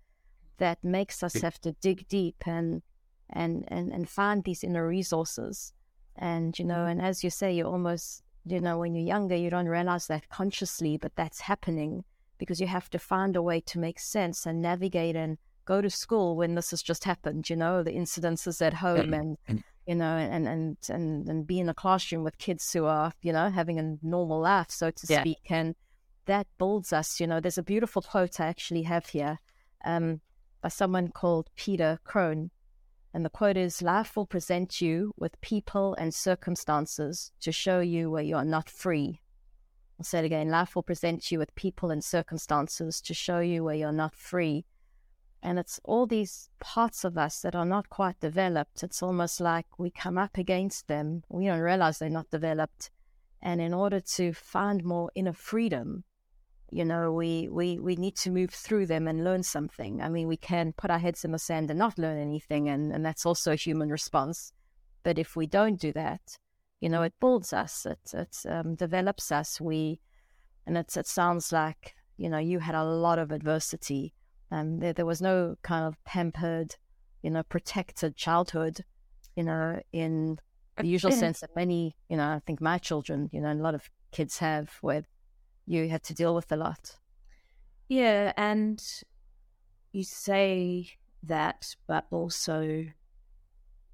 that 0.57 0.83
makes 0.83 1.23
us 1.23 1.35
have 1.41 1.59
to 1.61 1.73
dig 1.73 2.07
deep 2.07 2.43
and 2.45 2.81
and 3.29 3.65
and 3.67 3.91
and 3.91 4.09
find 4.09 4.43
these 4.43 4.63
inner 4.63 4.87
resources. 4.87 5.73
And 6.15 6.57
you 6.57 6.65
know, 6.65 6.75
mm-hmm. 6.75 6.99
and 6.99 7.01
as 7.01 7.23
you 7.23 7.29
say, 7.29 7.53
you 7.53 7.65
almost 7.65 8.23
you 8.45 8.59
know 8.59 8.77
when 8.79 8.95
you're 8.95 9.05
younger, 9.05 9.35
you 9.35 9.49
don't 9.49 9.67
realize 9.67 10.07
that 10.07 10.29
consciously, 10.29 10.97
but 10.97 11.15
that's 11.15 11.41
happening 11.41 12.03
because 12.37 12.61
you 12.61 12.67
have 12.67 12.89
to 12.89 12.99
find 12.99 13.35
a 13.35 13.41
way 13.41 13.59
to 13.59 13.79
make 13.79 13.99
sense 13.99 14.45
and 14.45 14.61
navigate 14.61 15.15
and 15.15 15.37
go 15.69 15.81
to 15.81 15.89
school 15.89 16.35
when 16.35 16.55
this 16.55 16.71
has 16.71 16.81
just 16.81 17.03
happened. 17.05 17.49
You 17.49 17.55
know, 17.55 17.83
the 17.83 17.91
incidences 17.91 18.61
at 18.61 18.73
home 18.73 19.13
and 19.13 19.37
you 19.87 19.95
know, 19.95 20.17
and 20.17 20.47
and 20.47 20.77
and 20.89 21.29
and 21.29 21.47
be 21.47 21.59
in 21.59 21.69
a 21.69 21.73
classroom 21.73 22.23
with 22.23 22.37
kids 22.37 22.73
who 22.73 22.85
are 22.85 23.13
you 23.21 23.31
know 23.31 23.49
having 23.49 23.79
a 23.79 23.97
normal 24.01 24.41
life, 24.41 24.71
so 24.71 24.91
to 24.91 25.07
yeah. 25.07 25.21
speak, 25.21 25.45
and 25.49 25.75
that 26.25 26.47
builds 26.57 26.91
us. 26.91 27.19
You 27.19 27.27
know, 27.27 27.39
there's 27.39 27.57
a 27.57 27.63
beautiful 27.63 28.01
quote 28.01 28.39
I 28.39 28.47
actually 28.47 28.83
have 28.83 29.05
here. 29.07 29.39
Um, 29.85 30.21
by 30.61 30.69
someone 30.69 31.09
called 31.09 31.49
Peter 31.55 31.99
Crone. 32.03 32.51
And 33.13 33.25
the 33.25 33.29
quote 33.29 33.57
is 33.57 33.81
Life 33.81 34.15
will 34.15 34.25
present 34.25 34.81
you 34.81 35.13
with 35.17 35.39
people 35.41 35.95
and 35.95 36.13
circumstances 36.13 37.31
to 37.41 37.51
show 37.51 37.79
you 37.79 38.11
where 38.11 38.23
you 38.23 38.35
are 38.35 38.45
not 38.45 38.69
free. 38.69 39.21
I'll 39.99 40.05
say 40.05 40.19
it 40.19 40.25
again 40.25 40.49
Life 40.49 40.75
will 40.75 40.83
present 40.83 41.31
you 41.31 41.39
with 41.39 41.55
people 41.55 41.91
and 41.91 42.03
circumstances 42.03 43.01
to 43.01 43.13
show 43.13 43.39
you 43.39 43.63
where 43.63 43.75
you're 43.75 43.91
not 43.91 44.15
free. 44.15 44.65
And 45.41 45.57
it's 45.57 45.79
all 45.83 46.05
these 46.05 46.49
parts 46.59 47.03
of 47.03 47.17
us 47.17 47.41
that 47.41 47.55
are 47.55 47.65
not 47.65 47.89
quite 47.89 48.19
developed. 48.19 48.83
It's 48.83 49.01
almost 49.01 49.39
like 49.39 49.67
we 49.77 49.89
come 49.89 50.17
up 50.17 50.37
against 50.37 50.87
them. 50.87 51.23
We 51.29 51.45
don't 51.45 51.59
realize 51.59 51.99
they're 51.99 52.09
not 52.09 52.29
developed. 52.29 52.91
And 53.41 53.61
in 53.61 53.73
order 53.73 54.01
to 54.01 54.33
find 54.33 54.83
more 54.83 55.11
inner 55.15 55.33
freedom, 55.33 56.03
you 56.71 56.85
know 56.85 57.11
we 57.11 57.47
we 57.49 57.79
we 57.79 57.95
need 57.95 58.15
to 58.15 58.29
move 58.29 58.51
through 58.51 58.85
them 58.85 59.07
and 59.07 59.23
learn 59.23 59.43
something 59.43 60.01
i 60.01 60.09
mean 60.09 60.27
we 60.27 60.37
can 60.37 60.73
put 60.73 60.91
our 60.91 60.99
heads 60.99 61.25
in 61.25 61.31
the 61.31 61.39
sand 61.39 61.69
and 61.69 61.79
not 61.79 61.97
learn 61.97 62.17
anything 62.17 62.69
and 62.69 62.91
and 62.91 63.05
that's 63.05 63.25
also 63.25 63.51
a 63.51 63.55
human 63.55 63.89
response 63.89 64.53
but 65.03 65.17
if 65.17 65.35
we 65.35 65.47
don't 65.47 65.79
do 65.79 65.91
that 65.91 66.37
you 66.79 66.89
know 66.89 67.01
it 67.01 67.13
builds 67.19 67.53
us 67.53 67.85
it 67.85 67.99
it 68.13 68.37
um, 68.47 68.75
develops 68.75 69.31
us 69.31 69.59
we 69.59 69.99
and 70.65 70.77
it 70.77 70.91
sounds 71.07 71.51
like 71.51 71.95
you 72.17 72.29
know 72.29 72.37
you 72.37 72.59
had 72.59 72.75
a 72.75 72.83
lot 72.83 73.17
of 73.17 73.31
adversity 73.31 74.13
um 74.51 74.79
there, 74.79 74.93
there 74.93 75.05
was 75.05 75.21
no 75.21 75.55
kind 75.61 75.85
of 75.85 76.03
pampered 76.05 76.75
you 77.21 77.29
know 77.29 77.43
protected 77.43 78.15
childhood 78.15 78.83
you 79.35 79.43
know 79.43 79.79
in 79.91 80.39
the 80.77 80.87
usual 80.87 81.11
sense 81.19 81.41
that 81.41 81.55
many 81.55 81.95
you 82.09 82.17
know 82.17 82.29
i 82.29 82.39
think 82.45 82.61
my 82.61 82.77
children 82.77 83.29
you 83.31 83.41
know 83.41 83.51
a 83.51 83.53
lot 83.53 83.75
of 83.75 83.89
kids 84.11 84.39
have 84.39 84.77
where 84.81 85.03
you 85.69 85.87
had 85.87 86.03
to 86.03 86.13
deal 86.15 86.33
with 86.33 86.51
a 86.51 86.55
lot. 86.55 86.97
Yeah, 87.87 88.33
and 88.35 88.83
you 89.91 90.03
say 90.03 90.97
that, 91.23 91.75
but 91.87 92.07
also 92.09 92.85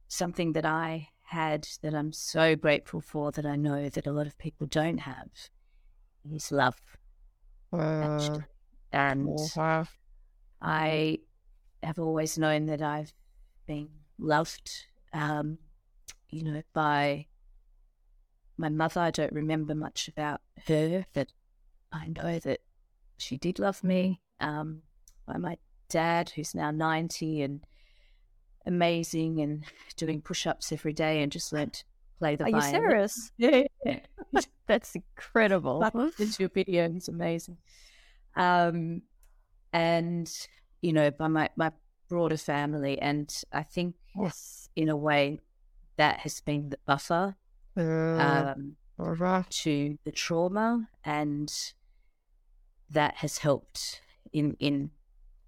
something 0.07 0.53
that 0.53 0.65
I 0.65 1.09
had 1.23 1.67
that 1.81 1.93
I'm 1.93 2.13
so 2.13 2.55
grateful 2.55 3.01
for 3.01 3.31
that 3.31 3.45
I 3.45 3.55
know 3.57 3.89
that 3.89 4.07
a 4.07 4.11
lot 4.11 4.27
of 4.27 4.37
people 4.37 4.67
don't 4.67 4.99
have 4.99 5.29
is 6.31 6.51
love. 6.51 6.79
Uh, 7.73 8.39
and 8.93 9.37
I 10.61 11.19
have 11.83 11.99
always 11.99 12.37
known 12.37 12.65
that 12.67 12.81
I've 12.81 13.13
been 13.67 13.89
loved, 14.17 14.71
um, 15.13 15.57
you 16.29 16.43
know, 16.43 16.61
by 16.73 17.27
my 18.57 18.69
mother. 18.69 19.01
I 19.01 19.11
don't 19.11 19.33
remember 19.33 19.75
much 19.75 20.07
about 20.07 20.41
her, 20.67 21.05
but 21.13 21.27
I 21.91 22.07
know 22.07 22.39
that 22.39 22.59
she 23.17 23.37
did 23.37 23.59
love 23.59 23.83
me. 23.83 24.21
Um, 24.39 24.81
by 25.25 25.37
my 25.37 25.57
dad, 25.89 26.31
who's 26.35 26.53
now 26.55 26.71
90 26.71 27.41
and 27.41 27.65
amazing 28.65 29.41
and 29.41 29.63
doing 29.95 30.21
push 30.21 30.47
ups 30.47 30.71
every 30.71 30.93
day 30.93 31.21
and 31.21 31.31
just 31.31 31.53
learnt 31.53 31.73
to 31.73 31.83
play 32.19 32.35
the 32.35 32.45
Are 32.45 32.51
violin. 32.51 32.73
you 32.73 32.79
serious? 32.79 33.31
Yeah. 33.37 33.99
That's 34.67 34.95
incredible. 34.95 35.79
Your 36.39 36.49
video, 36.49 36.91
it's 36.95 37.07
amazing. 37.07 37.57
Um, 38.35 39.03
and, 39.75 40.27
you 40.81 40.93
know, 40.93 41.11
by 41.11 41.27
my, 41.27 41.49
my 41.55 41.71
broader 42.07 42.37
family. 42.37 42.99
And 42.99 43.33
I 43.51 43.63
think, 43.63 43.95
yes. 44.15 44.69
in 44.75 44.89
a 44.89 44.95
way, 44.95 45.39
that 45.97 46.19
has 46.19 46.41
been 46.41 46.69
the 46.69 46.79
buffer 46.85 47.35
uh, 47.77 47.81
um, 47.81 48.75
to 49.49 49.97
the 50.03 50.11
trauma 50.11 50.89
and 51.03 51.51
that 52.89 53.15
has 53.15 53.37
helped 53.37 54.01
in 54.31 54.55
in 54.59 54.91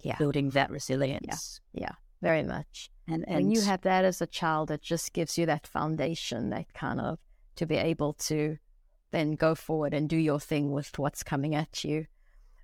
yeah. 0.02 0.18
building 0.18 0.52
that 0.52 0.70
resilience. 0.70 1.62
Yeah, 1.74 1.82
yeah, 1.82 1.96
very 2.22 2.44
much. 2.44 2.90
And, 3.08 3.26
and 3.28 3.36
when 3.36 3.52
you 3.52 3.62
have 3.62 3.82
that 3.82 4.06
as 4.06 4.22
a 4.22 4.28
child, 4.28 4.72
it 4.72 4.82
just 4.82 5.14
gives 5.14 5.38
you 5.38 5.46
that 5.46 5.68
foundation, 5.68 6.50
that 6.50 6.74
kind 6.74 7.00
of 7.00 7.20
to 7.56 7.66
be 7.66 7.76
able 7.76 8.14
to 8.14 8.58
then 9.12 9.36
go 9.36 9.56
forward 9.56 9.94
and 9.94 10.10
do 10.10 10.18
your 10.18 10.40
thing 10.40 10.72
with 10.72 10.98
what's 10.98 11.24
coming 11.24 11.56
at 11.56 11.84
you. 11.84 12.06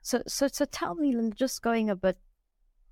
So, 0.04 0.22
so, 0.28 0.48
so 0.48 0.66
tell 0.66 0.96
me, 0.96 1.16
just 1.34 1.62
going 1.62 1.90
a 1.90 1.96
bit 1.96 2.18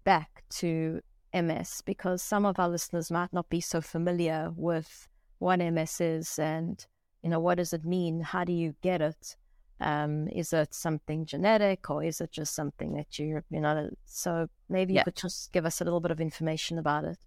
back 0.06 0.44
to 0.52 1.02
MS, 1.34 1.82
because 1.86 2.24
some 2.24 2.46
of 2.46 2.58
our 2.58 2.70
listeners 2.70 3.12
might 3.12 3.34
not 3.34 3.50
be 3.50 3.60
so 3.60 3.82
familiar 3.82 4.52
with 4.56 5.10
what 5.40 5.60
MS 5.60 6.00
is 6.00 6.40
and 6.40 6.86
you 7.22 7.30
know 7.30 7.40
what 7.40 7.58
does 7.58 7.74
it 7.74 7.84
mean? 7.84 8.22
How 8.22 8.46
do 8.46 8.54
you 8.54 8.76
get 8.82 9.02
it? 9.02 9.36
Um, 9.82 10.30
is 10.30 10.54
it 10.54 10.74
something 10.74 11.26
genetic 11.26 11.90
or 11.90 12.04
is 12.04 12.22
it 12.22 12.32
just 12.32 12.56
something 12.56 12.94
that 12.94 13.20
you, 13.20 13.42
you 13.50 13.60
know, 13.60 13.90
so 14.06 14.48
maybe 14.70 14.94
you 14.94 15.04
could 15.04 15.16
just 15.16 15.52
give 15.52 15.66
us 15.66 15.82
a 15.82 15.84
little 15.84 16.00
bit 16.00 16.12
of 16.12 16.22
information 16.22 16.78
about 16.78 17.04
it. 17.04 17.18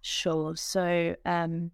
Sure. 0.00 0.56
So, 0.56 1.16
um, 1.26 1.72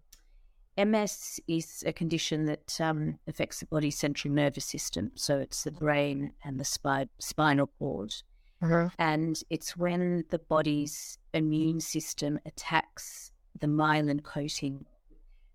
MS 0.79 1.41
is 1.47 1.85
a 1.87 1.93
condition 1.93 2.47
that 2.47 2.81
um, 2.81 3.19
affects 3.27 3.61
the 3.61 3.67
body's 3.67 3.99
central 3.99 4.33
nervous 4.33 4.65
system. 4.65 5.11
So 5.15 5.39
it's 5.39 5.65
the 5.65 5.73
brain 5.73 6.33
and 6.45 6.59
the 6.59 6.65
spi- 6.65 7.09
spinal 7.19 7.67
cord. 7.79 8.15
Uh-huh. 8.63 8.91
And 8.99 9.43
it's 9.51 9.77
when 9.77 10.25
the 10.31 10.39
body's 10.39 11.19
immune 11.33 11.81
system 11.81 12.39
attacks 12.45 13.33
the 13.59 13.67
myelin 13.67 14.23
coating. 14.23 14.85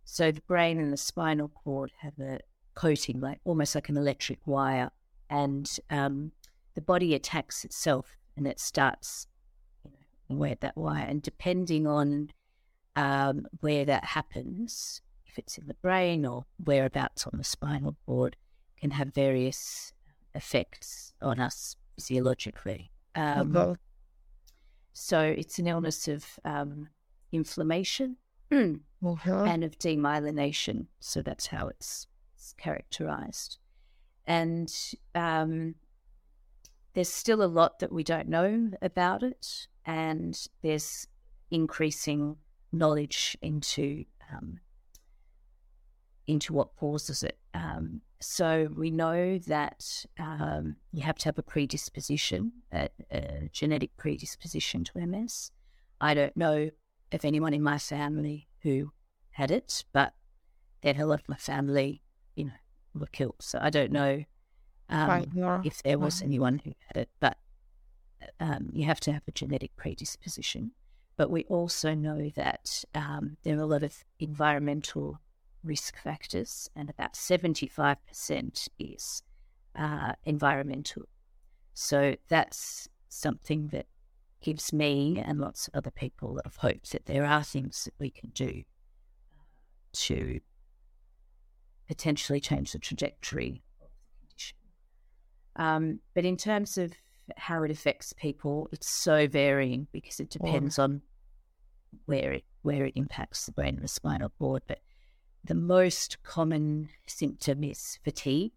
So 0.03 0.31
the 0.31 0.41
brain 0.41 0.79
and 0.79 0.91
the 0.91 0.97
spinal 0.97 1.49
cord 1.49 1.91
have 2.01 2.17
a 2.19 2.39
coating, 2.75 3.19
like 3.19 3.39
almost 3.45 3.75
like 3.75 3.89
an 3.89 3.97
electric 3.97 4.39
wire, 4.45 4.91
and 5.29 5.69
um, 5.89 6.31
the 6.75 6.81
body 6.81 7.15
attacks 7.15 7.63
itself, 7.63 8.17
and 8.37 8.47
it 8.47 8.59
starts 8.59 9.27
you 9.83 9.91
know, 10.29 10.35
where 10.35 10.55
that 10.61 10.77
wire. 10.77 11.05
And 11.07 11.21
depending 11.21 11.87
on 11.87 12.31
um, 12.95 13.47
where 13.61 13.85
that 13.85 14.03
happens, 14.03 15.01
if 15.35 15.39
it's 15.39 15.57
in 15.57 15.67
the 15.67 15.73
brain 15.75 16.25
or 16.25 16.45
whereabouts 16.63 17.27
on 17.27 17.37
the 17.37 17.43
spinal 17.43 17.95
cord, 18.05 18.37
can 18.79 18.91
have 18.91 19.13
various 19.13 19.91
effects 20.33 21.13
on 21.21 21.39
us 21.41 21.75
physiologically. 21.95 22.89
Um. 23.15 23.51
So 24.93 25.19
it's 25.21 25.59
an 25.59 25.67
illness 25.67 26.07
of 26.07 26.25
um, 26.45 26.87
inflammation 27.33 28.15
and 28.51 29.63
of 29.63 29.77
demyelination. 29.77 30.87
So 31.01 31.21
that's 31.21 31.47
how 31.47 31.67
it's 31.67 32.07
characterized. 32.57 33.57
And 34.25 34.73
um, 35.13 35.75
there's 36.93 37.09
still 37.09 37.43
a 37.43 37.45
lot 37.45 37.79
that 37.79 37.91
we 37.91 38.03
don't 38.05 38.29
know 38.29 38.71
about 38.81 39.21
it, 39.21 39.67
and 39.85 40.47
there's 40.61 41.07
increasing 41.51 42.37
knowledge 42.71 43.37
into 43.41 44.05
um, 44.33 44.59
into 46.27 46.53
what 46.53 46.75
causes 46.75 47.23
it. 47.23 47.37
Um, 47.53 48.01
so 48.19 48.69
we 48.75 48.91
know 48.91 49.37
that 49.39 50.05
um, 50.19 50.77
you 50.91 51.03
have 51.03 51.17
to 51.19 51.25
have 51.25 51.37
a 51.37 51.43
predisposition, 51.43 52.51
a, 52.71 52.89
a, 53.11 53.49
genetic 53.51 53.95
predisposition 53.97 54.83
to 54.85 55.05
MS. 55.05 55.51
I 56.01 56.13
don't 56.13 56.35
know 56.35 56.69
if 57.11 57.23
anyone 57.23 57.53
in 57.53 57.61
my 57.61 57.77
family 57.77 58.47
who 58.61 58.91
had 59.31 59.51
it, 59.51 59.83
but 59.93 60.13
then 60.81 60.99
a 60.99 61.05
lot 61.05 61.19
of 61.19 61.29
my 61.29 61.35
family, 61.35 62.01
you 62.35 62.45
know, 62.45 62.51
were 62.93 63.07
killed. 63.07 63.35
So 63.39 63.59
I 63.61 63.69
don't 63.69 63.91
know 63.91 64.23
um, 64.89 65.07
right, 65.07 65.27
yeah. 65.33 65.61
if 65.63 65.83
there 65.83 65.99
was 65.99 66.21
right. 66.21 66.27
anyone 66.27 66.61
who 66.63 66.73
had 66.87 67.03
it, 67.03 67.09
but 67.19 67.37
um, 68.39 68.69
you 68.73 68.85
have 68.85 68.99
to 69.01 69.13
have 69.13 69.23
a 69.27 69.31
genetic 69.31 69.75
predisposition. 69.75 70.71
But 71.17 71.29
we 71.29 71.43
also 71.45 71.93
know 71.93 72.29
that 72.35 72.83
um, 72.93 73.37
there 73.43 73.57
are 73.57 73.61
a 73.61 73.65
lot 73.65 73.83
of 73.83 74.03
environmental 74.19 75.19
risk 75.65 75.97
factors, 75.97 76.69
and 76.75 76.89
about 76.89 77.13
75% 77.13 78.67
is 78.79 79.23
uh, 79.77 80.13
environmental. 80.23 81.03
So 81.73 82.15
that's 82.29 82.87
something 83.09 83.67
that 83.69 83.87
gives 84.41 84.71
me 84.71 85.21
and 85.25 85.39
lots 85.39 85.67
of 85.67 85.75
other 85.75 85.91
people 85.91 86.29
a 86.29 86.33
lot 86.33 86.45
of 86.45 86.57
hope 86.57 86.83
that 86.91 87.05
there 87.05 87.25
are 87.25 87.43
things 87.43 87.85
that 87.85 87.93
we 87.99 88.11
can 88.11 88.29
do 88.29 88.61
to 89.93 90.39
potentially 91.87 92.39
change 92.39 92.71
the 92.71 92.79
trajectory 92.79 93.63
of 93.81 93.87
the 93.89 94.27
condition. 94.27 94.57
Um, 95.55 95.99
but 96.13 96.25
in 96.25 96.37
terms 96.37 96.77
of 96.77 96.93
how 97.37 97.63
it 97.63 97.71
affects 97.71 98.13
people, 98.13 98.69
it's 98.71 98.89
so 98.89 99.27
varying 99.27 99.87
because 99.91 100.19
it 100.19 100.29
depends 100.29 100.77
on 100.77 101.01
where 102.05 102.33
it 102.33 102.43
where 102.61 102.85
it 102.85 102.93
impacts 102.95 103.45
the 103.45 103.51
brain 103.51 103.75
and 103.75 103.83
the 103.83 103.87
spinal 103.87 104.31
cord. 104.37 104.63
But 104.67 104.79
the 105.45 105.55
most 105.55 106.21
common 106.23 106.89
symptom 107.07 107.63
is 107.63 107.99
fatigue. 108.03 108.51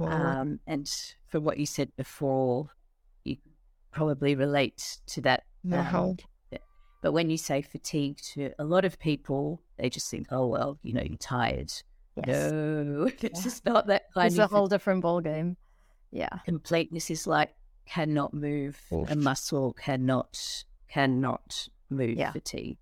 Um, 0.00 0.60
and 0.66 0.90
from 1.26 1.44
what 1.44 1.58
you 1.58 1.66
said 1.66 1.94
before, 1.96 2.70
you 3.24 3.36
probably 3.92 4.34
relate 4.34 4.98
to 5.08 5.20
that. 5.22 5.44
Um, 5.70 6.16
but 7.02 7.12
when 7.12 7.28
you 7.28 7.36
say 7.36 7.62
fatigue 7.62 8.18
to 8.34 8.52
a 8.58 8.64
lot 8.64 8.84
of 8.84 8.98
people, 8.98 9.60
they 9.78 9.90
just 9.90 10.10
think, 10.10 10.28
oh, 10.30 10.46
well, 10.46 10.78
you 10.82 10.94
know, 10.94 11.02
you're 11.02 11.18
tired. 11.18 11.72
Yes. 12.26 12.52
No, 12.52 13.10
it's 13.20 13.22
yeah. 13.22 13.42
just 13.42 13.64
not 13.64 13.86
that 13.86 14.04
kind 14.12 14.26
it's 14.26 14.36
of. 14.38 14.44
It's 14.44 14.52
a 14.52 14.56
whole 14.56 14.68
different 14.68 15.04
ballgame. 15.04 15.56
Yeah. 16.10 16.30
Completeness 16.44 17.10
is 17.10 17.26
like 17.26 17.50
cannot 17.86 18.34
move, 18.34 18.80
Oof. 18.92 19.10
a 19.10 19.16
muscle 19.16 19.72
cannot 19.74 20.64
cannot 20.88 21.68
move 21.88 22.16
yeah. 22.16 22.32
fatigue. 22.32 22.78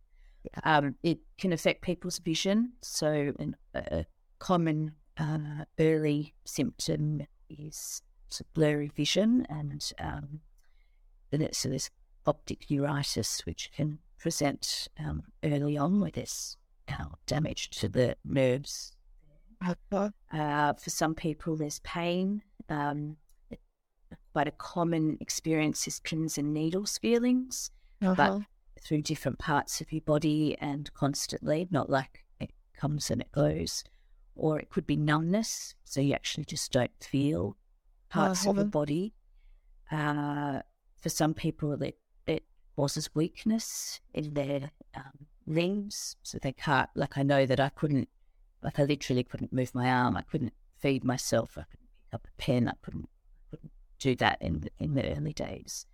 Um, 0.65 0.95
it 1.03 1.19
can 1.39 1.53
affect 1.53 1.83
people's 1.83 2.19
vision. 2.19 2.73
So, 2.83 3.33
an, 3.39 3.57
a 3.75 4.05
common 4.39 4.93
uh, 5.19 5.65
early 5.79 6.35
symptom 6.45 7.23
is 7.49 8.03
blurry 8.55 8.91
vision, 8.95 9.47
and 9.49 9.93
um, 9.99 10.41
so 11.53 11.69
there's 11.69 11.91
optic 12.27 12.71
neuritis, 12.71 13.41
which 13.47 13.71
can 13.75 13.99
present 14.19 14.89
um, 14.99 15.23
early 15.45 15.77
on 15.77 16.01
with 16.01 16.15
this 16.15 16.57
uh, 16.89 17.05
damage 17.27 17.71
to 17.71 17.89
the 17.89 18.17
nerves. 18.25 18.93
Uh, 20.33 20.73
for 20.75 20.91
some 20.91 21.15
people, 21.15 21.57
there's 21.57 21.81
pain. 21.81 22.43
Um, 22.69 23.17
quite 24.33 24.49
a 24.49 24.53
common 24.53 25.19
experience 25.21 25.87
is 25.89 26.01
pins 26.01 26.39
and 26.39 26.55
needles 26.55 26.99
feelings, 26.99 27.71
uh-huh. 28.03 28.15
but 28.15 28.41
through 28.81 29.03
different 29.03 29.39
parts 29.39 29.81
of 29.81 29.93
your 29.93 30.03
body 30.03 30.57
and 30.61 30.93
constantly, 30.95 31.69
not 31.71 31.91
like 31.91 32.25
it 32.41 32.51
comes 32.77 33.11
and 33.11 33.21
it 33.21 33.33
goes. 33.33 33.85
Or 34.35 34.59
it 34.59 34.71
could 34.71 34.87
be 34.87 34.97
numbness, 34.97 35.75
so 35.85 36.01
you 36.01 36.15
actually 36.15 36.45
just 36.45 36.71
don't 36.71 36.93
feel 37.01 37.57
parts 38.09 38.47
uh, 38.47 38.51
of 38.51 38.57
the 38.57 38.65
body. 38.65 39.15
Uh, 39.91 40.61
for 41.01 41.09
some 41.09 41.35
people, 41.35 41.73
it, 41.83 41.99
it 42.27 42.45
causes 42.77 43.15
weakness 43.15 44.01
in 44.15 44.35
their 44.35 44.71
um, 44.95 45.27
limbs, 45.47 46.17
so 46.23 46.39
they 46.41 46.53
can't. 46.53 46.89
Like 46.95 47.19
I 47.19 47.23
know 47.23 47.47
that 47.47 47.59
I 47.59 47.71
couldn't, 47.71 48.09
like 48.63 48.79
I 48.79 48.85
literally 48.85 49.25
couldn't 49.25 49.53
move 49.53 49.75
my 49.75 49.91
arm. 49.91 50.17
I 50.17 50.23
couldn't 50.23 50.53
feed 50.79 51.05
myself. 51.05 51.59
I 51.59 51.63
couldn't 51.63 51.89
pick 52.05 52.15
up 52.15 52.27
a 52.27 52.43
pen. 52.43 52.69
I 52.69 52.75
couldn't, 52.83 53.09
couldn't 53.51 53.73
do 53.99 54.15
that 54.17 54.41
in 54.41 54.69
in 54.79 54.95
the 54.95 55.17
early 55.17 55.33
days. 55.33 55.87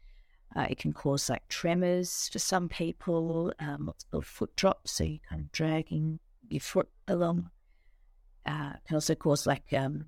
Uh, 0.56 0.66
it 0.70 0.78
can 0.78 0.92
cause 0.92 1.28
like 1.28 1.46
tremors 1.48 2.28
for 2.32 2.38
some 2.38 2.68
people, 2.68 3.52
um, 3.58 3.86
what's 3.86 4.04
called 4.04 4.26
foot 4.26 4.54
drops, 4.54 4.92
so 4.92 5.04
you're 5.04 5.18
kind 5.28 5.42
of 5.42 5.52
dragging 5.52 6.20
your 6.48 6.60
foot 6.60 6.88
along. 7.08 7.50
Uh, 8.46 8.74
can 8.86 8.94
also 8.94 9.14
cause 9.14 9.46
like 9.46 9.72
um, 9.72 10.04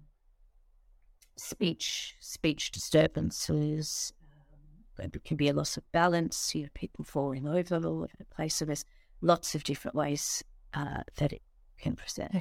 speech 1.36 2.14
speech 2.20 2.70
disturbances. 2.70 4.12
Um, 5.02 5.10
it 5.12 5.24
can 5.24 5.36
be 5.36 5.48
a 5.48 5.52
loss 5.52 5.76
of 5.76 5.90
balance, 5.92 6.54
you 6.54 6.62
know, 6.62 6.68
people 6.74 7.04
falling 7.04 7.46
over 7.48 7.76
all 7.76 8.02
over 8.02 8.12
the 8.18 8.24
place. 8.26 8.54
So 8.54 8.64
there's 8.64 8.84
lots 9.20 9.54
of 9.54 9.64
different 9.64 9.94
ways 9.94 10.44
uh, 10.74 11.02
that 11.16 11.32
it 11.32 11.42
can 11.78 11.96
present. 11.96 12.32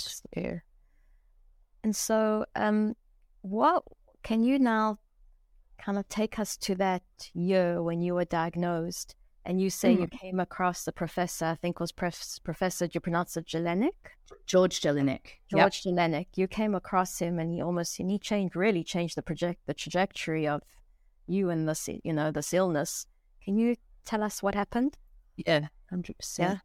And 1.84 1.96
so, 1.96 2.46
um, 2.56 2.96
what 3.41 3.84
can 4.24 4.44
you 4.44 4.58
now 4.58 4.98
kind 5.78 5.98
of 5.98 6.08
take 6.10 6.40
us 6.40 6.58
to 6.58 6.76
that 6.76 7.04
year 7.34 7.82
when 7.82 8.02
you 8.02 8.16
were 8.16 8.26
diagnosed 8.26 9.16
and 9.46 9.62
you 9.62 9.70
say 9.70 9.96
mm. 9.96 10.02
you 10.02 10.08
came 10.08 10.40
across 10.40 10.86
the 10.86 10.92
professor, 10.92 11.46
I 11.46 11.56
think 11.56 11.80
was 11.80 11.92
Prof- 11.92 12.40
Professor, 12.44 12.88
do 12.88 12.92
you 12.96 13.00
pronounce 13.00 13.38
it 13.38 13.46
Jelinek? 13.46 13.92
George 14.48 14.82
Jelinek. 14.82 15.38
George 15.50 15.84
yep. 15.86 15.94
Jelinek. 15.94 16.28
You 16.36 16.48
came 16.48 16.74
across 16.74 17.20
him 17.20 17.38
and 17.38 17.52
he 17.52 17.62
almost, 17.62 18.00
and 18.00 18.10
he 18.10 18.18
changed, 18.18 18.56
really 18.56 18.84
changed 18.84 19.16
the 19.16 19.22
project, 19.22 19.62
the 19.68 19.74
trajectory 19.74 20.48
of 20.48 20.64
you 21.28 21.52
and 21.52 21.70
this, 21.70 21.88
you 22.04 22.14
know, 22.14 22.32
this 22.32 22.54
illness. 22.54 23.06
Can 23.44 23.58
you 23.58 23.76
tell 24.04 24.24
us 24.24 24.42
what 24.42 24.56
happened? 24.56 24.98
Yeah, 25.38 25.68
100%. 25.94 26.40
Yeah. 26.40 26.58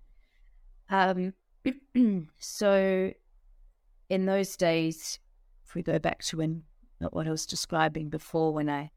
Um, 0.88 2.28
so 2.38 3.12
in 4.08 4.24
those 4.24 4.56
days, 4.56 5.18
if 5.66 5.74
we 5.74 5.82
go 5.82 5.98
back 5.98 6.22
to 6.24 6.38
when, 6.38 6.62
not 6.98 7.12
what 7.12 7.26
I 7.26 7.30
was 7.30 7.46
describing 7.46 8.08
before, 8.08 8.54
when 8.54 8.70
I 8.70 8.90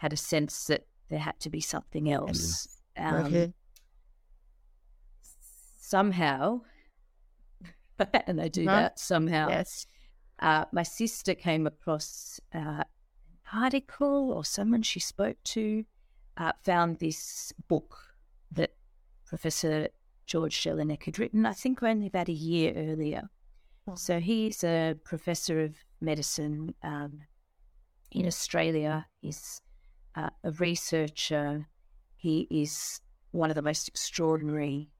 had 0.00 0.14
a 0.14 0.16
sense 0.16 0.64
that 0.64 0.86
there 1.10 1.18
had 1.18 1.38
to 1.40 1.50
be 1.50 1.60
something 1.60 2.10
else. 2.10 2.68
Um, 2.96 3.52
Somehow, 5.78 6.62
and 8.26 8.40
I 8.40 8.48
do 8.48 8.64
huh? 8.64 8.76
that 8.76 8.98
somehow. 8.98 9.50
Yes. 9.50 9.86
Uh, 10.38 10.64
my 10.72 10.84
sister 10.84 11.34
came 11.34 11.66
across 11.66 12.40
uh, 12.54 12.58
an 12.82 12.84
article 13.52 14.32
or 14.32 14.42
someone 14.42 14.80
she 14.80 15.00
spoke 15.00 15.36
to, 15.44 15.84
uh, 16.38 16.52
found 16.64 16.98
this 16.98 17.52
book 17.68 17.98
that 18.52 18.72
Professor 19.26 19.88
George 20.24 20.62
Jelinek 20.62 21.04
had 21.04 21.18
written, 21.18 21.44
I 21.44 21.52
think 21.52 21.82
only 21.82 22.06
about 22.06 22.28
a 22.28 22.32
year 22.32 22.72
earlier. 22.74 23.28
Oh. 23.86 23.96
So 23.96 24.18
he's 24.18 24.64
a 24.64 24.94
professor 25.04 25.60
of 25.60 25.76
medicine 26.00 26.74
um, 26.82 27.20
in 28.12 28.26
Australia. 28.26 29.06
He's 29.20 29.60
uh, 30.14 30.30
a 30.44 30.50
researcher. 30.52 31.66
He 32.16 32.46
is 32.50 33.00
one 33.30 33.50
of 33.50 33.56
the 33.56 33.62
most 33.62 33.88
extraordinary 33.88 34.90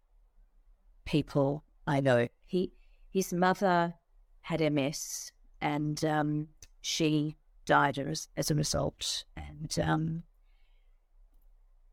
people 1.04 1.64
I 1.86 2.00
know. 2.00 2.28
He 2.46 2.72
his 3.10 3.32
mother 3.32 3.94
had 4.42 4.60
MS, 4.72 5.32
and 5.60 6.04
um, 6.04 6.48
she 6.80 7.36
died 7.66 7.98
as, 7.98 8.28
as 8.36 8.50
a 8.50 8.54
result. 8.54 9.24
And 9.36 9.76
um, 9.82 10.22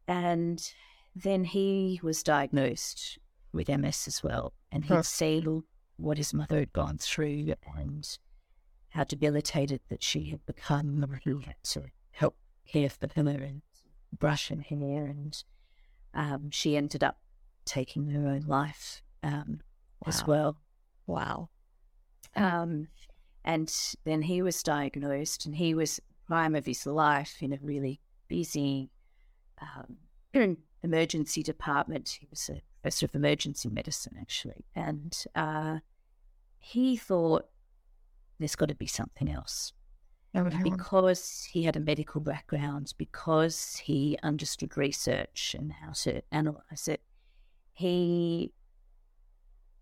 and 0.08 0.74
then 1.16 1.44
he 1.44 2.00
was 2.04 2.24
diagnosed 2.24 3.18
with 3.52 3.70
MS 3.70 4.08
as 4.08 4.24
well, 4.24 4.54
and 4.72 4.86
he'd 4.86 4.94
huh. 4.94 5.02
seen 5.04 5.64
what 5.98 6.18
his 6.18 6.34
mother 6.34 6.60
had 6.60 6.74
gone 6.74 6.98
through 7.00 7.54
and 7.76 8.18
how 8.90 9.04
debilitated 9.04 9.82
that 9.90 10.04
she 10.04 10.30
had 10.30 10.46
become. 10.46 11.06
To 11.64 11.84
help 12.12 12.36
care 12.68 12.90
for 12.90 13.08
her 13.16 13.30
and 13.30 13.62
brush 14.18 14.50
her 14.50 14.62
hair, 14.62 15.06
and 15.06 15.44
um, 16.14 16.50
she 16.52 16.78
ended 16.78 17.04
up 17.04 17.18
taking 17.66 18.08
her 18.08 18.28
own 18.28 18.44
life 18.48 19.02
um, 19.24 19.60
wow. 20.02 20.08
as 20.08 20.26
well. 20.26 20.58
Wow. 21.06 21.50
Um, 22.36 22.88
and 23.44 23.74
then 24.04 24.22
he 24.22 24.42
was 24.42 24.62
diagnosed, 24.64 25.46
and 25.46 25.56
he 25.56 25.74
was 25.74 26.00
prime 26.28 26.56
of 26.56 26.66
his 26.66 26.86
life 26.86 27.38
in 27.42 27.54
a 27.54 27.60
really 27.62 28.02
busy 28.28 28.90
um, 29.62 30.58
emergency 30.84 31.42
department. 31.42 32.18
He 32.20 32.28
was 32.30 32.50
a 32.50 32.62
professor 32.82 33.06
of 33.06 33.16
emergency 33.16 33.70
medicine, 33.70 34.16
actually, 34.20 34.66
and 34.76 35.18
uh, 35.36 35.80
he 36.60 36.98
thought 36.98 37.46
there's 38.40 38.56
got 38.56 38.70
to 38.70 38.76
be 38.76 38.88
something 38.88 39.30
else 39.30 39.74
because 40.64 41.48
he 41.52 41.64
had 41.64 41.76
a 41.76 41.80
medical 41.80 42.22
background, 42.22 42.94
because 42.98 43.78
he 43.78 44.18
understood 44.24 44.78
research 44.78 45.56
and 45.58 45.72
how 45.72 45.92
to 45.92 46.22
analyze 46.32 46.88
it, 46.88 47.02
he 47.74 48.52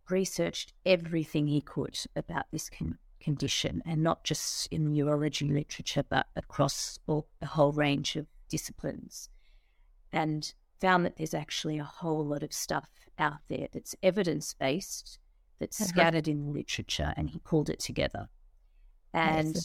researched 0.10 0.74
everything 0.86 1.48
he 1.48 1.62
could 1.62 1.98
about 2.16 2.46
this 2.52 2.70
con- 2.70 2.98
condition, 3.20 3.82
and 3.86 4.04
not 4.04 4.24
just 4.24 4.68
in 4.72 4.84
the 4.84 4.92
neurology 4.92 5.48
literature, 5.48 6.04
but 6.08 6.28
across 6.36 7.00
all, 7.08 7.28
a 7.42 7.46
whole 7.48 7.72
range 7.72 8.16
of 8.16 8.28
disciplines, 8.50 9.30
and 10.12 10.54
found 10.80 11.06
that 11.06 11.18
there's 11.18 11.34
actually 11.34 11.80
a 11.80 11.84
whole 11.84 12.24
lot 12.24 12.44
of 12.44 12.54
stuff 12.54 12.90
out 13.18 13.40
there 13.48 13.68
that's 13.74 13.96
evidence 14.04 14.54
based, 14.54 15.18
that's 15.60 15.82
uh-huh. 15.82 15.88
scattered 15.88 16.28
in 16.28 16.46
the 16.46 16.52
literature, 16.52 17.14
and 17.18 17.30
he 17.30 17.40
pulled 17.40 17.70
it 17.70 17.80
together. 17.80 18.28
And 19.14 19.56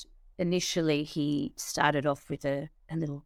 initially, 0.40 1.04
he 1.04 1.52
started 1.56 2.06
off 2.06 2.30
with 2.30 2.44
a, 2.44 2.70
a 2.90 2.96
little 2.96 3.24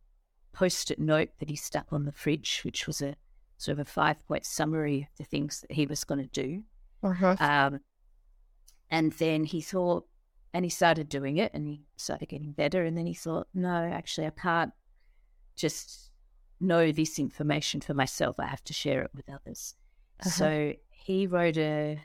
post 0.52 0.90
it 0.90 0.98
note 0.98 1.30
that 1.38 1.48
he 1.48 1.56
stuck 1.56 1.86
on 1.92 2.04
the 2.04 2.12
fridge, 2.12 2.60
which 2.64 2.86
was 2.86 3.00
a 3.00 3.16
sort 3.56 3.78
of 3.78 3.86
a 3.86 3.90
five 3.90 4.26
point 4.26 4.44
summary 4.44 5.08
of 5.10 5.16
the 5.16 5.24
things 5.24 5.60
that 5.60 5.72
he 5.72 5.86
was 5.86 6.04
going 6.04 6.20
to 6.20 6.26
do. 6.26 6.64
Uh-huh. 7.02 7.36
Um, 7.38 7.80
and 8.90 9.12
then 9.12 9.44
he 9.44 9.60
thought, 9.60 10.06
and 10.52 10.64
he 10.64 10.70
started 10.70 11.08
doing 11.08 11.38
it 11.38 11.52
and 11.54 11.66
he 11.66 11.82
started 11.96 12.28
getting 12.28 12.52
better. 12.52 12.84
And 12.84 12.96
then 12.96 13.06
he 13.06 13.14
thought, 13.14 13.48
no, 13.54 13.68
actually, 13.70 14.26
I 14.26 14.30
can't 14.30 14.72
just 15.56 16.10
know 16.60 16.92
this 16.92 17.18
information 17.18 17.80
for 17.80 17.94
myself. 17.94 18.36
I 18.38 18.46
have 18.46 18.64
to 18.64 18.72
share 18.72 19.02
it 19.02 19.10
with 19.14 19.28
others. 19.28 19.74
Uh-huh. 20.20 20.30
So 20.30 20.72
he 20.90 21.26
wrote 21.26 21.56
a 21.56 22.00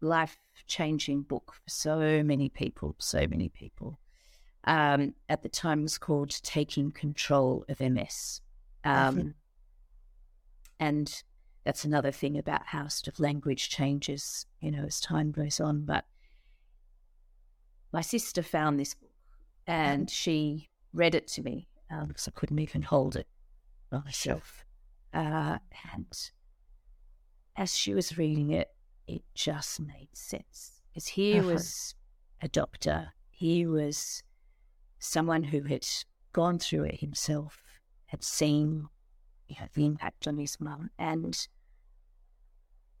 life 0.00 0.38
changing 0.66 1.22
book 1.22 1.52
for 1.54 1.70
so 1.70 2.22
many 2.22 2.48
people, 2.48 2.94
so 2.98 3.26
many 3.26 3.48
people. 3.48 3.98
Um, 4.64 5.14
at 5.28 5.42
the 5.42 5.48
time, 5.48 5.80
it 5.80 5.82
was 5.82 5.98
called 5.98 6.30
Taking 6.42 6.90
Control 6.90 7.64
of 7.68 7.80
MS. 7.80 8.40
Um, 8.84 9.34
and 10.78 11.22
that's 11.64 11.84
another 11.84 12.10
thing 12.10 12.38
about 12.38 12.66
how 12.66 12.88
sort 12.88 13.08
of 13.08 13.20
language 13.20 13.68
changes, 13.68 14.46
you 14.60 14.70
know, 14.70 14.84
as 14.84 15.00
time 15.00 15.30
goes 15.30 15.60
on. 15.60 15.84
But 15.84 16.04
my 17.92 18.00
sister 18.00 18.42
found 18.42 18.78
this 18.78 18.94
book 18.94 19.10
and 19.66 20.10
she 20.10 20.68
read 20.92 21.14
it 21.14 21.26
to 21.28 21.42
me 21.42 21.68
um, 21.90 22.08
because 22.08 22.28
I 22.28 22.32
couldn't 22.32 22.58
even 22.58 22.82
hold 22.82 23.16
it 23.16 23.26
on 23.92 24.02
myself. 24.04 24.64
Uh, 25.12 25.58
and 25.92 26.30
as 27.56 27.76
she 27.76 27.94
was 27.94 28.16
reading 28.18 28.50
it, 28.50 28.68
it 29.08 29.22
just 29.34 29.80
made 29.80 30.08
sense 30.12 30.80
because 30.88 31.08
he 31.08 31.38
uh-huh. 31.38 31.48
was 31.48 31.94
a 32.42 32.48
doctor. 32.48 33.12
He 33.30 33.66
was 33.66 34.22
someone 34.98 35.44
who 35.44 35.62
had 35.62 35.86
gone 36.32 36.58
through 36.58 36.84
it 36.84 37.00
himself, 37.00 37.62
had 38.06 38.22
seen 38.22 38.88
you 39.48 39.56
know, 39.60 39.66
the 39.74 39.86
impact 39.86 40.28
on 40.28 40.38
his 40.38 40.60
mum. 40.60 40.90
And 40.98 41.48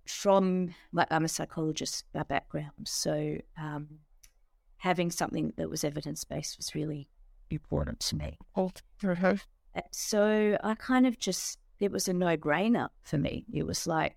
from, 0.06 0.74
like, 0.92 1.08
I'm 1.10 1.24
a 1.24 1.28
psychologist 1.28 2.04
by 2.12 2.22
background, 2.22 2.72
so 2.86 3.36
um, 3.58 3.98
having 4.78 5.10
something 5.10 5.52
that 5.56 5.68
was 5.68 5.84
evidence 5.84 6.24
based 6.24 6.56
was 6.56 6.74
really 6.74 7.10
important 7.50 8.00
to 8.00 8.16
me. 8.16 8.38
So 9.92 10.56
I 10.64 10.74
kind 10.74 11.06
of 11.06 11.18
just, 11.18 11.58
it 11.78 11.92
was 11.92 12.08
a 12.08 12.12
no 12.12 12.36
brainer 12.36 12.88
for 13.02 13.18
me. 13.18 13.44
It 13.52 13.66
was 13.66 13.86
like, 13.86 14.16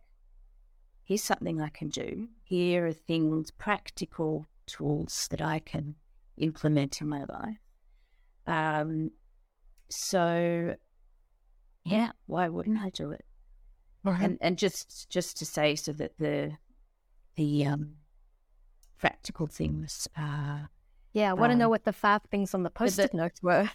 here's 1.11 1.21
something 1.21 1.59
I 1.59 1.67
can 1.67 1.89
do. 1.89 2.29
Here 2.41 2.87
are 2.87 2.93
things, 2.93 3.51
practical 3.51 4.47
tools 4.65 5.27
that 5.29 5.41
I 5.41 5.59
can 5.59 5.95
implement 6.37 7.01
in 7.01 7.09
my 7.09 7.25
life. 7.25 7.57
Um, 8.47 9.11
so 9.89 10.73
yeah, 11.83 12.11
why 12.27 12.47
wouldn't 12.47 12.79
I 12.79 12.91
do 12.91 13.11
it? 13.11 13.25
And 14.23 14.37
and 14.39 14.57
just 14.57 15.09
just 15.09 15.35
to 15.39 15.45
say 15.45 15.75
so 15.75 15.91
that 15.91 16.17
the 16.17 16.53
the 17.35 17.65
um 17.65 17.95
practical 18.97 19.47
things 19.47 20.07
uh 20.17 20.59
yeah, 21.11 21.31
I 21.31 21.33
want 21.33 21.51
um, 21.51 21.57
to 21.57 21.59
know 21.59 21.67
what 21.67 21.83
the 21.83 21.91
five 21.91 22.21
things 22.31 22.53
on 22.53 22.63
the 22.63 22.69
post-it 22.69 23.13
notes 23.13 23.43
were. 23.43 23.69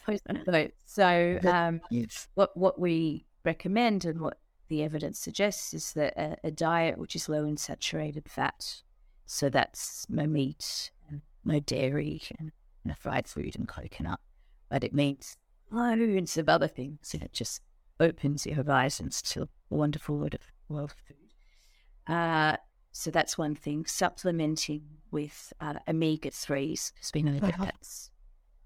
So, 0.87 1.39
um, 1.45 1.83
yes. 1.91 2.29
what 2.33 2.57
what 2.57 2.81
we 2.81 3.27
recommend 3.45 4.07
and 4.07 4.23
what 4.23 4.39
the 4.69 4.83
evidence 4.83 5.19
suggests 5.19 5.75
is 5.75 5.93
that 5.93 6.17
a, 6.17 6.37
a, 6.45 6.51
diet 6.51 6.99
which 6.99 7.17
is 7.17 7.29
low 7.29 7.45
in 7.45 7.57
saturated 7.57 8.29
fat, 8.29 8.83
so 9.27 9.49
that's 9.49 10.07
no 10.09 10.27
meat, 10.27 10.91
and 11.09 11.23
no 11.45 11.61
dairy, 11.61 12.23
and 12.39 12.53
no 12.85 12.95
fried 12.95 13.29
food 13.29 13.57
and 13.57 13.69
coconut, 13.69 14.21
but 14.69 14.85
it 14.85 14.95
means 14.95 15.37
loads 15.71 16.37
of 16.37 16.49
other 16.49 16.69
things, 16.69 17.13
and 17.15 17.23
it 17.23 17.33
just 17.33 17.61
opens 18.01 18.47
your 18.47 18.57
horizons 18.57 19.23
to 19.23 19.43
a 19.43 19.49
wonderful 19.71 20.17
world 20.17 20.35
of, 20.35 20.41
world 20.69 20.93
of 20.93 20.97
food. 21.07 22.15
Uh, 22.15 22.57
so 22.93 23.11
that's 23.11 23.37
one 23.37 23.55
thing. 23.55 23.85
Supplementing 23.87 24.83
with 25.11 25.53
uh, 25.61 25.75
omega 25.89 26.31
3s 26.31 26.93
has 26.99 27.11
been 27.11 27.29
a 27.29 27.37
uh-huh. 27.37 27.65
that's 27.65 28.11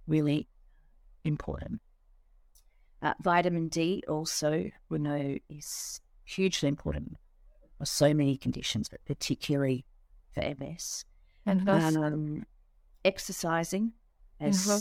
really 0.07 0.49
important. 1.25 1.81
Uh, 3.03 3.15
vitamin 3.23 3.69
D 3.69 4.03
also, 4.09 4.71
we 4.89 4.99
know, 4.99 5.37
is 5.49 6.01
hugely 6.25 6.69
important 6.69 7.17
for 7.79 7.87
so 7.87 8.13
many 8.13 8.37
conditions, 8.37 8.89
but 8.89 9.05
particularly 9.07 9.85
for 10.33 10.43
MS. 10.43 11.05
And 11.47 11.69
um, 11.69 12.47
exercising 13.05 13.93
as, 14.39 14.69
uh-huh. 14.69 14.81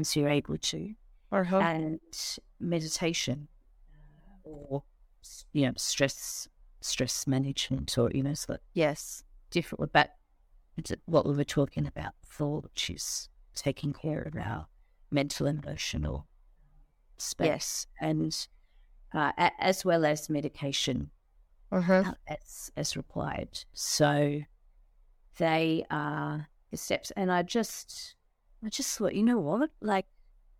as 0.00 0.16
you're 0.16 0.30
able 0.30 0.56
to 0.56 0.94
uh-huh. 1.30 1.58
and 1.58 2.00
meditation 2.60 3.48
uh, 3.94 4.48
or 4.48 4.82
you 5.52 5.66
know 5.66 5.72
stress 5.76 6.48
stress 6.80 7.26
management 7.26 7.96
or 7.98 8.10
you 8.14 8.22
know 8.22 8.34
so 8.34 8.56
yes 8.72 9.24
different 9.50 9.80
with 9.80 9.92
that 9.92 10.16
what 11.06 11.26
we 11.26 11.34
were 11.34 11.44
talking 11.44 11.86
about 11.86 12.12
before 12.22 12.60
which 12.60 12.88
is 12.88 13.28
taking 13.54 13.92
care 13.92 14.22
of 14.22 14.36
our 14.36 14.66
mental 15.10 15.46
and 15.46 15.64
emotional 15.64 16.26
space 17.18 17.46
yes. 17.46 17.86
and 18.00 18.48
uh, 19.14 19.50
as 19.58 19.84
well 19.84 20.04
as 20.04 20.28
medication 20.28 21.10
uh-huh. 21.70 22.12
as 22.26 22.70
as 22.76 22.96
required 22.96 23.64
so 23.72 24.40
they 25.38 25.84
are 25.90 26.48
the 26.70 26.76
steps 26.76 27.10
and 27.16 27.30
i 27.30 27.42
just 27.42 28.14
i 28.64 28.68
just 28.68 28.96
thought 28.96 29.14
you 29.14 29.22
know 29.22 29.38
what 29.38 29.70
like 29.80 30.06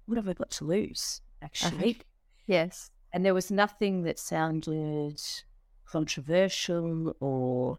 what 0.09 0.17
have 0.17 0.29
I 0.29 0.33
got 0.33 0.51
to 0.53 0.65
lose, 0.65 1.21
actually? 1.43 1.99
yes. 2.47 2.91
And 3.13 3.25
there 3.25 3.35
was 3.35 3.51
nothing 3.51 4.03
that 4.05 4.19
sounded 4.19 5.21
controversial 5.85 7.15
or 7.21 7.79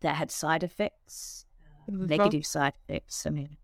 that 0.00 0.14
had 0.14 0.30
side 0.30 0.62
effects, 0.62 1.44
uh, 1.88 1.92
negative 1.92 2.46
side 2.46 2.74
effects. 2.86 3.26
I 3.26 3.30
mean, 3.30 3.56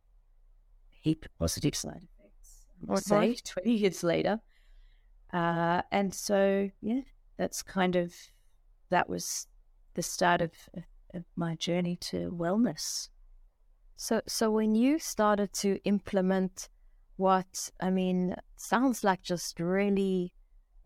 heap 0.91 1.27
positive 1.39 1.77
side 1.77 2.03
effects, 2.03 2.18
I 2.89 2.93
would 2.93 3.05
say, 3.05 3.37
20 3.45 3.73
years 3.73 4.03
later. 4.03 4.41
Uh, 5.33 5.83
and 5.91 6.15
so, 6.15 6.71
yeah, 6.81 7.01
that's 7.37 7.63
kind 7.63 7.97
of, 7.97 8.15
that 8.91 9.09
was 9.09 9.47
the 9.95 10.03
start 10.03 10.41
of, 10.41 10.53
of 11.15 11.25
my 11.37 11.55
journey 11.55 11.97
to 11.97 12.31
wellness. 12.31 13.09
So, 13.97 14.23
so 14.27 14.51
when 14.51 14.75
you 14.75 14.99
started 14.99 15.53
to 15.55 15.79
implement 15.85 16.69
what 17.19 17.71
I 17.81 17.91
mean 17.91 18.37
sounds 18.57 19.03
like 19.03 19.23
just 19.23 19.59
really 19.59 20.33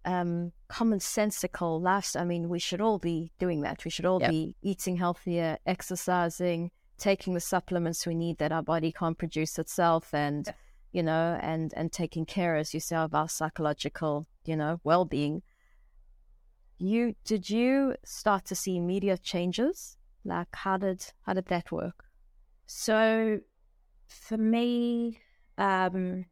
um, 0.04 0.52
commonsensical 0.68 1.80
last. 1.80 2.16
I 2.16 2.24
mean, 2.24 2.48
we 2.48 2.58
should 2.58 2.80
all 2.80 2.98
be 2.98 3.32
doing 3.38 3.60
that. 3.60 3.84
We 3.84 3.90
should 3.90 4.06
all 4.06 4.20
yep. 4.20 4.30
be 4.30 4.56
eating 4.62 4.96
healthier, 4.96 5.58
exercising, 5.66 6.70
taking 6.98 7.34
the 7.34 7.40
supplements 7.40 8.06
we 8.06 8.14
need 8.14 8.38
that 8.38 8.50
our 8.50 8.62
body 8.62 8.92
can't 8.92 9.16
produce 9.16 9.58
itself, 9.58 10.12
and 10.12 10.46
yep. 10.46 10.56
You 10.92 11.02
know, 11.02 11.38
and 11.40 11.72
and 11.76 11.90
taking 11.90 12.26
care, 12.26 12.56
as 12.56 12.74
you 12.74 12.80
say, 12.80 12.96
of 12.96 13.14
our 13.14 13.28
psychological, 13.28 14.26
you 14.44 14.56
know, 14.56 14.80
well 14.84 15.04
being. 15.04 15.42
You 16.78 17.14
did 17.24 17.48
you 17.48 17.96
start 18.04 18.44
to 18.46 18.54
see 18.54 18.76
immediate 18.76 19.22
changes? 19.22 19.96
Like 20.24 20.54
how 20.54 20.76
did 20.76 21.04
how 21.22 21.32
did 21.32 21.46
that 21.46 21.72
work? 21.72 22.04
So, 22.66 23.40
for 24.06 24.36
me, 24.38 25.18
um, 25.58 26.26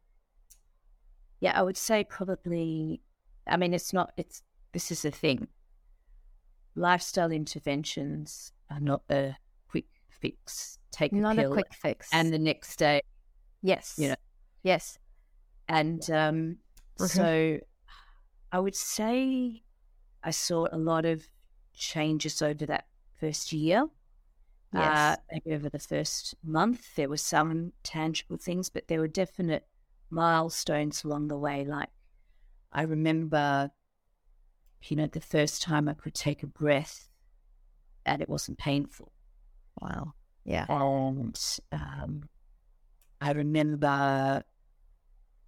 yeah, 1.39 1.57
I 1.59 1.63
would 1.63 1.77
say 1.77 2.03
probably. 2.03 3.01
I 3.47 3.57
mean, 3.57 3.73
it's 3.73 3.93
not. 3.93 4.13
It's 4.17 4.43
this 4.71 4.91
is 4.91 5.01
the 5.01 5.11
thing. 5.11 5.47
Lifestyle 6.75 7.31
interventions 7.31 8.53
are 8.69 8.79
not 8.79 9.01
a 9.09 9.35
quick 9.67 9.87
fix. 10.09 10.77
Take 10.91 11.11
not 11.11 11.37
a, 11.37 11.41
pill 11.41 11.51
a 11.51 11.55
quick 11.55 11.73
fix, 11.73 12.09
and 12.13 12.31
the 12.31 12.39
next 12.39 12.77
day, 12.77 13.01
yes, 13.61 13.95
you 13.97 14.09
know, 14.09 14.15
yes, 14.63 14.97
and 15.67 16.09
um, 16.11 16.57
so 16.97 17.59
I 18.51 18.59
would 18.59 18.75
say 18.75 19.63
I 20.23 20.31
saw 20.31 20.67
a 20.71 20.77
lot 20.77 21.05
of 21.05 21.27
changes 21.73 22.41
over 22.41 22.65
that 22.65 22.87
first 23.19 23.53
year. 23.53 23.87
Yes. 24.73 25.17
Uh, 25.17 25.51
over 25.51 25.69
the 25.69 25.79
first 25.79 26.35
month, 26.43 26.95
there 26.95 27.09
were 27.09 27.17
some 27.17 27.73
tangible 27.83 28.37
things, 28.37 28.69
but 28.69 28.87
there 28.87 28.99
were 28.99 29.07
definite 29.07 29.67
milestones 30.09 31.03
along 31.03 31.27
the 31.27 31.37
way. 31.37 31.65
Like 31.65 31.89
I 32.71 32.83
remember, 32.83 33.71
you 34.83 34.95
know, 34.95 35.07
the 35.07 35.21
first 35.21 35.61
time 35.61 35.89
I 35.89 35.93
could 35.93 36.13
take 36.13 36.41
a 36.43 36.47
breath 36.47 37.09
and 38.05 38.21
it 38.21 38.29
wasn't 38.29 38.57
painful. 38.57 39.11
Wow. 39.81 40.13
Yeah. 40.45 40.65
And 40.69 41.39
um, 41.71 42.29
I 43.19 43.31
remember, 43.31 44.43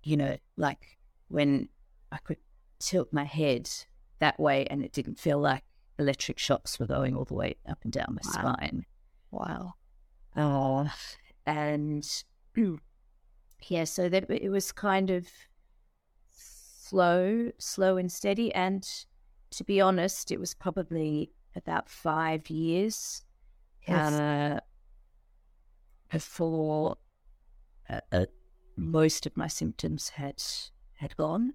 you 0.04 0.18
know, 0.18 0.38
like 0.58 0.98
when 1.30 1.70
I 2.12 2.18
could 2.18 2.38
tilt 2.80 3.12
my 3.12 3.24
head 3.24 3.70
that 4.20 4.40
way 4.40 4.66
and 4.68 4.84
it 4.84 4.92
didn't 4.92 5.20
feel 5.20 5.40
like 5.40 5.64
electric 6.00 6.40
shocks 6.40 6.80
were 6.80 6.88
going 6.88 7.16
all 7.16 7.26
the 7.26 7.34
way 7.34 7.56
up 7.68 7.80
and 7.84 7.92
down 7.92 8.08
my 8.10 8.22
wow. 8.26 8.54
spine. 8.56 8.86
Wow. 9.32 9.74
Oh, 10.36 10.90
and 11.46 12.24
yeah, 13.68 13.84
so 13.84 14.10
that 14.10 14.30
it 14.30 14.50
was 14.50 14.72
kind 14.72 15.10
of 15.10 15.28
slow, 16.32 17.52
slow 17.58 17.98
and 17.98 18.12
steady. 18.12 18.54
And 18.54 18.88
to 19.52 19.64
be 19.64 19.80
honest, 19.82 20.32
it 20.32 20.40
was 20.40 20.54
probably 20.54 21.32
about 21.56 21.90
five 21.90 22.50
years 22.50 23.24
yes. 23.88 24.14
uh, 24.14 24.60
before 26.12 26.98
uh, 27.90 28.00
uh, 28.12 28.26
most 28.76 29.26
of 29.26 29.38
my 29.38 29.48
symptoms 29.48 30.10
had 30.10 30.42
had 30.96 31.16
gone. 31.18 31.54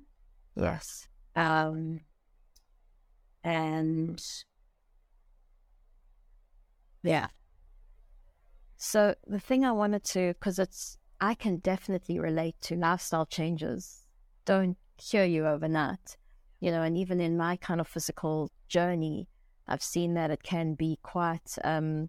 Yes. 0.55 1.09
Um, 1.35 2.01
and 3.45 4.23
yeah. 7.03 7.29
So 8.77 9.15
the 9.27 9.41
thing 9.41 9.65
I 9.65 9.73
wanted 9.73 10.05
to, 10.05 10.35
because 10.35 10.59
it's, 10.59 10.99
I 11.21 11.35
can 11.35 11.57
definitely 11.57 12.19
relate 12.19 12.57
to 12.63 12.77
lifestyle 12.77 13.27
changes. 13.27 14.05
Don't 14.45 14.77
cure 14.99 15.25
you 15.25 15.47
overnight, 15.47 16.17
you 16.61 16.71
know, 16.71 16.83
and 16.83 16.97
even 16.97 17.21
in 17.21 17.37
my 17.37 17.57
kind 17.57 17.81
of 17.81 17.89
physical 17.89 18.51
journey, 18.69 19.29
I've 19.67 19.83
seen 19.83 20.15
that 20.15 20.31
it 20.31 20.43
can 20.43 20.75
be 20.75 20.99
quite, 21.03 21.57
um, 21.65 22.09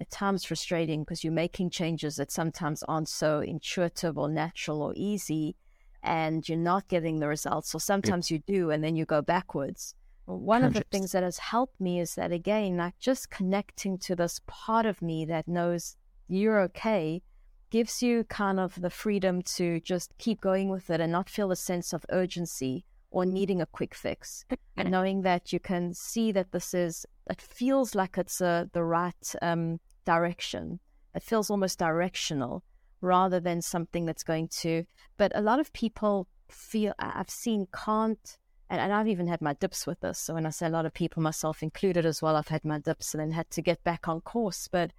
at 0.00 0.10
times 0.10 0.44
frustrating 0.44 1.02
because 1.02 1.22
you're 1.22 1.32
making 1.32 1.70
changes 1.70 2.16
that 2.16 2.32
sometimes 2.32 2.82
aren't 2.84 3.08
so 3.08 3.40
intuitive 3.40 4.16
or 4.16 4.28
natural 4.28 4.82
or 4.82 4.92
easy 4.96 5.56
and 6.02 6.48
you're 6.48 6.58
not 6.58 6.88
getting 6.88 7.20
the 7.20 7.28
results. 7.28 7.74
Or 7.74 7.80
sometimes 7.80 8.30
you 8.30 8.38
do 8.38 8.70
and 8.70 8.82
then 8.82 8.96
you 8.96 9.04
go 9.04 9.20
backwards. 9.20 9.94
One 10.24 10.62
of 10.62 10.74
the 10.74 10.84
things 10.90 11.12
that 11.12 11.24
has 11.24 11.38
helped 11.38 11.80
me 11.80 11.98
is 11.98 12.14
that, 12.14 12.30
again, 12.30 12.76
like 12.76 12.98
just 13.00 13.30
connecting 13.30 13.98
to 13.98 14.14
this 14.14 14.40
part 14.46 14.86
of 14.86 15.02
me 15.02 15.24
that 15.24 15.48
knows 15.48 15.96
you're 16.28 16.60
okay 16.60 17.22
gives 17.70 18.02
you 18.02 18.24
kind 18.24 18.60
of 18.60 18.80
the 18.80 18.90
freedom 18.90 19.42
to 19.42 19.80
just 19.80 20.12
keep 20.18 20.40
going 20.40 20.68
with 20.68 20.88
it 20.90 21.00
and 21.00 21.12
not 21.12 21.28
feel 21.28 21.50
a 21.50 21.56
sense 21.56 21.92
of 21.92 22.06
urgency 22.10 22.84
or 23.10 23.26
needing 23.26 23.60
a 23.60 23.66
quick 23.66 23.94
fix. 23.94 24.44
and 24.76 24.90
knowing 24.90 25.22
that 25.22 25.52
you 25.52 25.58
can 25.58 25.92
see 25.92 26.32
that 26.32 26.52
this 26.52 26.74
is, 26.74 27.04
it 27.28 27.40
feels 27.40 27.94
like 27.94 28.16
it's 28.16 28.40
a, 28.40 28.70
the 28.72 28.84
right 28.84 29.34
um, 29.42 29.80
direction. 30.04 30.80
It 31.14 31.22
feels 31.22 31.50
almost 31.50 31.78
directional 31.78 32.62
rather 33.00 33.40
than 33.40 33.62
something 33.62 34.04
that's 34.06 34.22
going 34.22 34.48
to. 34.48 34.84
But 35.16 35.32
a 35.34 35.40
lot 35.40 35.60
of 35.60 35.72
people 35.72 36.28
feel, 36.48 36.94
I've 36.98 37.30
seen, 37.30 37.66
can't 37.72 38.38
and, 38.70 38.80
and 38.80 38.92
I've 38.92 39.08
even 39.08 39.26
had 39.26 39.42
my 39.42 39.54
dips 39.54 39.86
with 39.86 40.00
this. 40.00 40.18
So 40.18 40.34
when 40.34 40.46
I 40.46 40.50
say 40.50 40.66
a 40.66 40.70
lot 40.70 40.86
of 40.86 40.94
people, 40.94 41.22
myself 41.22 41.62
included 41.62 42.06
as 42.06 42.22
well, 42.22 42.36
I've 42.36 42.48
had 42.48 42.64
my 42.64 42.78
dips 42.78 43.12
and 43.12 43.20
then 43.20 43.32
had 43.32 43.50
to 43.50 43.62
get 43.62 43.82
back 43.82 44.06
on 44.06 44.20
course. 44.20 44.68
But 44.68 44.92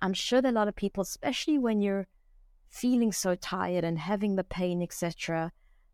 I'm 0.00 0.14
sure 0.14 0.40
that 0.40 0.48
a 0.48 0.52
lot 0.52 0.68
of 0.68 0.74
people, 0.74 1.02
especially 1.02 1.58
when 1.58 1.82
you're 1.82 2.08
feeling 2.70 3.12
so 3.12 3.34
tired 3.34 3.84
and 3.84 3.98
having 3.98 4.36
the 4.36 4.44
pain, 4.44 4.80
etc., 4.82 5.52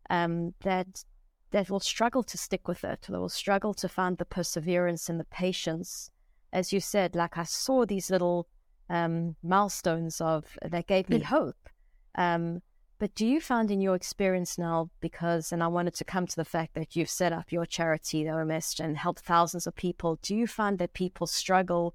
um, 0.09 0.53
that 0.61 1.03
that 1.51 1.69
will 1.69 1.81
struggle 1.81 2.23
to 2.23 2.37
stick 2.37 2.67
with 2.67 2.83
it. 2.83 3.07
They 3.09 3.17
will 3.17 3.29
struggle 3.29 3.73
to 3.75 3.89
find 3.89 4.17
the 4.17 4.25
perseverance 4.25 5.09
and 5.09 5.19
the 5.19 5.25
patience. 5.25 6.11
As 6.57 6.73
you 6.73 6.79
said, 6.79 7.15
like 7.15 7.37
I 7.37 7.43
saw 7.43 7.85
these 7.85 8.09
little 8.09 8.47
um, 8.89 9.35
milestones 9.43 10.19
of 10.19 10.57
that 10.63 10.87
gave 10.87 11.07
me 11.07 11.19
hope. 11.19 11.69
Um, 12.17 12.63
but 12.97 13.13
do 13.13 13.27
you 13.27 13.39
find 13.39 13.69
in 13.69 13.79
your 13.79 13.93
experience 13.93 14.57
now, 14.57 14.89
because, 14.99 15.51
and 15.51 15.61
I 15.61 15.67
wanted 15.67 15.93
to 15.93 16.03
come 16.03 16.25
to 16.25 16.35
the 16.35 16.43
fact 16.43 16.73
that 16.73 16.95
you've 16.95 17.11
set 17.11 17.31
up 17.31 17.51
your 17.51 17.67
charity, 17.67 18.23
the 18.23 18.31
OMS, 18.31 18.79
and 18.79 18.97
helped 18.97 19.19
thousands 19.19 19.67
of 19.67 19.75
people, 19.75 20.17
do 20.23 20.35
you 20.35 20.47
find 20.47 20.79
that 20.79 20.93
people 20.93 21.27
struggle 21.27 21.93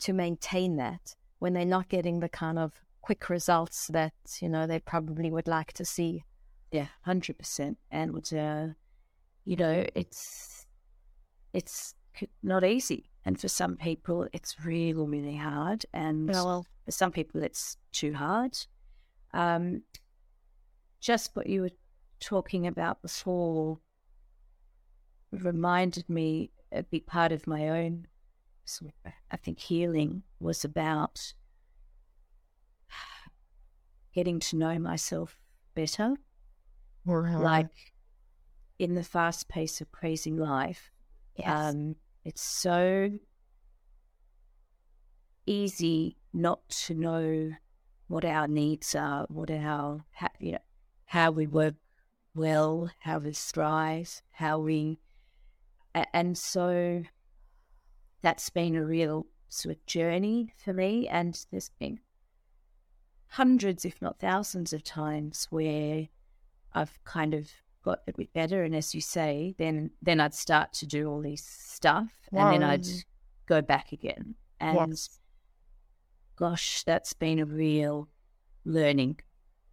to 0.00 0.12
maintain 0.12 0.76
that 0.76 1.16
when 1.38 1.54
they're 1.54 1.64
not 1.64 1.88
getting 1.88 2.20
the 2.20 2.28
kind 2.28 2.58
of 2.58 2.82
quick 3.00 3.30
results 3.30 3.86
that, 3.86 4.12
you 4.42 4.48
know, 4.50 4.66
they 4.66 4.78
probably 4.78 5.30
would 5.30 5.48
like 5.48 5.72
to 5.72 5.86
see? 5.86 6.22
Yeah, 6.70 6.88
100%. 7.06 7.76
And, 7.90 8.34
uh, 8.34 8.74
you 9.46 9.56
know, 9.56 9.86
it's, 9.94 10.66
it's 11.54 11.94
not 12.42 12.62
easy. 12.62 13.08
And 13.24 13.40
for 13.40 13.48
some 13.48 13.76
people, 13.76 14.26
it's 14.32 14.64
really, 14.64 14.92
really 15.06 15.36
hard. 15.36 15.86
And 15.92 16.28
well, 16.28 16.66
for 16.84 16.90
some 16.90 17.12
people, 17.12 17.42
it's 17.42 17.76
too 17.92 18.14
hard. 18.14 18.58
Um, 19.32 19.82
just 21.00 21.34
what 21.34 21.46
you 21.46 21.62
were 21.62 21.70
talking 22.20 22.66
about 22.66 23.02
before 23.02 23.78
reminded 25.30 26.08
me 26.08 26.50
a 26.72 26.82
big 26.82 27.06
part 27.06 27.32
of 27.32 27.46
my 27.46 27.68
own 27.68 28.06
I 29.30 29.36
think 29.36 29.58
healing 29.58 30.22
was 30.38 30.64
about 30.64 31.34
getting 34.14 34.38
to 34.40 34.56
know 34.56 34.78
myself 34.78 35.36
better. 35.74 36.14
Like 37.42 37.92
in 38.78 38.94
the 38.94 39.02
fast 39.02 39.48
pace 39.48 39.80
of 39.80 39.90
crazy 39.90 40.32
life, 40.32 40.90
yes. 41.36 41.74
um, 41.74 41.96
it's 42.24 42.42
so 42.42 43.10
easy 45.46 46.16
not 46.32 46.68
to 46.68 46.94
know 46.94 47.52
what 48.06 48.24
our 48.24 48.46
needs 48.46 48.94
are, 48.94 49.26
what 49.28 49.50
our 49.50 50.04
you 50.38 50.52
know 50.52 50.58
how 51.06 51.30
we 51.30 51.46
work 51.46 51.74
well, 52.34 52.90
how 53.00 53.18
we 53.18 53.32
thrive, 53.32 54.22
how 54.32 54.58
we, 54.58 54.98
and 56.14 56.38
so 56.38 57.02
that's 58.22 58.48
been 58.50 58.76
a 58.76 58.84
real 58.84 59.26
sort 59.48 59.76
of 59.76 59.86
journey 59.86 60.52
for 60.56 60.72
me. 60.72 61.06
And 61.08 61.38
there's 61.50 61.70
been 61.78 62.00
hundreds, 63.28 63.84
if 63.84 64.00
not 64.00 64.18
thousands, 64.18 64.72
of 64.72 64.82
times 64.84 65.46
where 65.50 66.08
I've 66.72 67.02
kind 67.04 67.34
of 67.34 67.50
got 67.82 68.00
a 68.08 68.12
bit 68.12 68.32
better. 68.32 68.62
And 68.62 68.74
as 68.74 68.94
you 68.94 69.00
say, 69.00 69.54
then 69.58 69.90
then 70.00 70.20
I'd 70.20 70.34
start 70.34 70.72
to 70.74 70.86
do 70.86 71.08
all 71.08 71.20
these 71.20 71.44
stuff, 71.44 72.10
wow. 72.30 72.52
and 72.52 72.62
then 72.62 72.68
I'd 72.68 72.86
go 73.46 73.60
back 73.62 73.92
again. 73.92 74.34
And 74.60 74.90
yes. 74.90 75.18
gosh, 76.36 76.84
that's 76.84 77.12
been 77.12 77.38
a 77.38 77.44
real 77.44 78.08
learning, 78.64 79.20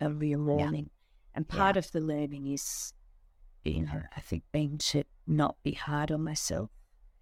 a 0.01 0.10
real 0.10 0.39
learning. 0.39 0.89
And 1.36 1.47
part 1.47 1.76
yeah. 1.76 1.80
of 1.80 1.91
the 1.91 2.01
learning 2.01 2.47
is, 2.47 2.93
you 3.64 3.86
know, 3.86 4.01
I 4.18 4.20
think 4.22 4.43
being 4.51 4.78
to 4.80 5.03
not 5.28 5.57
be 5.64 5.74
hard 5.74 6.12
on 6.12 6.24
myself. 6.24 6.70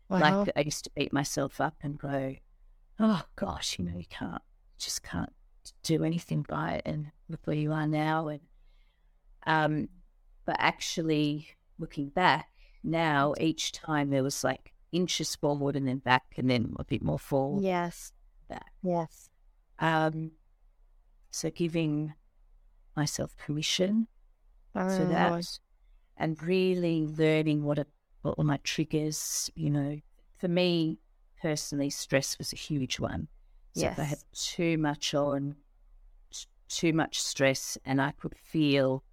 Like 0.09 0.49
I 0.55 0.61
used 0.61 0.85
to 0.85 0.91
beat 0.95 1.11
myself 1.11 1.59
up 1.59 1.75
and 1.81 1.99
go, 1.99 2.35
oh 2.99 3.23
gosh, 3.35 3.77
you 3.77 3.83
know, 3.83 3.97
you 3.97 4.05
can't, 4.09 4.41
just 4.79 5.03
can't 5.03 5.33
do 5.83 6.05
anything 6.05 6.45
by 6.47 6.75
it. 6.75 6.83
And 6.85 7.11
look 7.27 7.41
where 7.43 7.57
you 7.57 7.73
are 7.73 7.85
now. 7.85 8.29
And, 8.29 8.39
um, 9.45 9.89
but 10.47 10.55
actually 10.57 11.49
looking 11.77 12.09
back 12.09 12.49
now, 12.83 13.33
each 13.39 13.73
time 13.73 14.09
there 14.09 14.23
was 14.23 14.43
like 14.45 14.73
inches 14.93 15.35
forward 15.35 15.75
and 15.75 15.87
then 15.87 15.97
back 15.97 16.23
and 16.37 16.49
then 16.49 16.73
a 16.79 16.85
bit 16.85 17.03
more 17.03 17.19
forward. 17.19 17.63
Yes. 17.63 18.13
Back. 18.47 18.71
Yes. 18.81 19.29
Um, 19.77 20.31
so 21.29 21.49
giving 21.49 22.13
myself 22.95 23.35
permission 23.37 24.07
oh, 24.73 24.97
for 24.97 25.05
that 25.05 25.59
and 26.15 26.41
really 26.41 27.05
learning 27.05 27.63
what, 27.63 27.77
are, 27.77 27.87
what 28.21 28.37
were 28.37 28.45
my 28.45 28.57
triggers. 28.63 29.51
You 29.53 29.69
know, 29.69 29.99
for 30.37 30.47
me 30.47 30.99
personally, 31.41 31.89
stress 31.89 32.37
was 32.37 32.53
a 32.53 32.57
huge 32.57 32.99
one. 33.01 33.27
So 33.75 33.81
yes. 33.81 33.93
if 33.93 33.99
I 33.99 34.03
had 34.03 34.23
too 34.33 34.77
much 34.77 35.13
on, 35.13 35.57
too 36.69 36.93
much 36.93 37.21
stress, 37.21 37.77
and 37.85 38.01
I 38.01 38.11
could 38.11 38.35
feel 38.35 39.03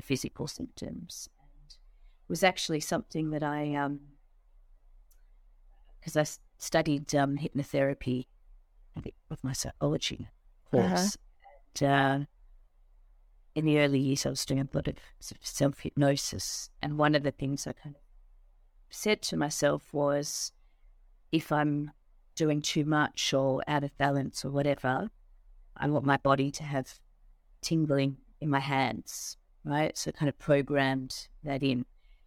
the 0.00 0.06
physical 0.06 0.46
symptoms. 0.46 1.28
And 1.38 1.70
it 1.70 2.28
was 2.28 2.42
actually 2.42 2.80
something 2.80 3.30
that 3.30 3.42
I, 3.42 3.74
um, 3.74 4.00
because 5.98 6.16
I 6.16 6.24
studied 6.58 7.14
um, 7.14 7.36
hypnotherapy 7.36 8.26
with 9.28 9.44
my 9.44 9.52
psychology 9.52 10.28
course. 10.70 10.84
Uh-huh. 10.84 11.08
And, 11.80 12.22
uh, 12.22 12.26
in 13.54 13.64
the 13.64 13.80
early 13.80 13.98
years, 13.98 14.24
I 14.24 14.30
was 14.30 14.44
doing 14.46 14.60
a 14.60 14.68
lot 14.72 14.88
of, 14.88 14.94
sort 15.18 15.40
of 15.40 15.46
self 15.46 15.80
hypnosis. 15.80 16.70
And 16.80 16.96
one 16.96 17.14
of 17.14 17.24
the 17.24 17.32
things 17.32 17.66
I 17.66 17.72
kind 17.72 17.96
of 17.96 18.02
said 18.90 19.22
to 19.22 19.36
myself 19.36 19.92
was 19.92 20.52
if 21.32 21.52
I'm 21.52 21.90
doing 22.36 22.62
too 22.62 22.84
much 22.84 23.34
or 23.34 23.60
out 23.66 23.84
of 23.84 23.96
balance 23.98 24.44
or 24.44 24.50
whatever, 24.50 25.10
I 25.76 25.88
want 25.88 26.06
my 26.06 26.16
body 26.16 26.50
to 26.52 26.62
have 26.62 27.00
tingling 27.60 28.18
in 28.40 28.48
my 28.48 28.60
hands, 28.60 29.36
right? 29.64 29.96
So 29.96 30.12
kind 30.12 30.28
of 30.28 30.38
programmed 30.38 31.28
that 31.44 31.62
in. 31.62 31.84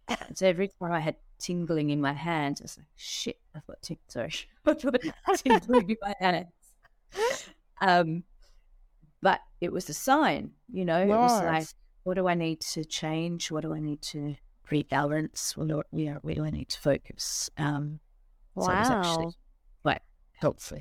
So 0.34 0.46
every 0.46 0.68
time 0.68 0.92
I 0.92 1.00
had 1.00 1.16
tingling 1.38 1.90
in 1.90 2.00
my 2.00 2.12
hands. 2.12 2.60
I 2.60 2.64
was 2.64 2.78
like, 2.78 2.86
shit, 2.96 3.38
I've 3.54 3.66
got 3.66 3.82
ting- 3.82 3.98
sorry, 4.08 4.32
I've 4.66 4.80
got 4.80 4.96
tingling 5.36 5.90
in 5.90 5.96
my 6.00 6.14
hands. 6.18 6.46
Um, 7.80 8.24
but 9.20 9.40
it 9.60 9.72
was 9.72 9.88
a 9.88 9.94
sign, 9.94 10.52
you 10.72 10.84
know. 10.84 11.00
It 11.00 11.08
was 11.08 11.42
like, 11.42 11.66
what 12.04 12.14
do 12.14 12.28
I 12.28 12.34
need 12.34 12.60
to 12.60 12.84
change? 12.84 13.50
What 13.50 13.62
do 13.62 13.72
I 13.72 13.80
need 13.80 14.02
to 14.02 14.36
rebalance? 14.70 15.56
You 15.92 16.12
know, 16.12 16.18
where 16.22 16.34
do 16.34 16.44
I 16.44 16.50
need 16.50 16.68
to 16.70 16.80
focus? 16.80 17.50
Um, 17.56 18.00
wow. 18.54 18.64
So 18.64 18.72
it 18.72 18.78
was 18.78 18.90
actually 18.90 19.36
quite 19.82 20.02
helpful. 20.34 20.78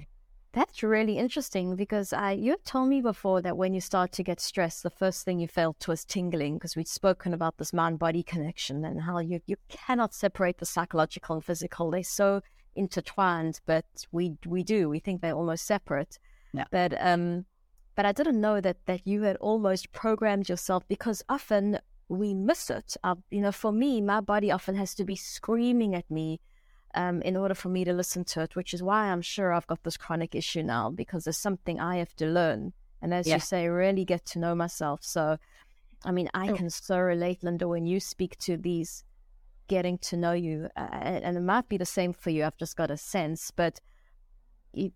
That's 0.54 0.84
really 0.84 1.18
interesting 1.18 1.76
because 1.76 2.14
I 2.14 2.34
you 2.34 2.58
told 2.64 2.88
me 2.88 3.01
before 3.01 3.41
that 3.41 3.58
when 3.58 3.74
you 3.74 3.82
start 3.82 4.12
to 4.14 4.24
get 4.24 4.39
stressed, 4.39 4.84
the 4.84 4.91
first 4.91 5.26
thing 5.26 5.39
you 5.39 5.47
felt 5.47 5.88
was 5.88 6.06
tingling 6.06 6.56
because 6.56 6.76
we'd 6.76 6.88
spoken 6.88 7.34
about 7.34 7.58
this 7.58 7.74
mind 7.74 7.97
body 7.97 8.22
connection 8.22 8.86
and 8.86 9.01
how 9.01 9.18
you, 9.18 9.41
you 9.47 9.56
cannot 9.68 10.14
separate 10.14 10.60
the 10.60 10.66
psychological 10.68 11.36
and 11.36 11.43
physical. 11.43 11.89
They're 11.89 12.04
so 12.04 12.41
intertwined, 12.76 13.62
but 13.66 13.86
we 14.12 14.38
we 14.45 14.62
do. 14.62 14.89
We 14.89 14.99
think 14.99 15.22
they're 15.22 15.34
almost 15.34 15.66
separate. 15.66 16.20
Yeah. 16.54 16.66
But 16.70 16.93
um 16.99 17.45
but 17.95 18.06
I 18.06 18.12
didn't 18.12 18.39
know 18.39 18.62
that 18.62 18.78
that 18.86 19.08
you 19.08 19.24
had 19.24 19.38
almost 19.38 19.91
programmed 19.91 20.49
yourself 20.49 20.88
because 20.88 21.24
often 21.28 21.80
we 22.10 22.36
miss 22.36 22.70
it. 22.70 22.95
Uh, 23.04 23.16
you 23.32 23.41
know, 23.41 23.51
for 23.51 23.72
me, 23.72 24.01
my 24.01 24.22
body 24.22 24.51
often 24.51 24.76
has 24.76 24.93
to 24.95 25.04
be 25.04 25.16
screaming 25.16 25.95
at 25.95 26.10
me 26.12 26.39
um, 26.96 27.22
in 27.22 27.36
order 27.36 27.54
for 27.54 27.70
me 27.70 27.84
to 27.86 27.94
listen 27.94 28.24
to 28.26 28.41
it, 28.41 28.56
which 28.56 28.74
is 28.74 28.84
why 28.84 29.08
I'm 29.08 29.22
sure 29.22 29.54
I've 29.54 29.68
got 29.68 29.84
this 29.84 29.98
chronic 29.98 30.36
issue 30.36 30.64
now 30.64 30.89
because 30.89 31.24
there's 31.24 31.38
something 31.38 31.80
I 31.80 31.98
have 31.98 32.16
to 32.18 32.26
learn. 32.26 32.74
And 33.02 33.14
as 33.14 33.28
yeah. 33.28 33.36
you 33.36 33.39
say, 33.39 33.68
really 33.68 34.06
get 34.06 34.26
to 34.28 34.39
know 34.39 34.56
myself. 34.56 35.04
So, 35.04 35.38
I 36.06 36.12
mean, 36.12 36.30
I 36.34 36.50
oh. 36.50 36.56
can 36.56 36.70
so 36.70 37.00
relate, 37.00 37.44
Linda, 37.44 37.68
when 37.68 37.86
you 37.86 38.00
speak 38.00 38.38
to 38.39 38.58
these 38.58 39.04
getting 39.68 39.98
to 39.98 40.18
know 40.18 40.34
you. 40.34 40.70
Uh, 40.76 40.89
and 40.91 41.38
it 41.38 41.41
might 41.41 41.70
be 41.70 41.78
the 41.78 41.86
same 41.86 42.14
for 42.14 42.30
you. 42.30 42.44
I've 42.44 42.58
just 42.58 42.76
got 42.76 42.91
a 42.91 42.98
sense, 42.98 43.52
but 43.52 43.80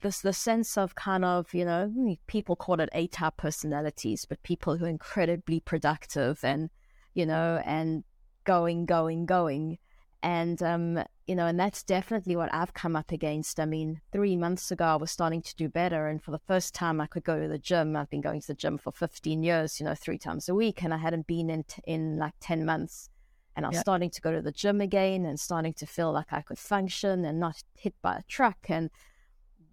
this 0.01 0.21
the 0.21 0.33
sense 0.33 0.75
of 0.75 0.95
kind 0.95 1.23
of 1.23 1.53
you 1.53 1.63
know 1.63 1.93
people 2.25 2.55
call 2.55 2.79
it 2.79 2.89
A 2.93 3.07
type 3.07 3.37
personalities, 3.37 4.25
but 4.25 4.41
people 4.43 4.77
who 4.77 4.85
are 4.85 4.89
incredibly 4.89 5.59
productive 5.59 6.43
and 6.43 6.69
you 7.13 7.25
know 7.25 7.61
and 7.65 8.03
going, 8.43 8.85
going, 8.85 9.25
going, 9.25 9.77
and 10.23 10.61
um, 10.63 11.03
you 11.27 11.35
know, 11.35 11.45
and 11.45 11.59
that's 11.59 11.83
definitely 11.83 12.37
what 12.37 12.53
I've 12.53 12.73
come 12.73 12.95
up 12.95 13.11
against. 13.11 13.59
I 13.59 13.65
mean, 13.65 13.99
three 14.13 14.37
months 14.37 14.71
ago, 14.71 14.85
I 14.85 14.95
was 14.95 15.11
starting 15.11 15.41
to 15.41 15.55
do 15.55 15.67
better, 15.67 16.07
and 16.07 16.23
for 16.23 16.31
the 16.31 16.39
first 16.39 16.73
time, 16.73 17.01
I 17.01 17.07
could 17.07 17.25
go 17.25 17.39
to 17.39 17.49
the 17.49 17.57
gym. 17.57 17.97
I've 17.97 18.09
been 18.09 18.21
going 18.21 18.39
to 18.39 18.47
the 18.47 18.53
gym 18.53 18.77
for 18.77 18.93
15 18.93 19.43
years, 19.43 19.79
you 19.79 19.85
know, 19.85 19.93
three 19.93 20.17
times 20.17 20.47
a 20.47 20.55
week, 20.55 20.83
and 20.83 20.93
I 20.93 20.97
hadn't 20.97 21.27
been 21.27 21.49
in 21.49 21.63
t- 21.63 21.81
in 21.85 22.17
like 22.17 22.33
10 22.39 22.65
months. 22.65 23.09
And 23.57 23.65
I 23.65 23.69
was 23.69 23.79
starting 23.79 24.11
to 24.11 24.21
go 24.21 24.31
to 24.31 24.41
the 24.41 24.51
gym 24.51 24.79
again, 24.79 25.25
and 25.25 25.37
starting 25.37 25.73
to 25.73 25.85
feel 25.85 26.13
like 26.13 26.31
I 26.31 26.41
could 26.41 26.59
function 26.59 27.25
and 27.25 27.39
not 27.39 27.61
hit 27.75 27.95
by 28.01 28.17
a 28.17 28.23
truck. 28.23 28.69
And 28.69 28.89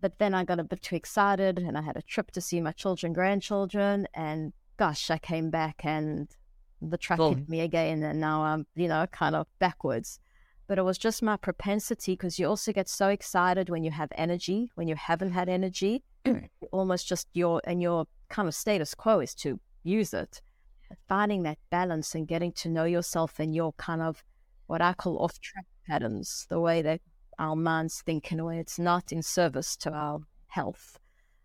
but 0.01 0.19
then 0.19 0.35
I 0.35 0.45
got 0.45 0.59
a 0.59 0.65
bit 0.65 0.83
too 0.83 0.97
excited, 0.97 1.59
and 1.59 1.79
I 1.79 1.83
had 1.83 1.97
a 1.97 2.03
trip 2.03 2.33
to 2.33 2.41
see 2.41 2.61
my 2.61 2.73
children, 2.73 3.13
grandchildren, 3.13 4.09
and 4.13 4.53
gosh, 4.77 5.09
I 5.09 5.19
came 5.19 5.51
back 5.51 5.85
and 5.85 6.29
the 6.83 6.99
truck 6.99 7.21
hit 7.21 7.49
me 7.49 7.61
again, 7.61 8.03
and 8.03 8.21
now 8.21 8.43
I'm, 8.43 8.67
you 8.75 8.89
know, 8.89 9.07
kind 9.07 9.37
of 9.37 9.47
backwards 9.61 10.19
but 10.67 10.79
it 10.79 10.83
was 10.83 10.99
just 10.99 11.23
my 11.23 11.37
propensity 11.37 12.13
because 12.13 12.39
you 12.39 12.47
also 12.47 12.73
get 12.73 12.89
so 12.89 13.09
excited 13.09 13.69
when 13.69 13.85
you 13.85 13.91
have 13.91 14.11
energy 14.17 14.71
when 14.75 14.89
you 14.89 14.97
haven't 14.97 15.33
had 15.33 15.49
energy 15.49 16.03
almost 16.73 17.07
just 17.07 17.29
your 17.35 17.61
and 17.65 17.83
your 17.83 18.07
kind 18.29 18.49
of 18.49 18.55
status 18.55 18.95
quo 18.95 19.21
is 19.21 19.35
to 19.35 19.61
use 19.83 20.15
it. 20.15 20.41
Finding 21.09 21.43
that 21.43 21.59
balance 21.71 22.15
and 22.15 22.27
getting 22.27 22.53
to 22.53 22.69
know 22.69 22.85
yourself 22.85 23.39
and 23.39 23.55
your 23.55 23.73
kind 23.75 24.01
of 24.03 24.23
what 24.67 24.81
i 24.81 24.93
call 24.93 25.19
off 25.19 25.39
track 25.41 25.67
patterns 25.87 26.47
the 26.49 26.61
way 26.61 26.81
that 26.83 27.01
our 27.39 27.57
minds 27.57 28.03
think 28.07 28.31
in 28.33 28.41
a 28.41 28.45
way 28.45 28.59
it's 28.59 28.79
not 28.79 29.13
in 29.13 29.23
service 29.23 29.77
to 29.77 29.91
our 29.91 30.21
health 30.49 30.99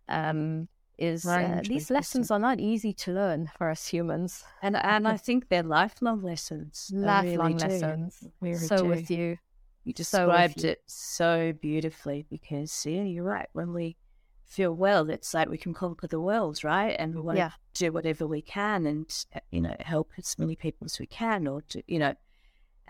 um, 0.08 0.68
is 1.00 1.26
uh, 1.26 1.62
these 1.64 1.90
lessons 1.90 2.30
are 2.30 2.38
not 2.38 2.60
easy 2.60 2.92
to 2.92 3.12
learn 3.12 3.50
for 3.56 3.70
us 3.70 3.86
humans. 3.86 4.44
And 4.62 4.76
and 4.76 5.08
I 5.08 5.16
think 5.16 5.48
they're 5.48 5.62
lifelong 5.62 6.22
lessons. 6.22 6.90
Lifelong 6.94 7.54
really 7.54 7.68
lessons. 7.68 8.24
Really 8.40 8.56
so 8.56 8.78
do. 8.78 8.84
with 8.84 9.10
you. 9.10 9.38
You 9.84 9.94
described 9.94 10.60
so 10.60 10.68
it 10.68 10.82
so 10.86 11.52
beautifully 11.52 12.26
because 12.28 12.84
yeah, 12.86 13.02
you're 13.02 13.24
right. 13.24 13.48
When 13.52 13.72
we 13.72 13.96
feel 14.44 14.72
well, 14.72 15.08
it's 15.08 15.32
like 15.32 15.48
we 15.48 15.58
can 15.58 15.72
conquer 15.72 16.06
the 16.06 16.20
world, 16.20 16.62
right? 16.62 16.94
And 16.98 17.14
we 17.14 17.20
want 17.22 17.38
yeah. 17.38 17.50
to 17.74 17.84
do 17.84 17.92
whatever 17.92 18.26
we 18.26 18.42
can 18.42 18.86
and 18.86 19.24
you 19.50 19.60
know, 19.60 19.74
help 19.80 20.12
as 20.18 20.38
many 20.38 20.54
people 20.54 20.84
as 20.84 20.98
we 20.98 21.06
can 21.06 21.46
or 21.46 21.62
to 21.62 21.82
you 21.86 21.98
know 21.98 22.14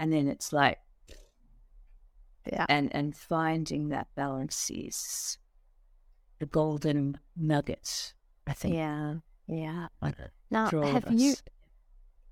and 0.00 0.12
then 0.12 0.26
it's 0.26 0.52
like 0.52 0.78
yeah. 2.50 2.66
And 2.68 2.94
and 2.94 3.14
finding 3.14 3.90
that 3.90 4.08
balance 4.16 4.70
is 4.70 5.38
the 6.40 6.46
golden 6.46 7.20
nuggets. 7.36 8.14
I 8.46 8.54
think. 8.54 8.74
Yeah, 8.74 9.16
yeah. 9.46 9.86
Now, 10.50 10.68
have 10.70 11.12
you? 11.12 11.34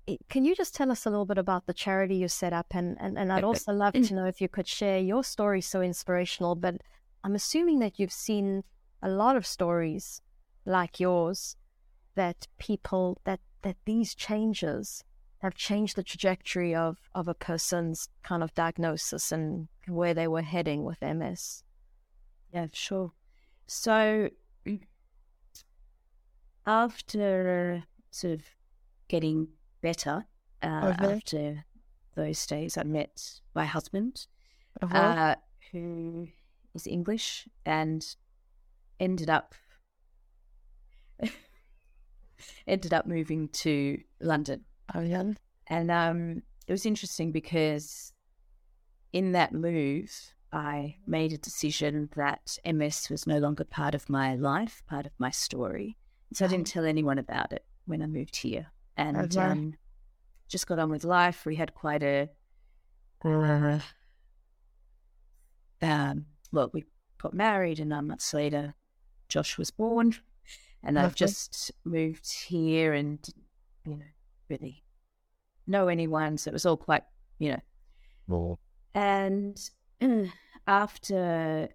Eh, 0.07 0.17
can 0.29 0.43
you 0.43 0.55
just 0.55 0.75
tell 0.75 0.91
us 0.91 1.05
a 1.05 1.09
little 1.09 1.25
bit 1.25 1.37
about 1.37 1.65
the 1.65 1.73
charity 1.73 2.15
you 2.15 2.27
set 2.27 2.51
up, 2.51 2.67
and 2.71 2.97
and, 2.99 3.17
and 3.17 3.31
I'd 3.31 3.45
also 3.45 3.71
love 3.71 3.93
to 3.93 4.13
know 4.13 4.23
mm. 4.23 4.29
if 4.29 4.41
you 4.41 4.49
could 4.49 4.67
share 4.67 4.99
your 4.99 5.23
story, 5.23 5.61
so 5.61 5.81
inspirational. 5.81 6.55
But 6.55 6.81
I'm 7.23 7.35
assuming 7.35 7.79
that 7.79 7.99
you've 7.99 8.11
seen 8.11 8.63
a 9.01 9.09
lot 9.09 9.37
of 9.37 9.45
stories 9.45 10.21
like 10.65 10.99
yours 10.99 11.55
that 12.15 12.47
people 12.57 13.21
that 13.23 13.39
that 13.61 13.77
these 13.85 14.13
changes 14.15 15.03
have 15.37 15.55
changed 15.55 15.95
the 15.95 16.03
trajectory 16.03 16.75
of 16.75 16.97
of 17.15 17.27
a 17.27 17.33
person's 17.33 18.09
kind 18.23 18.43
of 18.43 18.53
diagnosis 18.53 19.31
and 19.31 19.69
where 19.87 20.13
they 20.13 20.27
were 20.27 20.41
heading 20.41 20.83
with 20.83 21.01
MS. 21.01 21.63
Yeah, 22.53 22.67
sure. 22.73 23.13
So 23.69 24.31
after 26.65 27.83
sort 28.09 28.33
of 28.33 28.41
getting 29.07 29.49
better, 29.81 30.25
uh, 30.63 30.95
okay. 30.99 31.13
after 31.13 31.65
those 32.15 32.47
days, 32.47 32.79
I 32.79 32.83
met 32.83 33.41
my 33.53 33.65
husband, 33.65 34.25
uh-huh. 34.81 34.97
uh, 34.97 35.35
who 35.71 36.29
is 36.73 36.87
English, 36.87 37.47
and 37.63 38.03
ended 38.99 39.29
up 39.29 39.53
ended 42.67 42.91
up 42.91 43.05
moving 43.05 43.49
to 43.49 43.99
London. 44.19 44.65
Oh 44.95 45.01
yeah, 45.01 45.33
and 45.67 45.91
um, 45.91 46.41
it 46.65 46.71
was 46.71 46.87
interesting 46.87 47.31
because 47.31 48.13
in 49.13 49.33
that 49.33 49.53
move, 49.53 50.33
I 50.51 50.95
made 51.05 51.31
a 51.31 51.37
decision 51.37 52.09
that 52.15 52.57
MS 52.65 53.09
was 53.09 53.27
no 53.27 53.37
longer 53.37 53.63
part 53.63 53.93
of 53.93 54.09
my 54.09 54.35
life, 54.35 54.81
part 54.87 55.05
of 55.05 55.11
my 55.19 55.29
story. 55.29 55.97
So 56.33 56.45
I 56.45 56.47
didn't 56.47 56.67
tell 56.67 56.85
anyone 56.85 57.17
about 57.17 57.53
it 57.53 57.65
when 57.85 58.01
I 58.01 58.07
moved 58.07 58.35
here 58.35 58.67
and 58.97 59.17
okay. 59.17 59.39
um, 59.39 59.73
just 60.47 60.67
got 60.67 60.79
on 60.79 60.89
with 60.89 61.03
life. 61.03 61.45
We 61.45 61.55
had 61.55 61.73
quite 61.73 62.03
a, 62.03 62.29
uh, 63.23 63.79
um, 65.81 66.25
well, 66.51 66.69
we 66.73 66.85
got 67.17 67.33
married 67.33 67.79
and 67.79 67.89
nine 67.89 68.07
months 68.07 68.33
later, 68.33 68.73
Josh 69.27 69.57
was 69.57 69.71
born. 69.71 70.15
And 70.81 70.97
I've 70.97 71.15
just 71.15 71.71
moved 71.83 72.31
here 72.31 72.93
and, 72.93 73.19
you 73.85 73.97
know, 73.97 74.05
really 74.49 74.83
know 75.67 75.89
anyone. 75.89 76.37
So 76.37 76.49
it 76.49 76.53
was 76.53 76.65
all 76.65 76.77
quite, 76.77 77.03
you 77.37 77.51
know. 77.51 77.59
Well. 78.27 78.59
And 78.93 79.59
after 80.67 81.69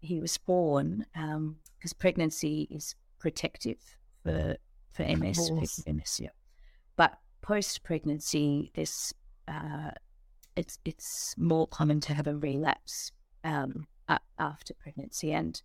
he 0.00 0.20
was 0.20 0.36
born, 0.38 1.06
because 1.12 1.92
um, 1.92 1.98
pregnancy 1.98 2.68
is 2.70 2.94
protective 3.18 3.78
for 4.22 4.56
for 4.92 5.04
MS, 5.04 5.50
MS, 5.86 6.20
yeah. 6.20 6.30
But 6.96 7.18
post 7.42 7.82
pregnancy, 7.82 8.72
this 8.74 9.12
uh, 9.46 9.90
it's 10.56 10.78
it's 10.84 11.34
more 11.38 11.66
common 11.66 12.00
to 12.00 12.14
have 12.14 12.26
a 12.26 12.36
relapse 12.36 13.12
um, 13.44 13.86
after 14.38 14.74
pregnancy, 14.74 15.32
and 15.32 15.60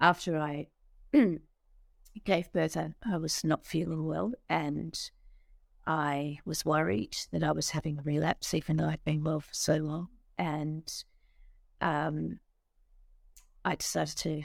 after 0.00 0.38
I 0.38 0.68
gave 2.24 2.52
birth, 2.52 2.76
I, 2.76 2.94
I 3.04 3.16
was 3.18 3.44
not 3.44 3.66
feeling 3.66 4.06
well, 4.06 4.32
and 4.48 4.98
I 5.86 6.38
was 6.44 6.64
worried 6.64 7.16
that 7.32 7.42
I 7.42 7.52
was 7.52 7.70
having 7.70 7.98
a 7.98 8.02
relapse, 8.02 8.54
even 8.54 8.76
though 8.76 8.88
I'd 8.88 9.04
been 9.04 9.24
well 9.24 9.40
for 9.40 9.52
so 9.54 9.76
long, 9.76 10.08
and 10.38 10.90
um, 11.80 12.38
I 13.64 13.74
decided 13.74 14.16
to 14.18 14.42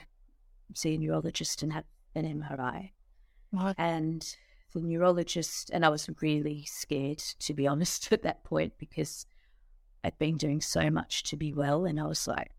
see 0.74 0.96
a 0.96 0.98
neurologist 0.98 1.64
and 1.64 1.74
have 1.74 1.86
an 2.16 2.26
MRI. 2.42 2.92
What? 3.52 3.76
And 3.78 4.36
the 4.74 4.82
neurologist, 4.82 5.70
and 5.72 5.86
I 5.86 5.90
was 5.90 6.10
really 6.22 6.66
scared, 6.66 7.20
to 7.20 7.54
be 7.54 7.68
honest, 7.68 8.12
at 8.12 8.24
that 8.24 8.44
point, 8.44 8.74
because 8.78 9.26
I'd 10.04 10.18
been 10.18 10.38
doing 10.38 10.62
so 10.62 10.90
much 10.90 11.24
to 11.24 11.38
be 11.38 11.54
well. 11.54 11.86
And 11.86 12.00
I 12.00 12.06
was 12.06 12.28
like, 12.28 12.52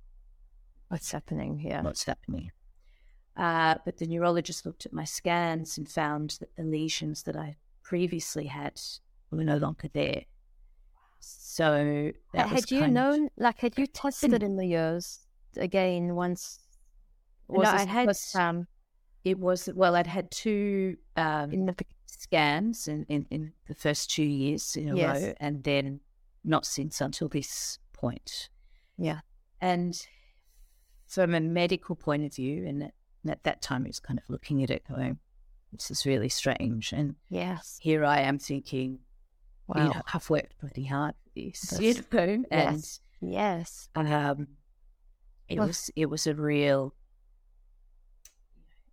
what's 0.89 1.13
happening 1.13 1.59
here? 1.59 1.81
What's 1.83 2.05
happening? 2.05 2.51
Uh, 3.37 3.77
but 3.85 3.99
the 3.99 4.07
neurologist 4.07 4.65
looked 4.65 4.87
at 4.87 4.93
my 4.93 5.05
scans 5.05 5.77
and 5.77 5.89
found 5.89 6.39
that 6.41 6.57
the 6.57 6.63
lesions 6.63 7.25
that 7.25 7.37
I 7.37 7.57
previously 7.83 8.47
had 8.47 8.81
were 9.31 9.45
no 9.45 9.59
longer 9.59 9.89
there. 9.93 10.23
So 11.29 12.13
had 12.35 12.71
you 12.71 12.87
known, 12.87 13.31
like, 13.37 13.59
had 13.59 13.77
you 13.77 13.89
tested 13.89 14.45
in 14.45 14.57
the 14.57 14.67
years 14.67 15.27
again 15.57 16.15
once? 16.15 16.61
Was 17.49 17.65
no, 17.65 17.71
I 17.71 17.85
had. 17.85 18.17
Um, 18.35 18.69
it 19.25 19.39
was 19.39 19.69
well. 19.75 19.97
I'd 19.97 20.07
had 20.07 20.31
two 20.31 20.97
um, 21.17 21.51
the 21.51 21.75
scans 22.07 22.87
in, 22.87 23.07
in, 23.09 23.27
in, 23.31 23.53
the 23.67 23.75
first 23.75 24.11
two 24.11 24.23
years 24.23 24.77
in 24.77 24.91
a 24.91 24.97
yes. 24.97 25.23
row, 25.23 25.33
and 25.41 25.65
then 25.65 26.01
not 26.45 26.65
since 26.65 27.01
until 27.01 27.29
this 27.29 27.79
point. 27.93 28.49
Yeah, 28.97 29.21
and 29.61 30.01
from 31.09 31.35
a 31.35 31.41
medical 31.41 31.97
point 31.97 32.25
of 32.25 32.35
view, 32.35 32.67
and 32.67 32.85
at, 32.85 32.95
at 33.29 33.43
that 33.43 33.63
time, 33.63 33.85
it 33.85 33.89
was 33.89 34.01
kind 34.01 34.19
of 34.19 34.29
looking 34.29 34.63
at 34.63 34.71
it 34.71 34.85
going, 34.89 35.19
"This 35.73 35.91
is 35.91 36.07
really 36.07 36.29
strange." 36.29 36.93
And 36.93 37.17
yes, 37.29 37.79
here 37.81 38.05
I 38.05 38.21
am 38.21 38.39
thinking, 38.39 39.01
wow. 39.67 39.83
you 39.83 39.95
know, 39.95 40.03
I've 40.13 40.29
worked 40.31 40.59
pretty 40.59 40.85
hard 40.85 41.15
for 41.23 41.31
this, 41.35 41.61
That's, 41.61 41.83
you 41.83 41.95
know, 42.13 42.45
and 42.51 42.77
yes, 42.77 43.01
yes. 43.21 43.89
um, 43.95 44.49
it 45.49 45.59
well, 45.59 45.69
was 45.69 45.91
it 45.97 46.07
was 46.07 46.27
a 46.27 46.35
real 46.35 46.95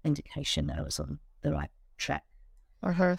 indication 0.04 0.68
that 0.68 0.80
I 0.80 0.82
was 0.82 1.00
on 1.00 1.20
the 1.42 1.52
right 1.52 1.72
track. 1.98 2.24
Uh-huh. 2.82 3.16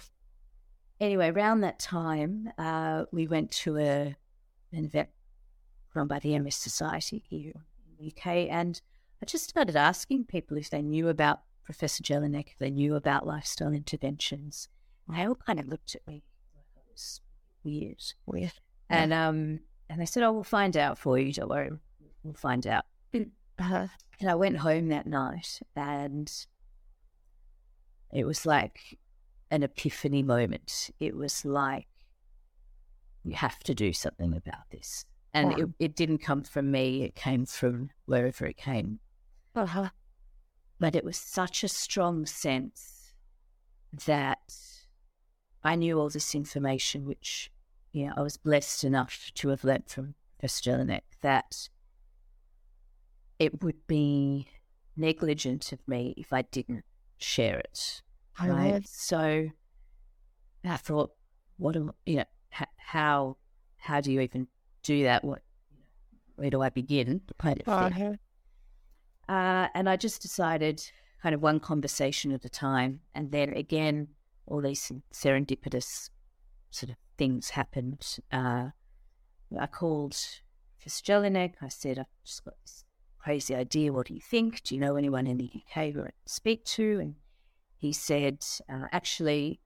Anyway, 1.00 1.30
around 1.30 1.60
that 1.60 1.78
time, 1.78 2.50
uh, 2.58 3.04
we 3.12 3.26
went 3.26 3.50
to 3.50 3.78
a 3.78 4.16
an 4.72 4.84
event 4.84 5.08
run 5.94 6.06
by 6.08 6.18
the 6.18 6.38
MS 6.38 6.56
Society 6.56 7.22
here 7.28 7.52
in 7.54 7.96
the 7.98 8.12
UK, 8.12 8.48
and 8.50 8.80
I 9.22 9.26
just 9.26 9.48
started 9.48 9.76
asking 9.76 10.24
people 10.24 10.56
if 10.56 10.70
they 10.70 10.82
knew 10.82 11.08
about 11.08 11.40
Professor 11.64 12.02
Jelinek, 12.02 12.48
if 12.48 12.58
they 12.58 12.70
knew 12.70 12.94
about 12.94 13.26
lifestyle 13.26 13.72
interventions. 13.72 14.68
And 15.06 15.16
they 15.16 15.26
all 15.26 15.34
kind 15.34 15.60
of 15.60 15.68
looked 15.68 15.94
at 15.94 16.06
me 16.06 16.24
I 16.56 16.80
was 16.90 17.20
weird. 17.64 18.02
Weird. 18.26 18.52
And 18.88 19.12
um 19.12 19.60
and 19.88 20.00
they 20.00 20.06
said, 20.06 20.22
Oh, 20.22 20.32
we'll 20.32 20.44
find 20.44 20.76
out 20.76 20.98
for 20.98 21.18
you, 21.18 21.32
don't 21.32 21.48
worry. 21.48 21.70
We'll 22.22 22.34
find 22.34 22.66
out. 22.66 22.84
Uh-huh. 23.58 23.86
And 24.20 24.30
I 24.30 24.34
went 24.34 24.58
home 24.58 24.88
that 24.88 25.06
night 25.06 25.60
and 25.76 26.30
it 28.12 28.24
was 28.24 28.46
like 28.46 28.98
an 29.50 29.62
epiphany 29.62 30.22
moment. 30.22 30.90
It 31.00 31.16
was 31.16 31.44
like, 31.44 31.86
you 33.24 33.34
have 33.34 33.58
to 33.60 33.74
do 33.74 33.92
something 33.92 34.34
about 34.34 34.70
this. 34.70 35.04
And 35.32 35.58
it, 35.58 35.68
it, 35.80 35.96
didn't 35.96 36.18
come 36.18 36.42
from 36.44 36.70
me, 36.70 37.02
it 37.02 37.16
came 37.16 37.44
from 37.44 37.90
wherever 38.06 38.46
it 38.46 38.56
came. 38.56 39.00
Uh-huh. 39.56 39.88
But 40.78 40.94
it 40.94 41.04
was 41.04 41.16
such 41.16 41.64
a 41.64 41.68
strong 41.68 42.24
sense 42.24 43.12
that 44.06 44.38
I 45.64 45.74
knew 45.74 45.98
all 45.98 46.08
this 46.08 46.34
information, 46.36 47.04
which 47.04 47.50
you 47.94 48.06
know, 48.06 48.12
I 48.16 48.22
was 48.22 48.36
blessed 48.36 48.82
enough 48.82 49.30
to 49.36 49.48
have 49.50 49.62
learnt 49.62 49.88
from 49.88 50.16
Jelinek, 50.42 51.02
that 51.22 51.68
it 53.38 53.62
would 53.62 53.86
be 53.86 54.48
negligent 54.96 55.72
of 55.72 55.78
me 55.86 56.12
if 56.16 56.32
I 56.32 56.42
didn't 56.42 56.84
share 57.18 57.58
it. 57.58 58.02
Right. 58.40 58.86
So 58.86 59.48
I 60.64 60.76
thought, 60.76 61.12
what 61.56 61.76
am 61.76 61.92
you 62.04 62.16
know, 62.16 62.24
how 62.76 63.36
how 63.76 64.00
do 64.00 64.12
you 64.12 64.20
even 64.20 64.48
do 64.82 65.04
that? 65.04 65.22
What 65.24 65.42
where 66.34 66.50
do 66.50 66.62
I 66.62 66.70
begin? 66.70 67.20
Kind 67.38 67.62
of 67.64 67.92
thing. 67.94 68.18
Uh, 69.28 69.68
and 69.74 69.88
I 69.88 69.96
just 69.96 70.20
decided, 70.20 70.84
kind 71.22 71.34
of 71.34 71.40
one 71.40 71.60
conversation 71.60 72.32
at 72.32 72.44
a 72.44 72.50
time, 72.50 73.00
and 73.14 73.30
then 73.30 73.50
again, 73.54 74.08
all 74.46 74.60
these 74.60 74.92
serendipitous 75.12 76.10
sort 76.70 76.90
of 76.90 76.96
things 77.16 77.50
happened. 77.50 78.18
Uh, 78.32 78.70
I 79.58 79.66
called 79.66 80.16
Jelinek. 80.86 81.54
I 81.60 81.68
said, 81.68 81.98
I've 81.98 82.06
just 82.24 82.44
got 82.44 82.54
this 82.62 82.84
crazy 83.18 83.54
idea. 83.54 83.92
What 83.92 84.06
do 84.08 84.14
you 84.14 84.20
think? 84.20 84.62
Do 84.62 84.74
you 84.74 84.80
know 84.80 84.96
anyone 84.96 85.26
in 85.26 85.38
the 85.38 85.50
UK 85.54 85.92
who 85.92 86.00
I 86.00 86.04
can 86.04 86.26
speak 86.26 86.64
to? 86.66 87.00
And 87.00 87.14
he 87.76 87.92
said, 87.92 88.44
uh, 88.68 88.86
actually, 88.92 89.60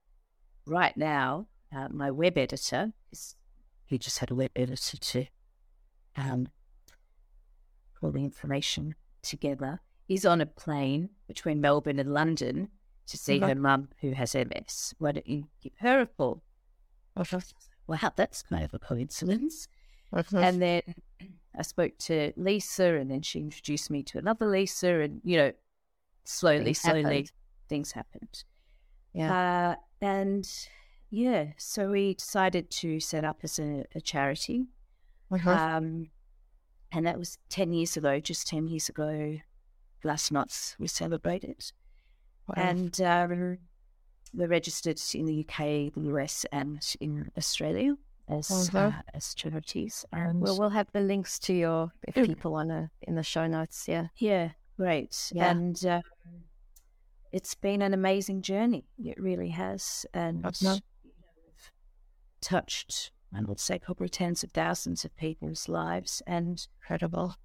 right 0.67 0.97
now, 0.97 1.49
uh, 1.75 1.89
my 1.91 2.11
web 2.11 2.39
editor, 2.39 2.93
he 3.87 3.99
just 3.99 4.19
had 4.19 4.31
a 4.31 4.35
web 4.35 4.51
editor 4.55 4.97
to 4.97 5.27
um, 6.17 6.49
pull 7.99 8.13
the 8.13 8.25
information 8.25 8.95
together, 9.23 9.81
is 10.09 10.25
on 10.25 10.41
a 10.41 10.47
plane 10.47 11.11
between 11.27 11.61
Melbourne 11.61 11.99
and 11.99 12.13
London 12.13 12.69
to 13.07 13.17
see 13.17 13.39
mm-hmm. 13.39 13.49
her 13.49 13.55
mum 13.55 13.89
who 14.01 14.13
has 14.13 14.35
MS. 14.35 14.95
Why 14.99 15.13
don't 15.13 15.27
you 15.27 15.49
give 15.63 15.73
her 15.81 16.01
a 16.01 16.07
call? 16.07 16.43
Okay. 17.19 17.39
Wow, 17.87 18.13
that's 18.15 18.43
kind 18.43 18.65
of 18.65 18.75
a 18.75 18.79
coincidence. 18.79 19.69
Okay. 20.15 20.43
And 20.43 20.61
then 20.63 20.83
I 21.59 21.63
spoke 21.63 21.99
to 22.01 22.33
Lisa, 22.37 22.95
and 22.95 23.11
then 23.11 23.23
she 23.23 23.41
introduced 23.41 23.91
me 23.91 24.03
to 24.05 24.19
another 24.19 24.47
Lisa, 24.47 25.01
and 25.01 25.21
you 25.25 25.37
know, 25.37 25.53
slowly, 26.25 26.65
things 26.65 26.81
slowly, 26.81 27.03
happened. 27.03 27.33
things 27.69 27.93
happened. 27.93 28.45
Yeah, 29.13 29.73
uh, 29.73 29.75
and 30.01 30.49
yeah, 31.11 31.47
so 31.57 31.91
we 31.91 32.15
decided 32.15 32.71
to 32.71 33.01
set 33.01 33.25
up 33.25 33.41
as 33.43 33.59
a, 33.59 33.85
a 33.95 34.01
charity. 34.01 34.67
Okay. 35.33 35.51
Um, 35.51 36.11
and 36.93 37.07
that 37.07 37.19
was 37.19 37.39
ten 37.49 37.73
years 37.73 37.97
ago. 37.97 38.21
Just 38.21 38.47
ten 38.47 38.69
years 38.69 38.89
ago, 38.89 39.39
last 40.05 40.31
month 40.31 40.75
we 40.79 40.87
celebrated, 40.87 41.73
wow. 42.47 42.55
and 42.57 43.01
um, 43.01 43.59
we're 44.35 44.49
registered 44.49 45.01
in 45.15 45.27
the 45.27 45.47
UK, 45.47 45.93
the 45.95 46.11
US, 46.15 46.45
and 46.53 46.81
in 47.01 47.31
Australia 47.37 47.97
as 48.29 48.71
uh, 48.75 48.93
as 49.15 49.35
charities. 49.35 50.05
And 50.13 50.41
well, 50.41 50.59
we'll 50.59 50.69
have 50.71 50.89
the 50.93 51.01
links 51.01 51.39
to 51.41 51.55
your 51.55 51.93
if 52.07 52.15
people 52.15 52.53
want 52.53 52.71
to 52.71 52.91
in 53.03 53.15
the 53.15 53.23
show 53.23 53.47
notes. 53.47 53.87
Yeah, 53.89 54.09
yeah, 54.17 54.51
great. 54.77 55.33
Yeah. 55.35 55.51
And 55.51 55.85
uh, 55.85 56.03
it's 57.33 57.55
been 57.55 57.83
an 57.83 57.95
amazing 57.95 58.43
journey. 58.43 58.85
It 59.03 59.21
really 59.21 59.51
has, 59.51 60.07
and 60.15 60.45
touched, 62.41 63.11
I 63.35 63.43
would 63.43 63.61
say, 63.61 63.79
probably 63.79 64.09
tens 64.09 64.45
of 64.45 64.53
thousands 64.53 65.05
of 65.05 65.17
people's 65.17 65.69
lives. 65.69 66.23
And 66.27 66.67
incredible. 66.83 67.37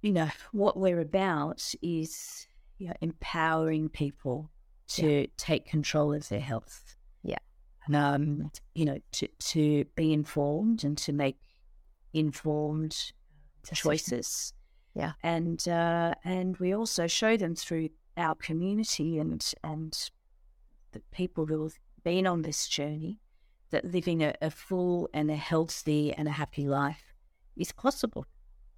You 0.00 0.12
know 0.12 0.30
what 0.50 0.76
we're 0.76 1.00
about 1.00 1.74
is 1.80 2.48
you 2.78 2.88
know, 2.88 2.94
empowering 3.00 3.88
people 3.88 4.50
to 4.96 5.20
yeah. 5.20 5.26
take 5.36 5.66
control 5.66 6.12
of 6.14 6.28
their 6.28 6.40
health 6.40 6.92
um, 7.90 8.50
you 8.74 8.84
know, 8.84 8.98
to, 9.12 9.28
to 9.38 9.84
be 9.96 10.12
informed 10.12 10.84
and 10.84 10.96
to 10.98 11.12
make 11.12 11.38
informed 12.12 13.12
choices. 13.72 14.52
Yeah. 14.94 15.12
And 15.22 15.66
uh, 15.66 16.14
and 16.24 16.56
we 16.58 16.74
also 16.74 17.06
show 17.06 17.36
them 17.36 17.54
through 17.54 17.88
our 18.16 18.34
community 18.34 19.18
and 19.18 19.44
and 19.64 20.10
the 20.92 21.00
people 21.12 21.46
who 21.46 21.62
have 21.62 21.78
been 22.04 22.26
on 22.26 22.42
this 22.42 22.68
journey 22.68 23.18
that 23.70 23.86
living 23.86 24.22
a, 24.22 24.34
a 24.42 24.50
full 24.50 25.08
and 25.14 25.30
a 25.30 25.36
healthy 25.36 26.12
and 26.12 26.28
a 26.28 26.32
happy 26.32 26.68
life 26.68 27.14
is 27.56 27.72
possible 27.72 28.26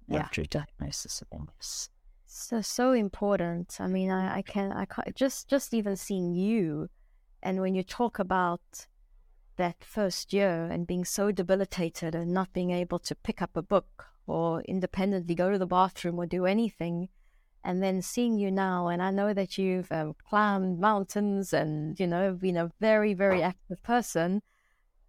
yeah. 0.07 0.19
after 0.19 0.41
a 0.41 0.45
diagnosis 0.45 1.21
of 1.21 1.27
MS. 1.37 1.89
So 2.25 2.61
so 2.61 2.91
important. 2.91 3.77
I 3.79 3.87
mean, 3.87 4.11
I, 4.11 4.37
I 4.37 4.41
can 4.41 4.71
I 4.71 4.85
can 4.85 5.03
just 5.15 5.47
just 5.47 5.73
even 5.73 5.95
seeing 5.95 6.33
you, 6.33 6.89
and 7.41 7.61
when 7.61 7.75
you 7.75 7.83
talk 7.83 8.19
about 8.19 8.87
that 9.57 9.83
first 9.83 10.33
year 10.33 10.65
and 10.65 10.87
being 10.87 11.05
so 11.05 11.31
debilitated 11.31 12.15
and 12.15 12.31
not 12.31 12.53
being 12.53 12.71
able 12.71 12.99
to 12.99 13.15
pick 13.15 13.41
up 13.41 13.55
a 13.55 13.61
book 13.61 14.07
or 14.27 14.61
independently 14.63 15.35
go 15.35 15.51
to 15.51 15.57
the 15.57 15.65
bathroom 15.65 16.19
or 16.19 16.25
do 16.25 16.45
anything. 16.45 17.09
And 17.63 17.81
then 17.81 18.01
seeing 18.01 18.37
you 18.37 18.51
now, 18.51 18.89
and 18.89 19.01
I 19.01 19.09
know 19.09 19.33
that 19.33 19.57
you've 19.57 19.91
um, 19.91 20.13
climbed 20.29 20.79
mountains 20.79 21.51
and, 21.51 21.99
you 21.99 22.05
know, 22.05 22.33
been 22.33 22.57
a 22.57 22.71
very, 22.79 23.15
very 23.15 23.41
active 23.41 23.81
person. 23.81 24.43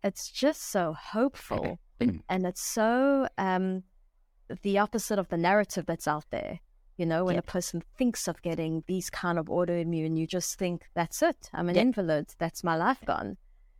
It's 0.02 0.30
just 0.30 0.62
so 0.62 0.94
hopeful. 0.98 1.78
and 2.00 2.46
it's 2.46 2.62
so 2.62 3.28
um, 3.36 3.82
the 4.62 4.78
opposite 4.78 5.18
of 5.18 5.28
the 5.28 5.36
narrative 5.36 5.84
that's 5.86 6.08
out 6.08 6.24
there. 6.30 6.60
You 6.96 7.06
know, 7.06 7.24
when 7.24 7.34
yep. 7.34 7.44
a 7.44 7.50
person 7.50 7.82
thinks 7.98 8.26
of 8.26 8.40
getting 8.40 8.82
these 8.86 9.10
kind 9.10 9.38
of 9.38 9.46
autoimmune, 9.46 10.16
you 10.16 10.26
just 10.26 10.58
think, 10.58 10.86
that's 10.94 11.22
it. 11.22 11.50
I'm 11.52 11.68
an 11.68 11.74
yep. 11.74 11.82
invalid. 11.82 12.34
That's 12.38 12.64
my 12.64 12.76
life 12.76 13.00
gone 13.04 13.36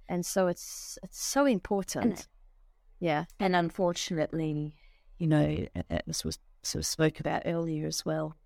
and 0.08 0.24
so 0.24 0.46
it's 0.46 0.98
it's 1.02 1.22
so 1.22 1.44
important. 1.46 2.04
And, 2.04 2.26
yeah, 3.00 3.24
and 3.38 3.54
unfortunately, 3.54 4.74
you 5.18 5.26
know, 5.26 5.66
as 6.06 6.24
was 6.24 6.38
sort 6.62 6.80
of 6.80 6.86
spoke 6.86 7.20
about 7.20 7.42
earlier 7.46 7.86
as 7.86 8.04
well. 8.04 8.36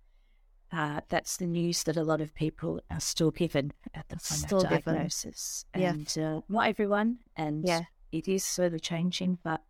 Uh, 0.71 1.01
that's 1.09 1.35
the 1.35 1.45
news 1.45 1.83
that 1.83 1.97
a 1.97 2.03
lot 2.03 2.21
of 2.21 2.33
people 2.33 2.79
are 2.89 3.01
still 3.01 3.31
given 3.31 3.73
at 3.93 4.07
the 4.07 4.15
time 4.15 4.37
still 4.37 4.61
of 4.61 4.69
diagnosis. 4.69 5.65
Given. 5.73 5.89
And 5.89 6.15
yeah. 6.15 6.35
uh, 6.37 6.41
not 6.47 6.67
everyone, 6.67 7.19
and 7.35 7.67
yeah. 7.67 7.81
it 8.11 8.27
is 8.29 8.45
slowly 8.45 8.79
changing, 8.79 9.39
but 9.43 9.61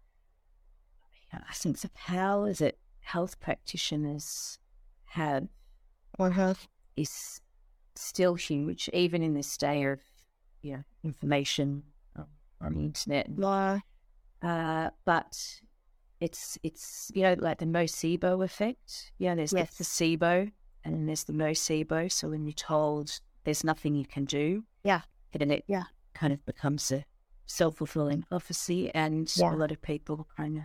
I 1.34 1.54
think 1.54 1.80
the 1.80 1.90
power 1.90 2.54
that 2.54 2.76
health 3.00 3.40
practitioners 3.40 4.60
have 5.12 5.48
or 6.20 6.32
have 6.32 6.68
is 6.96 7.42
still 7.96 8.36
huge, 8.36 8.90
even 8.94 9.22
in 9.22 9.34
this 9.34 9.58
day 9.58 9.84
of 9.84 10.00
yeah, 10.62 10.82
information 11.04 11.84
um, 12.16 12.28
on 12.62 12.74
the 12.74 12.82
internet. 12.82 13.28
Yeah. 13.38 13.80
Uh, 14.42 14.90
but 15.06 15.62
it's 16.20 16.58
it's 16.64 17.12
you 17.14 17.24
know 17.24 17.36
like 17.40 17.60
the 17.60 17.66
nocebo 17.66 18.44
effect. 18.44 19.12
Yeah, 19.18 19.36
there's 19.36 19.54
yes. 19.54 19.70
the 19.70 19.76
placebo 19.76 20.52
and 20.84 20.94
then 20.96 21.06
there's 21.06 21.26
the 21.26 21.34
nocebo. 21.34 22.12
So 22.12 22.30
when 22.30 22.46
you're 22.46 22.54
told 22.54 23.20
there's 23.44 23.64
nothing 23.64 23.96
you 23.96 24.06
can 24.06 24.26
do, 24.26 24.64
yeah, 24.84 25.02
then 25.34 25.52
it 25.52 25.64
yeah. 25.68 25.84
kind 26.14 26.34
of 26.34 26.46
becomes 26.46 26.92
a 26.92 27.06
self 27.46 27.78
fulfilling 27.78 28.24
prophecy, 28.24 28.92
and 28.94 29.32
yeah. 29.36 29.54
a 29.54 29.58
lot 29.58 29.72
of 29.72 29.82
people 29.82 30.28
kind 30.38 30.58
of 30.58 30.64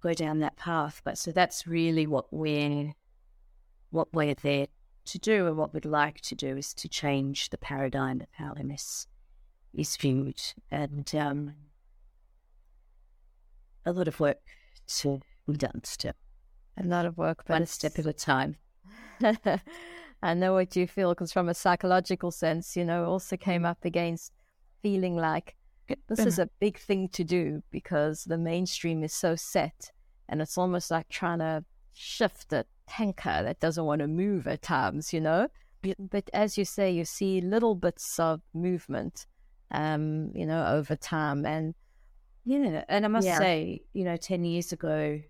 go 0.00 0.14
down 0.14 0.38
that 0.40 0.56
path. 0.56 1.02
But 1.04 1.18
so 1.18 1.32
that's 1.32 1.66
really 1.66 2.06
what 2.06 2.26
we're 2.32 2.94
what 3.90 4.12
we're 4.12 4.34
there 4.34 4.68
to 5.06 5.18
do, 5.18 5.46
and 5.46 5.56
what 5.56 5.74
we'd 5.74 5.84
like 5.84 6.20
to 6.22 6.34
do 6.34 6.56
is 6.56 6.72
to 6.74 6.88
change 6.88 7.50
the 7.50 7.58
paradigm 7.58 8.20
of 8.20 8.28
how 8.32 8.54
MS 8.54 9.06
is 9.74 9.96
viewed, 9.96 10.40
and 10.70 11.12
um, 11.14 11.54
a 13.84 13.92
lot 13.92 14.08
of 14.08 14.20
work 14.20 14.38
to 14.86 15.20
be 15.46 15.54
done 15.54 15.82
still. 15.84 16.12
A 16.76 16.84
lot 16.84 17.06
of 17.06 17.18
work, 17.18 17.44
but 17.46 17.54
one 17.54 17.66
step 17.66 17.98
at 17.98 18.06
a 18.06 18.12
time. 18.12 18.56
I 20.22 20.34
know 20.34 20.52
what 20.54 20.76
you 20.76 20.86
feel 20.86 21.10
because, 21.10 21.32
from 21.32 21.48
a 21.48 21.54
psychological 21.54 22.30
sense, 22.30 22.76
you 22.76 22.84
know, 22.84 23.04
also 23.04 23.36
came 23.36 23.64
up 23.64 23.84
against 23.84 24.32
feeling 24.82 25.16
like 25.16 25.56
this 26.08 26.20
is 26.20 26.38
a 26.38 26.48
big 26.60 26.78
thing 26.78 27.08
to 27.08 27.24
do 27.24 27.62
because 27.70 28.24
the 28.24 28.38
mainstream 28.38 29.02
is 29.02 29.12
so 29.12 29.34
set, 29.34 29.90
and 30.28 30.40
it's 30.40 30.56
almost 30.56 30.90
like 30.90 31.08
trying 31.08 31.40
to 31.40 31.64
shift 32.00 32.52
a 32.52 32.64
tanker 32.88 33.42
that 33.42 33.60
doesn't 33.60 33.84
want 33.84 34.00
to 34.00 34.08
move 34.08 34.46
at 34.46 34.62
times, 34.62 35.12
you 35.12 35.20
know. 35.20 35.48
But 35.98 36.30
as 36.32 36.56
you 36.58 36.64
say, 36.64 36.90
you 36.90 37.04
see 37.04 37.40
little 37.40 37.74
bits 37.74 38.18
of 38.18 38.40
movement, 38.54 39.26
um, 39.70 40.30
you 40.34 40.46
know, 40.46 40.66
over 40.66 40.96
time, 40.96 41.46
and 41.46 41.74
yeah, 42.44 42.84
and 42.88 43.04
I 43.04 43.08
must 43.08 43.26
yeah. 43.26 43.38
say, 43.38 43.82
you 43.92 44.04
know, 44.04 44.16
ten 44.16 44.44
years 44.44 44.72
ago 44.72 45.20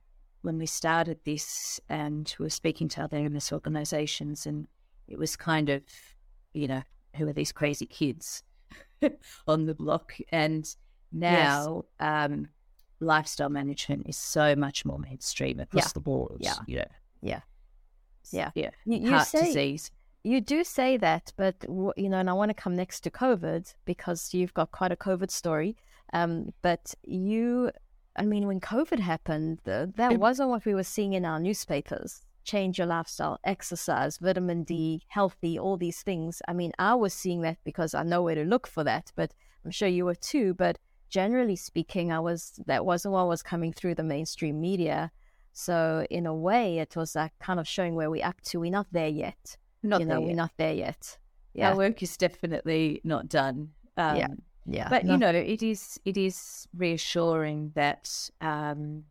when 0.42 0.58
we 0.58 0.66
started 0.66 1.18
this, 1.24 1.80
and 1.88 2.32
we 2.38 2.44
were 2.44 2.50
speaking 2.50 2.88
to 2.90 3.02
other 3.02 3.28
MS 3.28 3.52
organisations, 3.52 4.46
and 4.46 4.66
it 5.08 5.18
was 5.18 5.36
kind 5.36 5.68
of, 5.68 5.82
you 6.52 6.68
know, 6.68 6.82
who 7.16 7.28
are 7.28 7.32
these 7.32 7.52
crazy 7.52 7.86
kids 7.86 8.42
on 9.46 9.66
the 9.66 9.74
block? 9.74 10.14
And 10.30 10.64
now, 11.12 11.84
yes. 12.00 12.30
um, 12.30 12.48
lifestyle 13.00 13.48
management 13.48 14.08
is 14.08 14.16
so 14.16 14.54
much 14.54 14.84
more 14.84 14.98
mainstream 14.98 15.60
across 15.60 15.86
yeah. 15.86 15.90
the 15.94 16.00
board. 16.00 16.36
Yeah, 16.38 16.54
yeah, 16.66 16.84
yeah, 17.22 17.40
yeah. 18.54 18.70
You, 18.84 18.98
you 18.98 19.10
Heart 19.10 19.28
say, 19.28 19.46
disease. 19.46 19.90
You 20.22 20.40
do 20.40 20.64
say 20.64 20.96
that, 20.98 21.32
but 21.36 21.56
you 21.68 22.08
know, 22.08 22.18
and 22.18 22.30
I 22.30 22.34
want 22.34 22.50
to 22.50 22.54
come 22.54 22.76
next 22.76 23.00
to 23.00 23.10
COVID 23.10 23.74
because 23.84 24.34
you've 24.34 24.54
got 24.54 24.70
quite 24.70 24.92
a 24.92 24.96
COVID 24.96 25.30
story. 25.30 25.76
Um, 26.12 26.52
but 26.62 26.94
you, 27.04 27.70
I 28.16 28.24
mean, 28.24 28.46
when 28.46 28.60
COVID 28.60 28.98
happened, 28.98 29.60
the, 29.64 29.92
that 29.96 30.12
it, 30.12 30.20
wasn't 30.20 30.50
what 30.50 30.64
we 30.64 30.74
were 30.74 30.82
seeing 30.82 31.12
in 31.12 31.24
our 31.24 31.38
newspapers 31.38 32.22
change 32.44 32.78
your 32.78 32.86
lifestyle, 32.86 33.38
exercise, 33.44 34.18
vitamin 34.18 34.64
D, 34.64 35.02
healthy, 35.08 35.58
all 35.58 35.76
these 35.76 36.02
things. 36.02 36.42
I 36.48 36.52
mean, 36.52 36.72
I 36.78 36.94
was 36.94 37.14
seeing 37.14 37.42
that 37.42 37.58
because 37.64 37.94
I 37.94 38.02
know 38.02 38.22
where 38.22 38.34
to 38.34 38.44
look 38.44 38.66
for 38.66 38.82
that, 38.84 39.12
but 39.14 39.32
I'm 39.64 39.70
sure 39.70 39.88
you 39.88 40.04
were 40.04 40.14
too. 40.14 40.54
But 40.54 40.78
generally 41.10 41.56
speaking, 41.56 42.12
I 42.12 42.20
was 42.20 42.60
that 42.66 42.86
wasn't 42.86 43.12
what 43.12 43.28
was 43.28 43.42
coming 43.42 43.72
through 43.72 43.96
the 43.96 44.02
mainstream 44.02 44.60
media. 44.60 45.10
So 45.52 46.06
in 46.10 46.26
a 46.26 46.34
way, 46.34 46.78
it 46.78 46.96
was 46.96 47.14
like 47.14 47.32
kind 47.40 47.60
of 47.60 47.68
showing 47.68 47.94
where 47.94 48.10
we're 48.10 48.24
up 48.24 48.40
to. 48.42 48.60
We're 48.60 48.70
not 48.70 48.86
there 48.92 49.08
yet. 49.08 49.56
Not 49.82 50.00
you 50.00 50.06
know, 50.06 50.20
we're 50.20 50.34
not 50.34 50.52
there 50.56 50.72
yet. 50.72 51.18
Yeah. 51.54 51.70
Our 51.70 51.76
work 51.76 52.02
is 52.02 52.16
definitely 52.16 53.00
not 53.04 53.28
done. 53.28 53.70
Um, 53.96 54.16
yeah. 54.16 54.28
Yeah. 54.66 54.88
But 54.88 55.04
no. 55.04 55.12
you 55.12 55.18
know, 55.18 55.30
it 55.30 55.62
is 55.62 55.98
it 56.04 56.16
is 56.16 56.68
reassuring 56.76 57.72
that 57.74 58.30
um, 58.40 59.04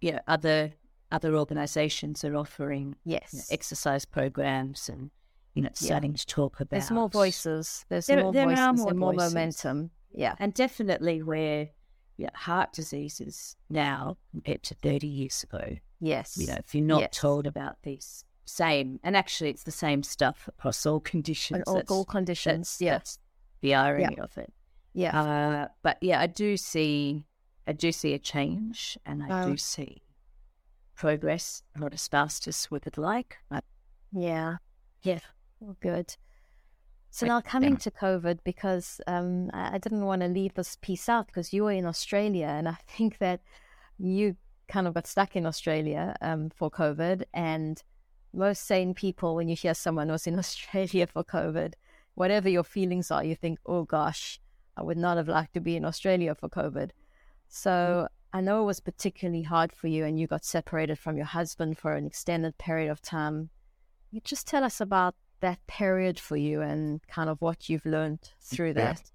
you 0.00 0.12
know 0.12 0.20
other 0.26 0.72
other 1.10 1.36
organizations 1.36 2.24
are 2.24 2.36
offering 2.36 2.94
yes 3.04 3.30
you 3.32 3.38
know, 3.38 3.44
exercise 3.50 4.04
programs 4.04 4.88
and 4.88 5.10
you 5.54 5.62
know 5.62 5.70
starting 5.72 6.12
yeah. 6.12 6.16
to 6.18 6.26
talk 6.26 6.60
about 6.60 6.70
there's 6.70 6.90
more 6.90 7.08
voices 7.08 7.84
there's 7.88 8.06
there, 8.06 8.22
more 8.22 8.32
there 8.32 8.44
voices 8.44 8.80
more 8.80 8.90
and 8.90 8.98
more 8.98 9.12
momentum 9.12 9.90
yeah. 10.14 10.34
And 10.38 10.54
definitely 10.54 11.22
where 11.22 11.68
yeah, 12.16 12.30
heart 12.34 12.72
diseases 12.72 13.56
now 13.70 14.16
compared 14.32 14.62
to 14.64 14.74
30 14.74 15.06
years 15.06 15.42
ago. 15.42 15.76
Yes. 16.00 16.36
You 16.38 16.46
know 16.48 16.56
if 16.58 16.74
you're 16.74 16.84
not 16.84 17.00
yes. 17.00 17.10
told 17.12 17.46
about 17.46 17.76
these 17.82 18.24
same 18.44 18.98
and 19.02 19.16
actually 19.16 19.50
it's 19.50 19.64
the 19.64 19.70
same 19.70 20.02
stuff 20.02 20.48
across 20.48 20.84
all 20.86 21.00
conditions. 21.00 21.64
All, 21.66 21.82
all 21.88 22.04
conditions. 22.04 22.70
that's, 22.70 22.80
yeah. 22.80 22.92
that's 22.92 23.18
the 23.60 23.74
irony 23.74 24.14
yeah. 24.16 24.24
of 24.24 24.38
it. 24.38 24.52
Yeah. 24.94 25.20
Uh, 25.20 25.68
but 25.82 25.98
yeah 26.00 26.20
i 26.20 26.26
do 26.26 26.56
see 26.56 27.24
i 27.68 27.72
do 27.72 27.92
see 27.92 28.14
a 28.14 28.18
change 28.18 28.98
and 29.06 29.22
i 29.22 29.46
do 29.46 29.56
see 29.56 30.02
progress. 30.98 31.62
Not 31.76 31.94
as 31.94 32.06
fast 32.08 32.46
as 32.46 32.68
we 32.70 32.80
would 32.84 32.98
like. 32.98 33.38
But 33.48 33.64
yeah, 34.12 34.56
yeah, 35.02 35.20
well, 35.60 35.76
good. 35.80 36.16
So 37.10 37.26
now 37.26 37.40
coming 37.40 37.76
to 37.78 37.90
COVID, 37.90 38.40
because 38.44 39.00
um, 39.06 39.50
I 39.54 39.78
didn't 39.78 40.04
want 40.04 40.22
to 40.22 40.28
leave 40.28 40.54
this 40.54 40.76
piece 40.80 41.08
out 41.08 41.26
because 41.26 41.52
you 41.52 41.64
were 41.64 41.72
in 41.72 41.86
Australia, 41.86 42.46
and 42.46 42.68
I 42.68 42.76
think 42.86 43.18
that 43.18 43.40
you 43.98 44.36
kind 44.68 44.86
of 44.86 44.94
got 44.94 45.06
stuck 45.06 45.34
in 45.34 45.46
Australia 45.46 46.14
um, 46.20 46.50
for 46.50 46.70
COVID. 46.70 47.22
And 47.32 47.82
most 48.34 48.66
sane 48.66 48.94
people, 48.94 49.34
when 49.34 49.48
you 49.48 49.56
hear 49.56 49.74
someone 49.74 50.08
was 50.08 50.26
in 50.26 50.38
Australia 50.44 51.06
for 51.06 51.24
COVID, 51.24 51.74
whatever 52.14 52.48
your 52.48 52.64
feelings 52.64 53.10
are, 53.10 53.24
you 53.24 53.34
think, 53.34 53.58
"Oh 53.66 53.84
gosh, 53.84 54.40
I 54.76 54.82
would 54.82 54.98
not 54.98 55.16
have 55.16 55.28
liked 55.28 55.54
to 55.54 55.60
be 55.60 55.76
in 55.76 55.84
Australia 55.84 56.34
for 56.34 56.48
COVID." 56.48 56.90
So 57.48 57.70
mm-hmm. 57.70 58.38
I 58.38 58.40
know 58.42 58.62
it 58.62 58.66
was 58.66 58.80
particularly 58.80 59.42
hard 59.42 59.72
for 59.72 59.88
you 59.88 60.04
and 60.04 60.20
you 60.20 60.26
got 60.26 60.44
separated 60.44 60.98
from 60.98 61.16
your 61.16 61.26
husband 61.26 61.78
for 61.78 61.94
an 61.94 62.06
extended 62.06 62.58
period 62.58 62.90
of 62.90 63.00
time. 63.00 63.48
You 64.10 64.20
just 64.20 64.46
tell 64.46 64.64
us 64.64 64.80
about 64.80 65.14
that 65.40 65.64
period 65.66 66.18
for 66.18 66.36
you 66.36 66.60
and 66.60 67.00
kind 67.08 67.30
of 67.30 67.40
what 67.40 67.68
you've 67.68 67.86
learned 67.86 68.30
through 68.40 68.74
that. 68.74 69.10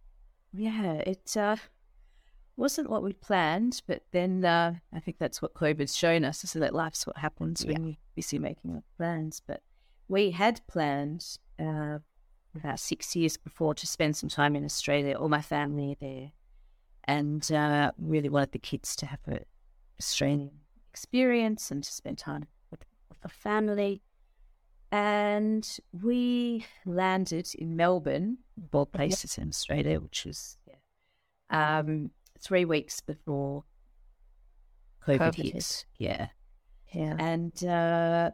Yeah, 0.53 0.93
it 0.93 1.35
uh, 1.35 1.57
wasn't 2.55 2.89
what 2.89 3.03
we 3.03 3.13
planned, 3.13 3.81
but 3.87 4.03
then 4.11 4.45
uh, 4.45 4.75
I 4.93 4.99
think 4.99 5.17
that's 5.17 5.41
what 5.41 5.53
COVID's 5.53 5.95
shown 5.95 6.23
us 6.23 6.43
is 6.43 6.53
that 6.53 6.73
life's 6.73 7.07
what 7.07 7.17
happens 7.17 7.65
when 7.65 7.83
yeah. 7.83 7.89
you 7.89 7.95
busy 8.15 8.39
making 8.39 8.77
up 8.77 8.83
plans. 8.97 9.41
But 9.45 9.61
we 10.07 10.31
had 10.31 10.61
planned 10.67 11.37
uh, 11.59 11.99
about 12.55 12.79
six 12.79 13.15
years 13.15 13.37
before 13.37 13.73
to 13.75 13.87
spend 13.87 14.15
some 14.15 14.29
time 14.29 14.55
in 14.55 14.63
Australia. 14.63 15.15
All 15.15 15.29
my 15.29 15.41
family 15.41 15.97
there 15.99 16.31
and 17.05 17.51
uh, 17.51 17.91
really 17.97 18.29
wanted 18.29 18.51
the 18.51 18.59
kids 18.59 18.95
to 18.97 19.05
have 19.07 19.19
an 19.25 19.39
Australian 19.99 20.51
experience 20.89 21.71
and 21.71 21.83
to 21.83 21.91
spend 21.91 22.17
time 22.17 22.45
with, 22.69 22.85
with 23.09 23.21
the 23.21 23.29
family. 23.29 24.01
And 24.93 25.67
we 25.91 26.67
landed 26.85 27.49
in 27.55 27.75
Melbourne, 27.75 28.37
both 28.55 28.91
places 28.91 29.39
in 29.39 29.49
Australia, 29.49 29.99
which 29.99 30.23
was 30.23 30.55
yeah, 30.67 31.79
um, 31.79 32.11
three 32.39 32.63
weeks 32.63 33.01
before 33.01 33.63
COVID, 35.07 35.17
COVID 35.17 35.35
hit. 35.35 35.53
hit. 35.53 35.85
Yeah. 35.97 36.27
Yeah. 36.91 37.15
And 37.17 37.63
uh, 37.63 38.31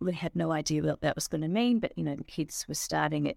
we 0.00 0.14
had 0.14 0.34
no 0.34 0.50
idea 0.50 0.82
what 0.82 1.02
that 1.02 1.14
was 1.14 1.28
going 1.28 1.42
to 1.42 1.48
mean, 1.48 1.78
but, 1.78 1.92
you 1.94 2.04
know, 2.04 2.16
the 2.16 2.24
kids 2.24 2.64
were 2.66 2.74
starting 2.74 3.28
at 3.28 3.36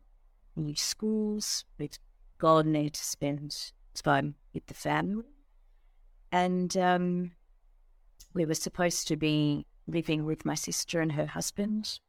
new 0.55 0.77
schools. 0.77 1.65
We'd 1.77 1.97
gone 2.37 2.71
there 2.71 2.89
to 2.89 3.03
spend 3.03 3.73
time 4.01 4.35
with 4.53 4.65
the 4.67 4.73
family. 4.73 5.25
And 6.31 6.77
um, 6.77 7.31
we 8.33 8.45
were 8.45 8.53
supposed 8.53 9.09
to 9.09 9.17
be 9.17 9.65
living 9.87 10.23
with 10.23 10.45
my 10.45 10.55
sister 10.55 11.01
and 11.01 11.11
her 11.11 11.25
husband, 11.25 11.99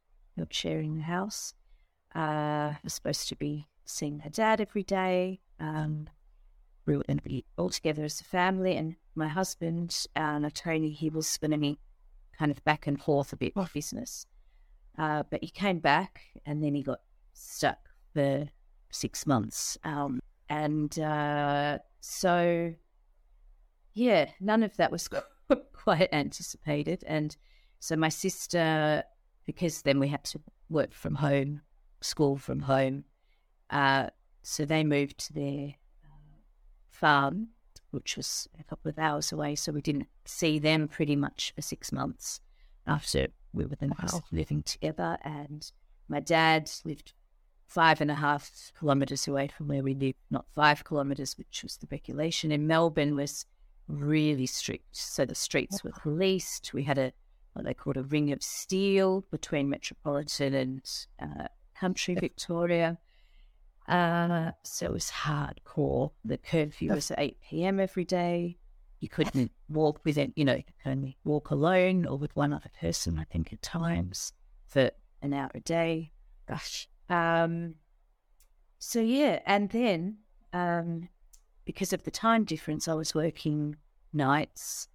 sharing 0.49 0.95
the 0.95 1.03
house. 1.03 1.53
Uh, 2.15 2.73
was 2.83 2.93
supposed 2.93 3.29
to 3.29 3.35
be 3.35 3.67
seeing 3.85 4.19
her 4.19 4.29
dad 4.29 4.59
every 4.59 4.83
day. 4.83 5.39
Um, 5.59 6.09
we 6.85 6.97
were 6.97 7.03
going 7.03 7.17
to 7.17 7.23
be 7.23 7.45
all 7.57 7.69
together 7.69 8.03
as 8.03 8.19
a 8.19 8.23
family. 8.23 8.75
And 8.75 8.95
my 9.15 9.27
husband, 9.27 10.07
uh, 10.15 10.49
Tony, 10.53 10.91
he 10.91 11.09
was 11.09 11.27
spinning 11.27 11.63
be 11.63 11.77
kind 12.37 12.51
of 12.51 12.63
back 12.63 12.87
and 12.87 13.01
forth 13.01 13.33
a 13.33 13.37
bit 13.37 13.53
of 13.55 13.71
business. 13.73 14.25
Uh, 14.97 15.23
but 15.29 15.43
he 15.43 15.49
came 15.49 15.79
back 15.79 16.21
and 16.45 16.63
then 16.63 16.75
he 16.75 16.83
got 16.83 16.99
stuck 17.33 17.77
for 18.13 18.47
six 18.91 19.25
months. 19.25 19.77
Um, 19.83 20.19
and 20.49 20.97
uh, 20.99 21.79
so, 22.01 22.73
yeah, 23.93 24.29
none 24.39 24.63
of 24.63 24.75
that 24.77 24.91
was 24.91 25.07
quite 25.73 26.09
anticipated. 26.11 27.03
And 27.07 27.35
so 27.79 27.95
my 27.95 28.09
sister, 28.09 29.03
because 29.45 29.81
then 29.81 29.99
we 29.99 30.07
had 30.07 30.23
to 30.25 30.41
work 30.69 30.93
from 30.93 31.15
home, 31.15 31.61
school 32.01 32.37
from 32.37 32.61
home, 32.61 33.05
uh, 33.69 34.07
so 34.43 34.65
they 34.65 34.83
moved 34.83 35.17
to 35.19 35.33
their 35.33 35.75
uh, 36.03 36.41
farm, 36.89 37.49
which 37.91 38.17
was 38.17 38.47
a 38.59 38.63
couple 38.63 38.89
of 38.89 38.99
hours 38.99 39.31
away. 39.31 39.55
So 39.55 39.71
we 39.71 39.81
didn't 39.81 40.07
see 40.25 40.59
them 40.59 40.87
pretty 40.87 41.15
much 41.15 41.53
for 41.55 41.61
six 41.61 41.91
months 41.91 42.41
after 42.87 43.27
we 43.53 43.65
were 43.65 43.75
then 43.75 43.93
wow. 44.01 44.21
living 44.31 44.63
together. 44.63 45.17
And 45.23 45.69
my 46.07 46.19
dad 46.19 46.71
lived 46.83 47.13
five 47.67 48.01
and 48.01 48.11
a 48.11 48.15
half 48.15 48.71
kilometers 48.77 49.27
away 49.27 49.47
from 49.47 49.67
where 49.67 49.83
we 49.83 49.93
lived, 49.93 50.17
not 50.29 50.45
five 50.53 50.83
kilometers, 50.83 51.37
which 51.37 51.63
was 51.63 51.77
the 51.77 51.87
regulation 51.89 52.51
in 52.51 52.67
Melbourne, 52.67 53.15
was 53.15 53.45
really 53.87 54.45
strict. 54.45 54.95
So 54.95 55.25
the 55.25 55.35
streets 55.35 55.83
were 55.83 55.91
policed. 55.91 56.73
We 56.73 56.83
had 56.83 56.97
a 56.97 57.13
what 57.53 57.65
they 57.65 57.73
called 57.73 57.97
a 57.97 58.03
ring 58.03 58.31
of 58.31 58.41
steel 58.41 59.25
between 59.31 59.69
metropolitan 59.69 60.53
and 60.53 60.81
uh, 61.21 61.47
country 61.75 62.15
Victoria. 62.15 62.97
Uh, 63.87 64.51
so 64.63 64.85
it 64.85 64.91
was 64.93 65.11
hardcore. 65.11 66.11
The 66.23 66.37
curfew 66.37 66.93
was 66.93 67.11
at 67.11 67.19
8 67.19 67.37
p.m. 67.41 67.79
every 67.79 68.05
day. 68.05 68.57
You 68.99 69.09
couldn't 69.09 69.51
walk 69.67 69.99
with 70.05 70.17
it, 70.17 70.31
you 70.35 70.45
know, 70.45 70.53
you 70.53 70.63
could 70.63 70.89
only 70.89 71.17
walk 71.23 71.49
alone 71.49 72.05
or 72.05 72.17
with 72.17 72.35
one 72.35 72.53
other 72.53 72.69
person, 72.79 73.17
I 73.17 73.23
think, 73.23 73.51
at 73.51 73.61
times 73.61 74.33
for 74.67 74.91
an 75.23 75.33
hour 75.33 75.49
a 75.55 75.59
day. 75.59 76.11
Gosh. 76.47 76.87
Um, 77.09 77.75
so, 78.77 79.01
yeah. 79.01 79.39
And 79.47 79.69
then 79.71 80.17
um, 80.53 81.09
because 81.65 81.93
of 81.93 82.03
the 82.03 82.11
time 82.11 82.43
difference, 82.43 82.87
I 82.87 82.93
was 82.93 83.15
working 83.15 83.77
nights 84.13 84.87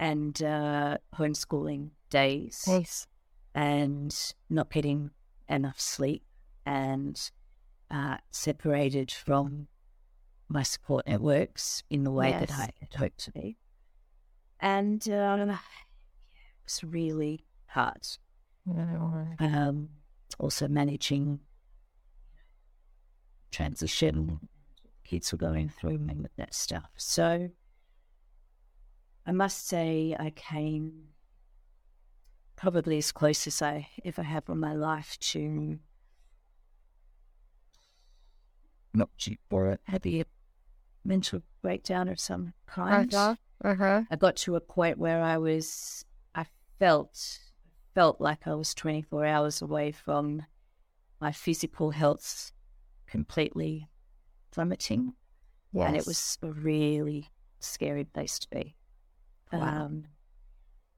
and 0.00 0.42
uh, 0.42 0.96
homeschooling 1.14 1.90
days 2.08 2.64
Yes. 2.66 3.06
and 3.54 4.32
not 4.48 4.70
getting 4.70 5.10
enough 5.48 5.78
sleep 5.78 6.24
and 6.64 7.30
uh, 7.90 8.16
separated 8.30 9.12
from 9.12 9.68
my 10.48 10.62
support 10.62 11.06
networks 11.06 11.82
in 11.90 12.02
the 12.04 12.10
way 12.10 12.32
that 12.32 12.50
I 12.50 12.70
had 12.80 12.94
hoped 12.96 13.18
to 13.18 13.30
be. 13.30 13.58
And 14.58 15.06
uh, 15.08 15.36
it 15.48 15.58
was 16.64 16.82
really 16.82 17.44
hard. 17.66 18.06
Um, 19.38 19.90
also 20.38 20.66
managing 20.66 21.40
transition, 23.50 24.48
kids 25.04 25.30
were 25.32 25.38
going 25.38 25.68
through 25.68 25.96
and 26.08 26.28
that 26.36 26.54
stuff. 26.54 26.90
So 26.96 27.50
I 29.30 29.32
must 29.32 29.68
say, 29.68 30.16
I 30.18 30.30
came 30.30 31.10
probably 32.56 32.98
as 32.98 33.12
close 33.12 33.46
as 33.46 33.62
I 33.62 33.86
ever 34.04 34.24
have 34.24 34.48
in 34.48 34.58
my 34.58 34.74
life 34.74 35.16
to 35.20 35.78
not 38.92 39.08
cheap 39.16 39.38
for 39.48 39.68
it, 39.68 39.80
having 39.84 40.22
a 40.22 40.24
mental 41.04 41.42
breakdown 41.62 42.08
of 42.08 42.18
some 42.18 42.54
kind. 42.66 43.14
Uh-huh. 43.14 43.36
Uh-huh. 43.62 44.02
I 44.10 44.16
got 44.16 44.34
to 44.38 44.56
a 44.56 44.60
point 44.60 44.98
where 44.98 45.22
I 45.22 45.38
was, 45.38 46.04
I 46.34 46.46
felt, 46.80 47.38
felt 47.94 48.20
like 48.20 48.48
I 48.48 48.54
was 48.54 48.74
24 48.74 49.26
hours 49.26 49.62
away 49.62 49.92
from 49.92 50.44
my 51.20 51.30
physical 51.30 51.92
health 51.92 52.50
completely 53.06 53.88
plummeting. 54.50 55.12
Yes. 55.72 55.86
And 55.86 55.96
it 55.96 56.04
was 56.04 56.36
a 56.42 56.50
really 56.50 57.30
scary 57.60 58.02
place 58.02 58.36
to 58.40 58.50
be. 58.50 58.74
Wow. 59.52 59.84
Um, 59.86 60.04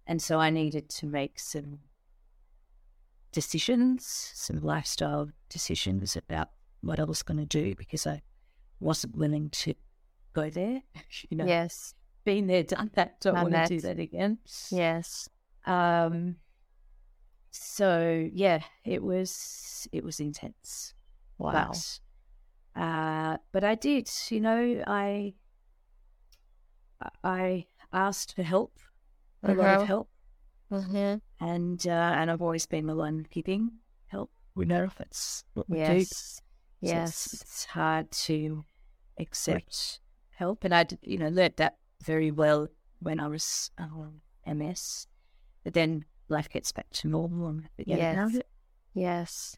and 0.07 0.21
so 0.21 0.39
I 0.39 0.51
needed 0.51 0.89
to 0.91 1.07
make 1.07 1.39
some 1.39 1.79
decisions, 3.33 4.05
some 4.35 4.61
lifestyle 4.61 5.31
decisions 5.49 6.17
about 6.17 6.49
what 6.81 6.99
I 7.01 7.05
was 7.05 7.23
going 7.23 7.39
to 7.39 7.47
do 7.47 7.75
because 7.75 8.07
I 8.07 8.23
wasn't 8.81 9.17
willing 9.17 9.51
to 9.51 9.75
go 10.35 10.51
there. 10.51 10.83
You 11.31 11.37
know, 11.39 11.47
Yes. 11.47 11.95
been 12.25 12.47
there, 12.47 12.63
done 12.65 12.91
that, 12.95 13.21
don't 13.21 13.35
want 13.35 13.53
to 13.55 13.67
do 13.67 13.81
that. 13.83 13.99
again. 13.99 14.39
Yes. 14.71 15.29
Um, 15.67 16.37
so 17.51 18.29
yeah, 18.33 18.63
it 18.85 19.03
was 19.03 19.87
it 19.93 20.03
was 20.03 20.21
intense. 20.21 20.95
Wow. 21.39 21.71
But, 22.75 22.81
uh, 22.83 23.37
but 23.53 23.63
I 23.65 23.75
did, 23.75 24.11
you 24.31 24.41
know, 24.41 24.83
I 24.87 25.35
I 27.23 27.67
asked 27.93 28.35
for 28.35 28.43
help, 28.43 28.79
a 29.43 29.49
lot 29.55 29.75
of 29.83 29.87
help, 29.87 30.09
Mm-hmm. 30.71 31.17
and 31.45 31.87
uh, 31.87 31.91
and 32.17 32.31
I've 32.31 32.41
always 32.41 32.65
been 32.67 32.87
the 32.87 32.97
one 32.97 33.27
giving 33.31 33.73
help. 34.07 34.31
We 34.55 34.65
know 34.65 34.85
if 34.85 34.99
it's 35.01 35.45
what 35.55 35.69
we 35.69 35.77
do. 35.79 35.83
Yes. 35.83 36.41
So 36.85 36.89
Yes. 36.89 37.09
it's, 37.27 37.43
it's 37.43 37.65
hard 37.67 38.11
to 38.11 38.65
accept 39.19 40.01
help, 40.31 40.65
and 40.65 40.75
I, 40.75 40.87
you 41.03 41.19
know, 41.19 41.29
learned 41.29 41.55
that 41.57 41.77
very 42.03 42.31
well 42.31 42.69
when 43.01 43.21
I 43.21 43.29
was 43.29 43.71
um, 43.79 44.23
MS. 44.47 45.07
But 45.65 45.75
then 45.75 46.05
life 46.29 46.49
gets 46.49 46.73
back 46.73 46.91
to 46.91 47.09
normal, 47.09 47.49
and 47.49 47.69
Yes. 47.77 48.41
Yes. 48.95 49.57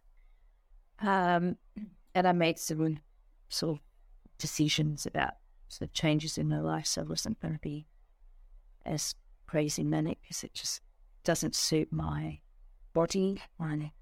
Um, 1.00 1.56
and 2.14 2.26
I 2.28 2.32
made 2.32 2.58
some 2.58 2.98
sort 3.48 3.76
of 3.78 3.82
decisions 4.38 5.06
about 5.06 5.34
sort 5.68 5.88
of 5.90 5.94
changes 5.94 6.38
in 6.38 6.48
my 6.48 6.60
life, 6.60 6.86
so 6.86 7.02
I 7.02 7.04
wasn't 7.04 7.40
going 7.40 7.54
to 7.54 7.60
be 7.60 7.86
as 8.86 9.14
crazy 9.46 9.84
manic 9.84 10.18
because 10.22 10.44
it 10.44 10.54
just 10.54 10.80
doesn't 11.22 11.54
suit 11.54 11.92
my 11.92 12.40
body, 12.92 13.42
my 13.58 13.92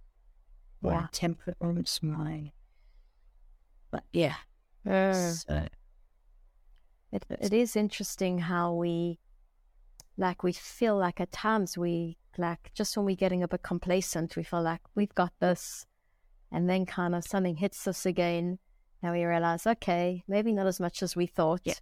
my 0.80 0.92
Yeah. 0.92 1.06
temperament, 1.12 1.98
my. 2.02 2.52
But 3.90 4.04
yeah, 4.12 4.36
ah. 4.86 5.12
so 5.12 5.68
It, 7.12 7.24
it 7.28 7.52
is 7.52 7.76
interesting 7.76 8.38
how 8.38 8.72
we, 8.74 9.20
like, 10.16 10.42
we 10.42 10.52
feel 10.52 10.96
like 10.96 11.20
at 11.20 11.30
times 11.30 11.76
we, 11.76 12.16
like, 12.38 12.72
just 12.74 12.96
when 12.96 13.04
we're 13.04 13.14
getting 13.16 13.42
a 13.42 13.48
bit 13.48 13.62
complacent, 13.62 14.34
we 14.34 14.42
feel 14.42 14.62
like 14.62 14.80
we've 14.94 15.14
got 15.14 15.32
this. 15.38 15.86
And 16.50 16.68
then 16.68 16.86
kind 16.86 17.14
of 17.14 17.24
something 17.24 17.56
hits 17.56 17.86
us 17.86 18.06
again. 18.06 18.58
And 19.02 19.12
we 19.12 19.24
realize, 19.24 19.66
okay, 19.66 20.22
maybe 20.26 20.52
not 20.52 20.66
as 20.66 20.80
much 20.80 21.02
as 21.02 21.14
we 21.14 21.26
thought. 21.26 21.60
Yeah. 21.64 21.74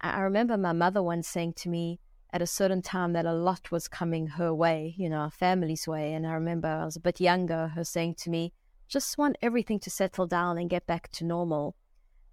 I 0.00 0.20
remember 0.20 0.56
my 0.56 0.72
mother 0.72 1.02
once 1.02 1.28
saying 1.28 1.54
to 1.54 1.68
me 1.68 2.00
at 2.32 2.42
a 2.42 2.46
certain 2.46 2.82
time 2.82 3.12
that 3.12 3.26
a 3.26 3.32
lot 3.32 3.70
was 3.70 3.88
coming 3.88 4.26
her 4.26 4.52
way, 4.52 4.94
you 4.96 5.08
know, 5.08 5.18
our 5.18 5.30
family's 5.30 5.86
way. 5.86 6.12
And 6.12 6.26
I 6.26 6.32
remember 6.32 6.68
I 6.68 6.84
was 6.84 6.96
a 6.96 7.00
bit 7.00 7.20
younger, 7.20 7.68
her 7.68 7.84
saying 7.84 8.16
to 8.20 8.30
me, 8.30 8.52
just 8.88 9.18
want 9.18 9.36
everything 9.42 9.78
to 9.80 9.90
settle 9.90 10.26
down 10.26 10.58
and 10.58 10.70
get 10.70 10.86
back 10.86 11.10
to 11.12 11.24
normal. 11.24 11.76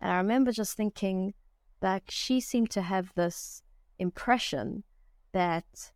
And 0.02 0.12
I 0.12 0.18
remember 0.18 0.52
just 0.52 0.76
thinking, 0.76 1.34
that 1.84 2.10
she 2.10 2.39
seemed 2.39 2.70
to 2.72 2.82
have 2.82 3.12
this 3.16 3.62
impression 4.00 4.84
that 5.34 5.91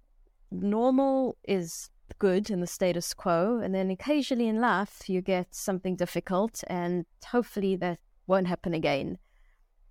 normal 0.52 1.38
is 1.48 1.90
good 2.20 2.50
in 2.50 2.60
the 2.60 2.68
status 2.68 3.14
quo 3.14 3.62
and 3.64 3.74
then 3.74 3.90
occasionally 3.90 4.50
in 4.50 4.60
life 4.60 5.08
you 5.08 5.22
get 5.22 5.56
something 5.56 5.96
difficult 5.96 6.62
and 6.68 7.06
hopefully 7.32 7.78
that 7.78 8.00
won't 8.28 8.48
happen 8.48 8.74
again 8.74 9.18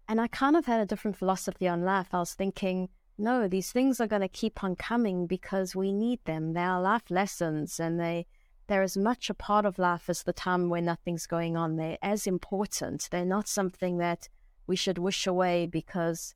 and 0.06 0.20
i 0.20 0.26
kind 0.26 0.54
of 0.54 0.66
had 0.66 0.80
a 0.80 0.86
different 0.86 1.16
philosophy 1.16 1.66
on 1.66 1.82
life 1.82 2.08
i 2.12 2.18
was 2.18 2.34
thinking 2.34 2.90
no 3.18 3.48
these 3.48 3.72
things 3.72 4.00
are 4.00 4.06
going 4.06 4.22
to 4.22 4.28
keep 4.28 4.62
on 4.62 4.76
coming 4.76 5.26
because 5.26 5.74
we 5.76 5.92
need 5.92 6.24
them. 6.24 6.52
They 6.52 6.60
are 6.60 6.80
life 6.80 7.10
lessons 7.10 7.80
and 7.80 7.98
they 7.98 8.26
they're 8.66 8.82
as 8.82 8.96
much 8.96 9.30
a 9.30 9.34
part 9.34 9.64
of 9.64 9.78
life 9.78 10.08
as 10.08 10.24
the 10.24 10.32
time 10.32 10.68
when 10.68 10.84
nothing's 10.84 11.26
going 11.26 11.56
on. 11.56 11.76
They're 11.76 11.98
as 12.02 12.26
important. 12.26 13.08
They're 13.10 13.24
not 13.24 13.48
something 13.48 13.98
that 13.98 14.28
we 14.66 14.74
should 14.74 14.98
wish 14.98 15.26
away 15.26 15.66
because 15.66 16.34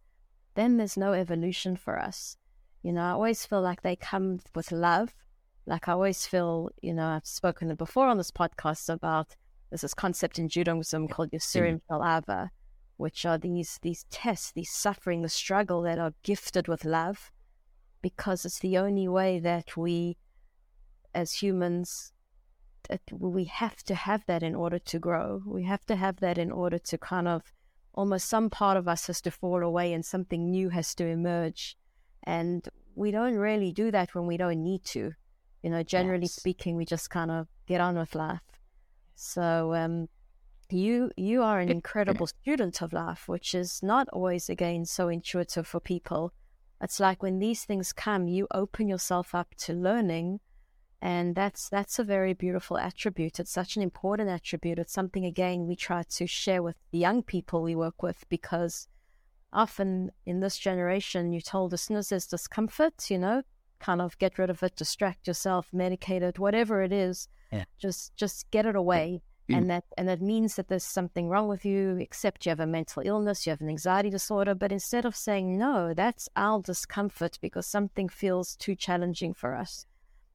then 0.55 0.77
there's 0.77 0.97
no 0.97 1.13
evolution 1.13 1.77
for 1.77 1.99
us. 1.99 2.37
You 2.83 2.93
know, 2.93 3.03
I 3.03 3.11
always 3.11 3.45
feel 3.45 3.61
like 3.61 3.83
they 3.83 3.97
come 3.97 4.41
with 4.55 4.73
love. 4.73 5.15
Like 5.67 5.89
I 5.89 5.93
always 5.93 6.27
feel, 6.27 6.71
you 6.81 6.95
know, 6.95 7.07
I've 7.07 7.27
spoken 7.27 7.75
before 7.75 8.07
on 8.07 8.19
this 8.19 8.31
podcast 8.31 8.89
about 8.89 9.35
there's 9.71 9.83
this 9.83 9.95
concept 9.95 10.39
in 10.39 10.49
Judaism 10.49 11.09
called 11.09 11.31
mm. 11.31 11.39
Yisurim 11.39 11.81
Shel 11.89 12.05
Ava, 12.05 12.51
which 13.01 13.25
are 13.25 13.39
these 13.39 13.79
these 13.83 14.05
tests, 14.11 14.53
these 14.53 14.71
suffering, 14.71 15.23
the 15.23 15.29
struggle 15.29 15.83
that 15.83 15.99
are 15.99 16.15
gifted 16.23 16.69
with 16.69 16.85
love, 16.85 17.33
because 18.03 18.45
it's 18.45 18.61
the 18.61 18.77
only 18.79 19.09
way 19.09 19.41
that 19.41 19.77
we, 19.77 20.17
as 21.15 21.43
humans, 21.43 22.13
that 22.89 23.01
we 23.11 23.45
have 23.45 23.83
to 23.85 23.95
have 23.95 24.23
that 24.27 24.43
in 24.43 24.55
order 24.55 24.79
to 24.79 24.99
grow. 24.99 25.43
We 25.47 25.65
have 25.65 25.85
to 25.87 25.97
have 25.97 26.17
that 26.21 26.39
in 26.39 26.53
order 26.53 26.79
to 26.79 26.99
kind 26.99 27.29
of 27.29 27.53
almost 27.95 28.29
some 28.29 28.51
part 28.51 28.77
of 28.77 28.87
us 28.87 29.07
has 29.07 29.21
to 29.23 29.31
fall 29.31 29.63
away 29.63 29.93
and 29.93 30.05
something 30.05 30.51
new 30.51 30.69
has 30.69 30.95
to 30.95 31.07
emerge. 31.07 31.77
And 32.23 32.69
we 32.95 33.11
don't 33.11 33.37
really 33.37 33.73
do 33.73 33.91
that 33.91 34.15
when 34.15 34.27
we 34.27 34.37
don't 34.37 34.63
need 34.63 34.85
to. 34.87 35.13
You 35.63 35.71
know, 35.71 35.83
generally 35.83 36.23
Yes. 36.23 36.35
speaking, 36.35 36.77
we 36.77 36.85
just 36.85 37.11
kind 37.11 37.31
of 37.31 37.49
get 37.67 37.81
on 37.81 37.97
with 37.97 38.15
life. 38.15 38.41
So 39.15 39.75
um, 39.75 40.09
you 40.73 41.11
you 41.17 41.43
are 41.43 41.61
an 41.61 41.69
incredible 41.71 42.27
student 42.27 42.83
of 42.83 42.93
life, 42.93 43.29
which 43.29 43.55
is 43.55 43.83
not 43.83 44.09
always 44.13 44.49
again 44.49 44.85
so 44.85 45.09
intuitive 45.09 45.67
for 45.67 45.81
people. 45.81 46.33
It's 46.81 47.01
like 47.01 47.23
when 47.23 47.39
these 47.39 47.65
things 47.65 47.93
come, 47.93 48.27
you 48.29 48.47
open 48.53 48.89
yourself 48.89 49.35
up 49.35 49.55
to 49.59 49.75
learning, 49.75 50.41
and 51.03 51.35
that's 51.35 51.69
that's 51.69 51.99
a 51.99 52.05
very 52.05 52.33
beautiful 52.33 52.79
attribute. 52.79 53.39
It's 53.39 53.53
such 53.53 53.77
an 53.77 53.83
important 53.83 54.29
attribute. 54.29 54.79
It's 54.79 54.93
something 54.93 55.25
again 55.25 55.67
we 55.67 55.77
try 55.77 56.03
to 56.03 56.27
share 56.27 56.63
with 56.63 56.77
the 56.91 56.99
young 56.99 57.23
people 57.23 57.63
we 57.63 57.75
work 57.75 58.03
with 58.03 58.25
because 58.29 58.89
often 59.53 60.11
in 60.27 60.41
this 60.41 60.57
generation, 60.57 61.33
you 61.33 61.41
told 61.41 61.75
as 61.75 61.83
soon 61.83 61.97
as 61.97 62.09
there's 62.09 62.27
discomfort, 62.27 63.11
you 63.11 63.19
know, 63.19 63.43
kind 63.81 64.01
of 64.01 64.19
get 64.19 64.39
rid 64.39 64.51
of 64.51 64.63
it, 64.63 64.77
distract 64.77 65.27
yourself, 65.27 65.69
medicate 65.75 66.23
it, 66.23 66.39
whatever 66.39 66.83
it 66.83 66.93
is. 66.93 67.29
Yeah. 67.53 67.65
Just 67.79 68.15
just 68.17 68.51
get 68.51 68.67
it 68.67 68.77
away. 68.77 69.23
Mm. 69.51 69.57
And 69.57 69.71
that 69.71 69.85
and 69.99 70.09
that 70.09 70.21
means 70.21 70.55
that 70.55 70.69
there's 70.69 70.85
something 70.85 71.29
wrong 71.29 71.49
with 71.49 71.65
you, 71.65 71.97
except 71.99 72.47
you 72.47 72.51
have 72.51 72.61
a 72.61 72.67
mental 72.67 73.03
illness, 73.05 73.47
you 73.47 73.51
have 73.51 73.61
an 73.61 73.69
anxiety 73.69 74.11
disorder. 74.11 74.55
But 74.55 74.73
instead 74.73 75.05
of 75.05 75.17
saying 75.17 75.59
no, 75.59 75.93
that's 75.95 76.29
our 76.37 76.63
discomfort 76.63 77.39
because 77.41 77.67
something 77.67 78.09
feels 78.09 78.57
too 78.57 78.75
challenging 78.75 79.35
for 79.35 79.55
us. 79.55 79.87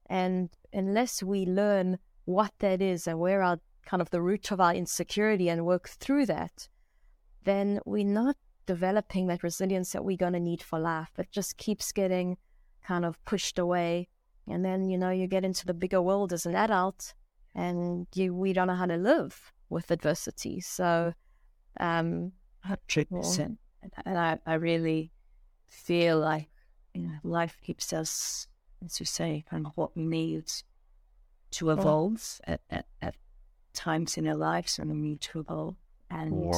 And 0.07 0.49
unless 0.73 1.23
we 1.23 1.45
learn 1.45 1.99
what 2.25 2.51
that 2.59 2.81
is 2.81 3.07
and 3.07 3.19
where 3.19 3.41
our 3.41 3.59
kind 3.85 4.01
of 4.01 4.09
the 4.09 4.21
root 4.21 4.51
of 4.51 4.59
our 4.59 4.73
insecurity 4.73 5.49
and 5.49 5.65
work 5.65 5.87
through 5.87 6.25
that, 6.25 6.67
then 7.43 7.79
we're 7.85 8.03
not 8.05 8.35
developing 8.65 9.27
that 9.27 9.43
resilience 9.43 9.91
that 9.91 10.03
we're 10.03 10.17
going 10.17 10.33
to 10.33 10.39
need 10.39 10.61
for 10.61 10.79
life. 10.79 11.11
It 11.17 11.31
just 11.31 11.57
keeps 11.57 11.91
getting 11.91 12.37
kind 12.83 13.05
of 13.05 13.23
pushed 13.25 13.59
away. 13.59 14.09
And 14.47 14.65
then, 14.65 14.89
you 14.89 14.97
know, 14.97 15.11
you 15.11 15.27
get 15.27 15.45
into 15.45 15.65
the 15.65 15.73
bigger 15.73 16.01
world 16.01 16.33
as 16.33 16.45
an 16.45 16.55
adult 16.55 17.13
and 17.55 18.05
you 18.13 18.33
we 18.33 18.53
don't 18.53 18.67
know 18.67 18.75
how 18.75 18.85
to 18.85 18.97
live 18.97 19.53
with 19.69 19.89
adversity. 19.89 20.59
So, 20.59 21.13
um, 21.79 22.33
percent. 23.21 23.57
And 24.05 24.17
I, 24.17 24.39
I 24.45 24.55
really 24.55 25.11
feel 25.67 26.19
like 26.19 26.49
you 26.93 27.03
know, 27.03 27.15
life 27.23 27.57
keeps 27.61 27.93
us, 27.93 28.47
as 28.83 28.99
you 28.99 29.05
say, 29.05 29.45
kind 29.49 29.65
of 29.65 29.73
what 29.75 29.95
we 29.95 30.05
need 30.05 30.51
to 31.51 31.69
evolve 31.69 32.41
at, 32.45 32.61
at, 32.69 32.85
at, 33.01 33.15
times 33.73 34.17
in 34.17 34.27
our 34.27 34.35
lives 34.35 34.79
when 34.79 34.89
we 34.89 34.95
need 34.95 35.21
to 35.21 35.39
evolve, 35.39 35.75
and 36.09 36.55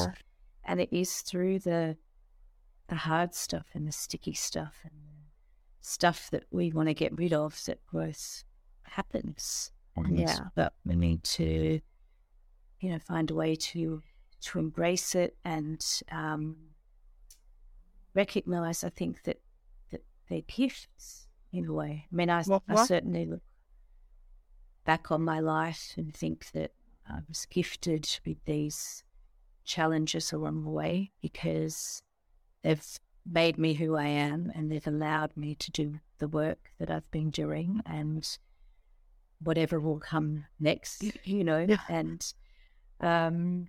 and 0.64 0.80
it 0.80 0.90
is 0.92 1.22
through 1.22 1.60
the 1.60 1.98
the 2.88 2.96
hard 2.96 3.34
stuff 3.34 3.68
and 3.74 3.88
the 3.88 3.92
sticky 3.92 4.34
stuff 4.34 4.78
and 4.84 4.94
stuff 5.82 6.30
that 6.32 6.44
we 6.52 6.72
want 6.72 6.88
to 6.88 6.94
get 6.94 7.18
rid 7.18 7.34
of 7.34 7.64
that 7.66 7.86
growth 7.88 8.44
happens 8.84 9.72
yeah. 10.10 10.40
But 10.56 10.74
we 10.86 10.96
need 10.96 11.24
to, 11.24 11.80
you 12.80 12.90
know, 12.90 13.00
find 13.00 13.30
a 13.32 13.36
way 13.36 13.56
to 13.56 14.02
to 14.40 14.60
embrace 14.60 15.16
it 15.16 15.36
and 15.44 15.84
um, 16.12 16.58
recognize. 18.14 18.84
I 18.84 18.90
think 18.90 19.24
that 19.24 19.40
that 19.92 20.04
they're 20.30 20.42
gifts 20.42 21.28
in 21.52 21.66
a 21.66 21.74
way. 21.74 22.06
I 22.12 22.16
mean, 22.16 22.30
I, 22.30 22.44
what, 22.44 22.64
what? 22.68 22.80
I 22.80 22.86
certainly 22.86 23.26
look 23.26 23.42
back 24.86 25.12
on 25.12 25.22
my 25.22 25.40
life 25.40 25.94
and 25.98 26.14
think 26.14 26.52
that 26.52 26.72
I 27.10 27.20
was 27.28 27.46
gifted 27.46 28.20
with 28.26 28.38
these 28.46 29.04
challenges 29.64 30.32
along 30.32 30.64
the 30.64 30.70
way 30.70 31.12
because 31.22 32.02
they've 32.64 32.86
made 33.30 33.58
me 33.58 33.74
who 33.74 33.96
I 33.96 34.08
am 34.08 34.52
and 34.56 34.72
they've 34.72 34.88
allowed 34.88 35.36
me 35.36 35.56
to 35.56 35.72
do 35.72 36.00
the 36.20 36.28
work 36.28 36.72
that 36.80 36.90
I've 36.90 37.10
been 37.12 37.30
doing 37.30 37.82
and 37.86 38.26
whatever 39.42 39.80
will 39.80 40.00
come 40.00 40.46
next, 40.60 41.04
you 41.24 41.44
know, 41.44 41.66
yeah. 41.68 41.78
and 41.90 42.34
um, 43.02 43.68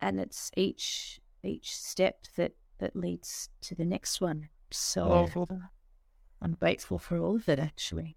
and 0.00 0.20
it's 0.20 0.50
each 0.56 1.20
each 1.42 1.74
step 1.74 2.26
that 2.36 2.52
that 2.78 2.96
leads 2.96 3.48
to 3.62 3.74
the 3.74 3.84
next 3.84 4.20
one. 4.20 4.48
So 4.70 5.08
I'm 6.40 6.54
grateful 6.54 6.98
for 6.98 7.18
all 7.18 7.36
of 7.36 7.48
it, 7.48 7.58
actually. 7.58 8.16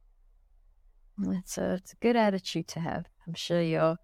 It's 1.22 1.58
a 1.58 1.76
it's 1.76 1.94
a 1.94 1.98
good 1.98 2.16
attitude 2.16 2.68
to 2.70 2.80
have. 2.80 3.06
I'm 3.28 3.36
sure 3.36 3.62
your 3.62 3.98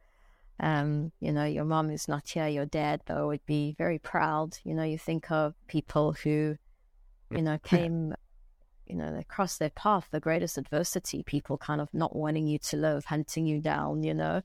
um, 0.62 1.12
you 1.20 1.32
know, 1.32 1.46
your 1.46 1.66
mom 1.66 1.90
is 1.90 2.08
not 2.08 2.30
here. 2.30 2.48
Your 2.48 2.68
dad, 2.68 3.02
though, 3.08 3.28
would 3.28 3.46
be 3.48 3.76
very 3.78 3.98
proud. 3.98 4.58
You 4.64 4.76
know, 4.76 4.84
you 4.84 4.98
think 4.98 5.32
of 5.32 5.56
people 5.68 6.14
who, 6.14 6.56
you 7.32 7.42
know, 7.42 7.58
came 7.64 8.14
you 8.92 8.98
know, 8.98 9.14
they 9.16 9.24
cross 9.24 9.58
their 9.58 9.70
path, 9.70 10.08
the 10.12 10.20
greatest 10.20 10.58
adversity, 10.58 11.24
people 11.24 11.58
kind 11.58 11.82
of 11.82 11.88
not 11.94 12.16
wanting 12.16 12.48
you 12.48 12.60
to 12.60 12.78
live, 12.78 13.06
hunting 13.06 13.46
you 13.46 13.60
down, 13.60 14.04
you 14.04 14.14
know, 14.14 14.42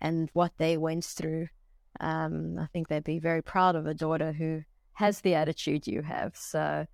and 0.00 0.28
what 0.34 0.52
they 0.58 0.76
went 0.76 1.04
through. 1.04 1.48
Um, 2.00 2.58
I 2.58 2.66
think 2.66 2.88
they'd 2.88 3.02
be 3.02 3.18
very 3.18 3.42
proud 3.42 3.74
of 3.74 3.86
a 3.86 3.94
daughter 3.94 4.32
who 4.32 4.62
has 4.92 5.20
the 5.20 5.34
attitude 5.34 5.86
you 5.86 6.02
have. 6.02 6.36
So 6.36 6.86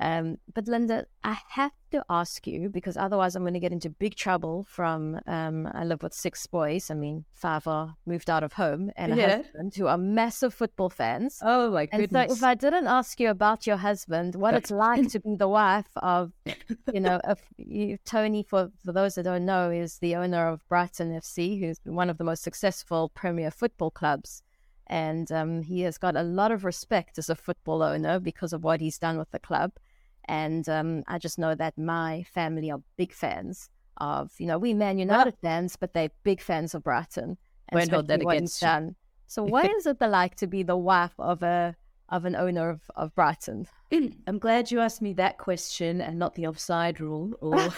um, 0.00 0.38
but 0.54 0.66
Linda, 0.66 1.04
I 1.22 1.36
have 1.48 1.72
to 1.90 2.02
ask 2.08 2.46
you 2.46 2.70
because 2.70 2.96
otherwise 2.96 3.36
I'm 3.36 3.42
going 3.42 3.52
to 3.52 3.60
get 3.60 3.70
into 3.70 3.90
big 3.90 4.14
trouble. 4.14 4.64
From 4.66 5.20
um, 5.26 5.68
I 5.74 5.84
live 5.84 6.02
with 6.02 6.14
six 6.14 6.46
boys. 6.46 6.90
I 6.90 6.94
mean, 6.94 7.26
five 7.34 7.66
are 7.66 7.96
moved 8.06 8.30
out 8.30 8.42
of 8.42 8.54
home, 8.54 8.90
and 8.96 9.12
a 9.12 9.16
yeah. 9.16 9.36
husband 9.36 9.74
who 9.76 9.88
are 9.88 9.98
massive 9.98 10.54
football 10.54 10.88
fans. 10.88 11.38
Oh 11.42 11.70
my 11.70 11.84
goodness! 11.84 12.30
And 12.30 12.30
so, 12.30 12.36
if 12.36 12.42
I 12.42 12.54
didn't 12.54 12.86
ask 12.86 13.20
you 13.20 13.28
about 13.28 13.66
your 13.66 13.76
husband, 13.76 14.36
what 14.36 14.54
it's 14.54 14.70
like 14.70 15.08
to 15.10 15.20
be 15.20 15.36
the 15.36 15.48
wife 15.48 15.90
of, 15.96 16.32
you 16.94 17.00
know, 17.00 17.20
of 17.24 17.38
you, 17.58 17.98
Tony, 18.06 18.42
for 18.42 18.70
for 18.82 18.92
those 18.92 19.16
that 19.16 19.24
don't 19.24 19.44
know, 19.44 19.70
is 19.70 19.98
the 19.98 20.16
owner 20.16 20.48
of 20.48 20.66
Brighton 20.66 21.12
FC, 21.12 21.60
who's 21.60 21.78
one 21.84 22.08
of 22.08 22.16
the 22.16 22.24
most 22.24 22.42
successful 22.42 23.10
Premier 23.10 23.50
football 23.50 23.90
clubs 23.90 24.42
and 24.90 25.30
um, 25.30 25.62
he 25.62 25.82
has 25.82 25.98
got 25.98 26.16
a 26.16 26.22
lot 26.22 26.50
of 26.50 26.64
respect 26.64 27.16
as 27.16 27.30
a 27.30 27.36
football 27.36 27.80
owner 27.80 28.18
because 28.18 28.52
of 28.52 28.64
what 28.64 28.80
he's 28.80 28.98
done 28.98 29.18
with 29.18 29.30
the 29.30 29.38
club. 29.38 29.70
And 30.26 30.68
um, 30.68 31.02
I 31.08 31.18
just 31.18 31.38
know 31.38 31.54
that 31.54 31.76
my 31.76 32.24
family 32.32 32.70
are 32.70 32.80
big 32.96 33.12
fans 33.12 33.70
of, 33.96 34.32
you 34.38 34.46
know, 34.46 34.58
we 34.58 34.74
Man 34.74 34.98
United 34.98 35.34
well, 35.42 35.52
fans, 35.52 35.76
but 35.76 35.92
they're 35.92 36.10
big 36.22 36.40
fans 36.40 36.74
of 36.74 36.84
Brighton. 36.84 37.36
And 37.68 37.90
not 37.90 38.06
that 38.08 38.22
against 38.22 38.60
done. 38.60 38.96
So 39.26 39.42
what 39.54 39.70
is 39.70 39.86
it 39.86 40.00
like 40.00 40.36
to 40.36 40.46
be 40.46 40.62
the 40.62 40.76
wife 40.76 41.14
of 41.18 41.42
a 41.42 41.76
of 42.08 42.24
an 42.24 42.34
owner 42.34 42.70
of, 42.70 42.80
of 42.96 43.14
Brighton? 43.14 43.66
I'm 43.92 44.38
glad 44.38 44.70
you 44.70 44.80
asked 44.80 45.02
me 45.02 45.12
that 45.14 45.38
question 45.38 46.00
and 46.00 46.18
not 46.18 46.34
the 46.34 46.46
offside 46.46 47.00
rule. 47.00 47.32
Or 47.40 47.54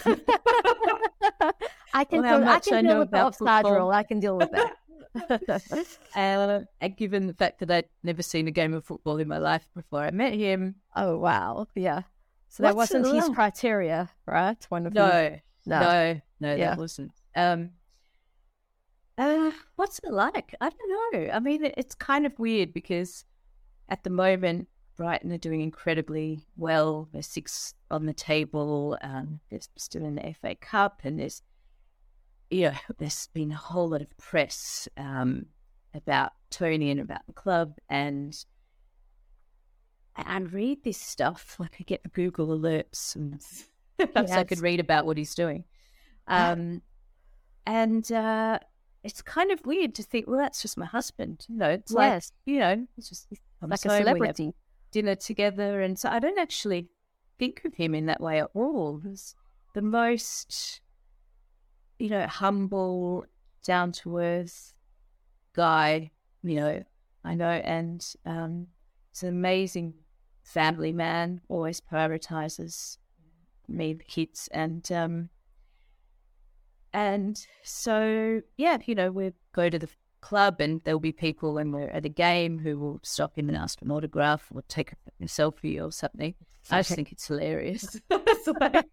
I 1.93 2.05
can, 2.05 2.23
well, 2.23 2.49
I 2.49 2.59
can 2.61 2.75
I 2.75 2.83
deal 2.83 2.99
with 3.01 3.11
the 3.11 3.25
offside 3.25 3.65
football. 3.65 3.81
rule. 3.81 3.91
I 3.91 4.03
can 4.03 4.21
deal 4.21 4.37
with 4.37 4.51
that. 4.53 4.73
uh, 6.17 6.61
and 6.81 6.97
given 6.97 7.27
the 7.27 7.35
fact 7.35 7.61
that 7.61 7.71
I'd 7.71 7.89
never 8.03 8.23
seen 8.23 8.49
a 8.49 8.51
game 8.51 8.73
of 8.73 8.87
football 8.87 9.19
in 9.19 9.29
my 9.29 9.37
life 9.37 9.69
before 9.75 10.01
I 10.01 10.11
met 10.11 10.33
him. 10.33 10.77
Oh 10.97 11.19
wow. 11.19 11.67
Yeah. 11.75 12.03
So 12.53 12.65
that 12.65 12.77
wasn't 12.77 13.07
his 13.07 13.31
criteria, 13.31 14.11
right? 14.27 14.63
One 14.69 14.87
of 14.87 14.93
no, 14.93 15.07
his... 15.09 15.41
no, 15.65 15.81
no, 15.81 16.21
no, 16.39 16.55
yeah. 16.55 16.69
that 16.69 16.79
wasn't. 16.79 17.13
Um, 17.35 17.71
uh, 19.17 19.53
what's 19.77 20.01
it 20.05 20.13
like? 20.13 20.55
I 20.61 20.69
don't 20.69 21.15
know. 21.15 21.33
I 21.33 21.41
mean, 21.41 21.73
it's 21.79 21.95
kind 21.95 22.27
of 22.27 22.39
weird 22.39 22.75
because 22.75 23.25
at 23.89 24.05
the 24.05 24.11
moment, 24.11 24.69
Brighton 24.99 25.33
are 25.33 25.39
doing 25.39 25.63
incredibly 25.63 26.45
well. 26.59 27.09
They're 27.11 27.23
six 27.23 27.73
on 27.91 28.05
the 28.05 28.13
table. 28.13 28.99
Um, 29.01 29.41
they're 29.49 29.61
still 29.79 30.05
in 30.05 30.17
the 30.17 30.35
FA 30.39 30.55
Cup, 30.55 31.01
and 31.05 31.19
there's 31.19 31.41
yeah, 32.51 32.77
there's 32.99 33.29
been 33.29 33.51
a 33.53 33.57
whole 33.57 33.89
lot 33.89 34.03
of 34.03 34.15
press 34.19 34.89
um, 34.99 35.47
about 35.95 36.33
Tony 36.51 36.91
and 36.91 37.01
about 37.01 37.27
the 37.27 37.33
club, 37.33 37.79
and 37.89 38.45
and 40.17 40.53
read 40.53 40.85
this 40.85 40.99
stuff. 40.99 41.57
Like 41.61 41.77
I 41.81 41.85
get 41.85 42.03
the 42.03 42.09
Google 42.09 42.49
alerts 42.49 43.15
and 43.17 43.41
perhaps 43.99 44.31
yes. 44.31 44.39
I 44.39 44.45
could 44.45 44.61
read 44.61 44.81
about 44.81 45.07
what 45.07 45.17
he's 45.17 45.35
doing. 45.35 45.65
Um, 46.27 46.83
and 47.67 48.11
uh, 48.11 48.59
it's 49.05 49.23
kind 49.23 49.51
of 49.51 49.65
weird 49.65 49.95
to 49.97 50.03
think, 50.03 50.27
well, 50.27 50.39
that's 50.39 50.63
just 50.63 50.77
my 50.77 50.87
husband. 50.87 51.47
You 51.49 51.57
know, 51.57 51.71
it's 51.71 51.93
yes. 51.93 52.33
like, 52.47 52.53
you 52.53 52.61
know, 52.61 52.87
it's 52.97 53.09
just 53.09 53.29
like 53.61 53.73
a 53.73 53.77
celebrity. 53.77 54.55
Dinner 54.91 55.15
together. 55.15 55.81
And 55.81 55.99
so 55.99 56.09
I 56.09 56.19
don't 56.19 56.39
actually 56.39 56.89
think 57.39 57.63
of 57.65 57.75
him 57.75 57.95
in 57.95 58.07
that 58.07 58.21
way 58.21 58.41
at 58.41 58.51
all. 58.55 59.01
He's 59.03 59.35
the 59.75 59.83
most, 59.83 60.81
you 61.99 62.11
know, 62.11 62.27
humble, 62.27 63.25
down 63.65 63.93
to 63.93 64.19
earth 64.19 64.75
guy, 65.55 66.11
you 66.43 66.57
know, 66.57 66.83
I 67.25 67.35
know. 67.35 67.51
And 67.51 68.05
um, 68.27 68.67
it's 69.13 69.23
an 69.23 69.29
amazing 69.29 69.93
family 70.43 70.91
man, 70.91 71.43
always 71.51 71.83
prioritizes 71.83 72.97
me, 73.69 73.93
the 73.93 74.05
kids, 74.05 74.49
and 74.53 74.91
um, 74.91 75.29
and 76.95 77.47
so 77.63 78.41
yeah, 78.57 78.79
you 78.87 78.95
know, 78.95 79.11
we 79.11 79.33
go 79.53 79.69
to 79.69 79.79
the 79.79 79.89
club 80.23 80.61
and 80.61 80.81
there'll 80.85 80.99
be 80.99 81.13
people 81.13 81.53
when 81.53 81.73
we're 81.73 81.91
at 81.91 82.07
a 82.07 82.09
game 82.09 82.59
who 82.59 82.79
will 82.79 83.01
stop 83.03 83.37
him 83.37 83.49
and 83.49 83.59
ask 83.59 83.79
for 83.79 83.85
an 83.85 83.91
autograph 83.91 84.49
or 84.55 84.63
take 84.63 84.93
a 84.93 85.25
selfie 85.25 85.83
or 85.83 85.93
something. 85.93 86.35
I 86.71 86.79
just 86.79 86.95
think 86.95 87.13
it's 87.13 87.27
hilarious. 87.27 88.01
so, 88.45 88.55
I 88.61 88.85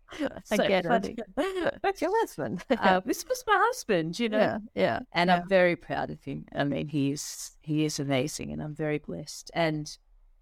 get 0.67 0.85
funny. 0.85 1.15
it. 1.37 1.79
That's 1.81 2.01
your 2.01 2.11
husband. 2.19 2.65
uh, 2.77 2.99
this 3.05 3.25
was 3.27 3.43
my 3.47 3.55
husband, 3.57 4.19
you 4.19 4.27
know. 4.27 4.37
Yeah, 4.37 4.57
yeah. 4.75 4.99
And 5.13 5.29
yeah. 5.29 5.37
I'm 5.37 5.47
very 5.47 5.75
proud 5.75 6.09
of 6.09 6.21
him. 6.23 6.45
I 6.53 6.65
mean, 6.65 6.87
he 6.89 7.11
is 7.11 7.51
he 7.61 7.85
is 7.85 7.99
amazing, 7.99 8.51
and 8.51 8.61
I'm 8.61 8.75
very 8.75 8.97
blessed. 8.97 9.51
And 9.53 9.97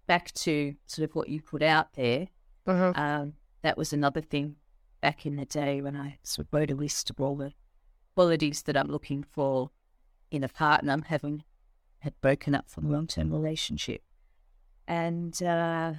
back 0.08 0.32
to 0.32 0.74
sort 0.86 1.08
of 1.08 1.14
what 1.14 1.28
you 1.28 1.40
put 1.40 1.62
out 1.62 1.92
there, 1.92 2.26
uh-huh. 2.66 2.92
um, 2.96 3.34
that 3.62 3.78
was 3.78 3.92
another 3.92 4.20
thing 4.20 4.56
back 5.00 5.24
in 5.24 5.36
the 5.36 5.44
day 5.44 5.80
when 5.80 5.94
I 5.94 6.18
sort 6.24 6.48
of 6.48 6.52
wrote 6.52 6.72
a 6.72 6.74
list 6.74 7.10
of 7.10 7.20
all 7.20 7.36
the 7.36 7.52
qualities 8.16 8.62
that 8.62 8.76
I'm 8.76 8.88
looking 8.88 9.22
for 9.22 9.70
in 10.32 10.42
a 10.42 10.48
partner, 10.48 10.92
I'm 10.92 11.02
having 11.02 11.44
had 12.00 12.20
broken 12.20 12.54
up 12.54 12.68
from 12.68 12.86
a 12.86 12.90
long 12.90 13.06
term 13.06 13.30
relationship. 13.32 14.02
And 14.88 15.40
uh, 15.42 15.94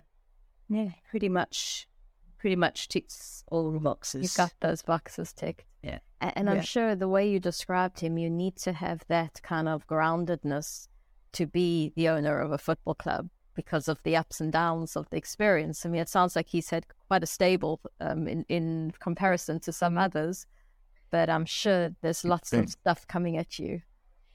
yeah, 0.68 0.90
pretty 1.10 1.30
much 1.30 1.88
pretty 2.40 2.56
much 2.56 2.88
ticks 2.88 3.44
all 3.52 3.72
the 3.72 3.80
boxes. 3.80 4.23
You've 4.23 4.36
got 4.36 4.53
those 4.60 4.81
boxes 4.81 5.34
ticked. 5.34 5.65
Yeah. 5.84 5.99
And. 6.22 6.49
I'm 6.49 6.61
sure 6.61 6.95
the 6.95 7.07
way 7.07 7.30
you 7.30 7.40
described 7.40 7.99
him, 7.99 8.18
you 8.18 8.30
need 8.30 8.56
to 8.57 8.73
have 8.73 9.03
that 9.07 9.41
kind 9.44 9.68
of 9.68 9.86
groundedness 9.88 10.88
to 11.34 11.45
be 11.45 11.94
the 11.95 12.10
owner 12.10 12.40
of 12.40 12.52
a 12.52 12.57
football 12.57 12.95
club 12.95 13.30
because 13.61 13.90
of 13.90 14.02
the 14.03 14.15
ups 14.15 14.40
and 14.40 14.53
downs 14.53 14.95
of 14.95 15.10
the 15.10 15.18
experience. 15.18 15.86
I 15.86 15.90
mean, 15.90 16.02
it 16.02 16.07
sounds 16.07 16.34
like 16.34 16.48
he's 16.48 16.69
had 16.69 16.86
quite 17.10 17.23
a 17.23 17.27
stable 17.27 17.81
um, 17.99 18.26
in 18.26 18.45
in 18.48 18.94
comparison 18.99 19.60
to 19.61 19.73
some 19.73 19.98
others, 19.98 20.45
but 21.11 21.30
I'm 21.30 21.45
sure 21.45 21.90
there's 22.02 22.23
lots 22.23 22.53
of 22.53 22.69
stuff 22.69 23.06
coming 23.07 23.36
at 23.36 23.60
you. 23.60 23.81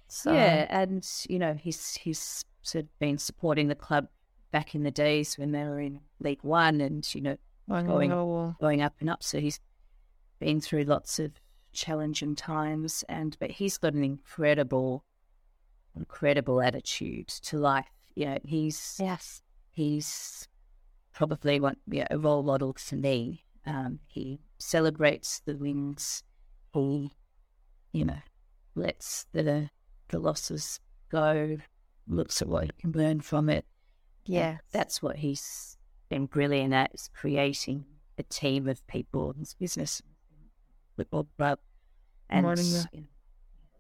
So 0.09 0.34
yeah, 0.34 0.66
and 0.68 1.02
you 1.30 1.38
know, 1.38 1.55
he's 1.55 1.94
he's 1.94 2.44
sort 2.60 2.84
of 2.84 2.98
been 2.98 3.16
supporting 3.16 3.68
the 3.68 3.74
club 3.74 4.09
back 4.52 4.74
in 4.74 4.82
the 4.82 4.90
days 4.90 5.38
when 5.38 5.52
they 5.52 5.64
were 5.64 5.80
in 5.80 6.01
League 6.20 6.42
One, 6.42 6.82
and 6.82 7.02
you 7.14 7.22
know, 7.22 7.36
going 7.86 8.10
going 8.60 8.82
up 8.82 8.94
and 9.01 9.09
up. 9.09 9.22
So 9.22 9.40
he's 9.40 9.59
been 10.38 10.60
through 10.60 10.84
lots 10.84 11.18
of 11.18 11.32
challenging 11.72 12.36
times, 12.36 13.05
and 13.09 13.38
but 13.40 13.52
he's 13.52 13.78
got 13.78 13.94
an 13.94 14.05
incredible, 14.05 15.02
incredible 15.96 16.60
attitude 16.60 17.28
to 17.28 17.56
life. 17.56 17.86
You 18.15 18.27
know, 18.27 18.39
he's 18.45 18.97
yes, 19.01 19.43
he's 19.70 20.49
probably 21.12 21.61
one 21.61 21.77
you 21.86 22.01
know, 22.01 22.07
a 22.11 22.19
role 22.19 22.43
model 22.43 22.74
for 22.78 22.97
me. 22.97 23.45
Um, 23.66 24.01
he 24.07 24.41
celebrates 24.59 25.41
the 25.45 25.57
wins. 25.57 26.23
He, 26.73 27.12
you 27.93 28.05
know, 28.05 28.19
lets 28.74 29.27
the 29.32 29.70
the 30.09 30.19
losses 30.19 30.81
go. 31.11 31.57
Looks 32.07 32.43
at 32.43 32.49
what 32.49 32.65
he 32.65 32.70
can 32.78 32.93
learn 32.93 33.20
from 33.20 33.49
it. 33.49 33.65
Yeah, 34.27 34.49
and 34.49 34.59
that's 34.73 35.03
what 35.03 35.16
he's 35.16 35.78
been 36.09 36.27
brilliant 36.27 36.74
at 36.74 36.95
is 36.95 37.09
creating 37.15 37.85
a 38.19 38.23
team 38.24 38.69
of 38.69 38.86
people 38.86 39.32
in 39.32 39.39
his 39.41 39.55
business, 39.55 40.03
football 40.97 41.27
club, 41.36 41.59
and 42.28 42.47
you 42.59 43.01
know, 43.01 43.07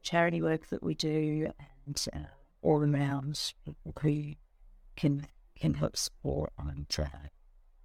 charity 0.02 0.40
work 0.42 0.68
that 0.68 0.82
we 0.82 0.94
do, 0.94 1.48
and 1.86 2.06
uh, 2.14 2.18
all 2.64 2.82
around 2.82 3.52
who 3.64 4.34
can 4.96 5.26
can 5.56 5.74
help 5.74 5.96
support 5.96 6.52
and 6.58 6.88
track 6.88 7.32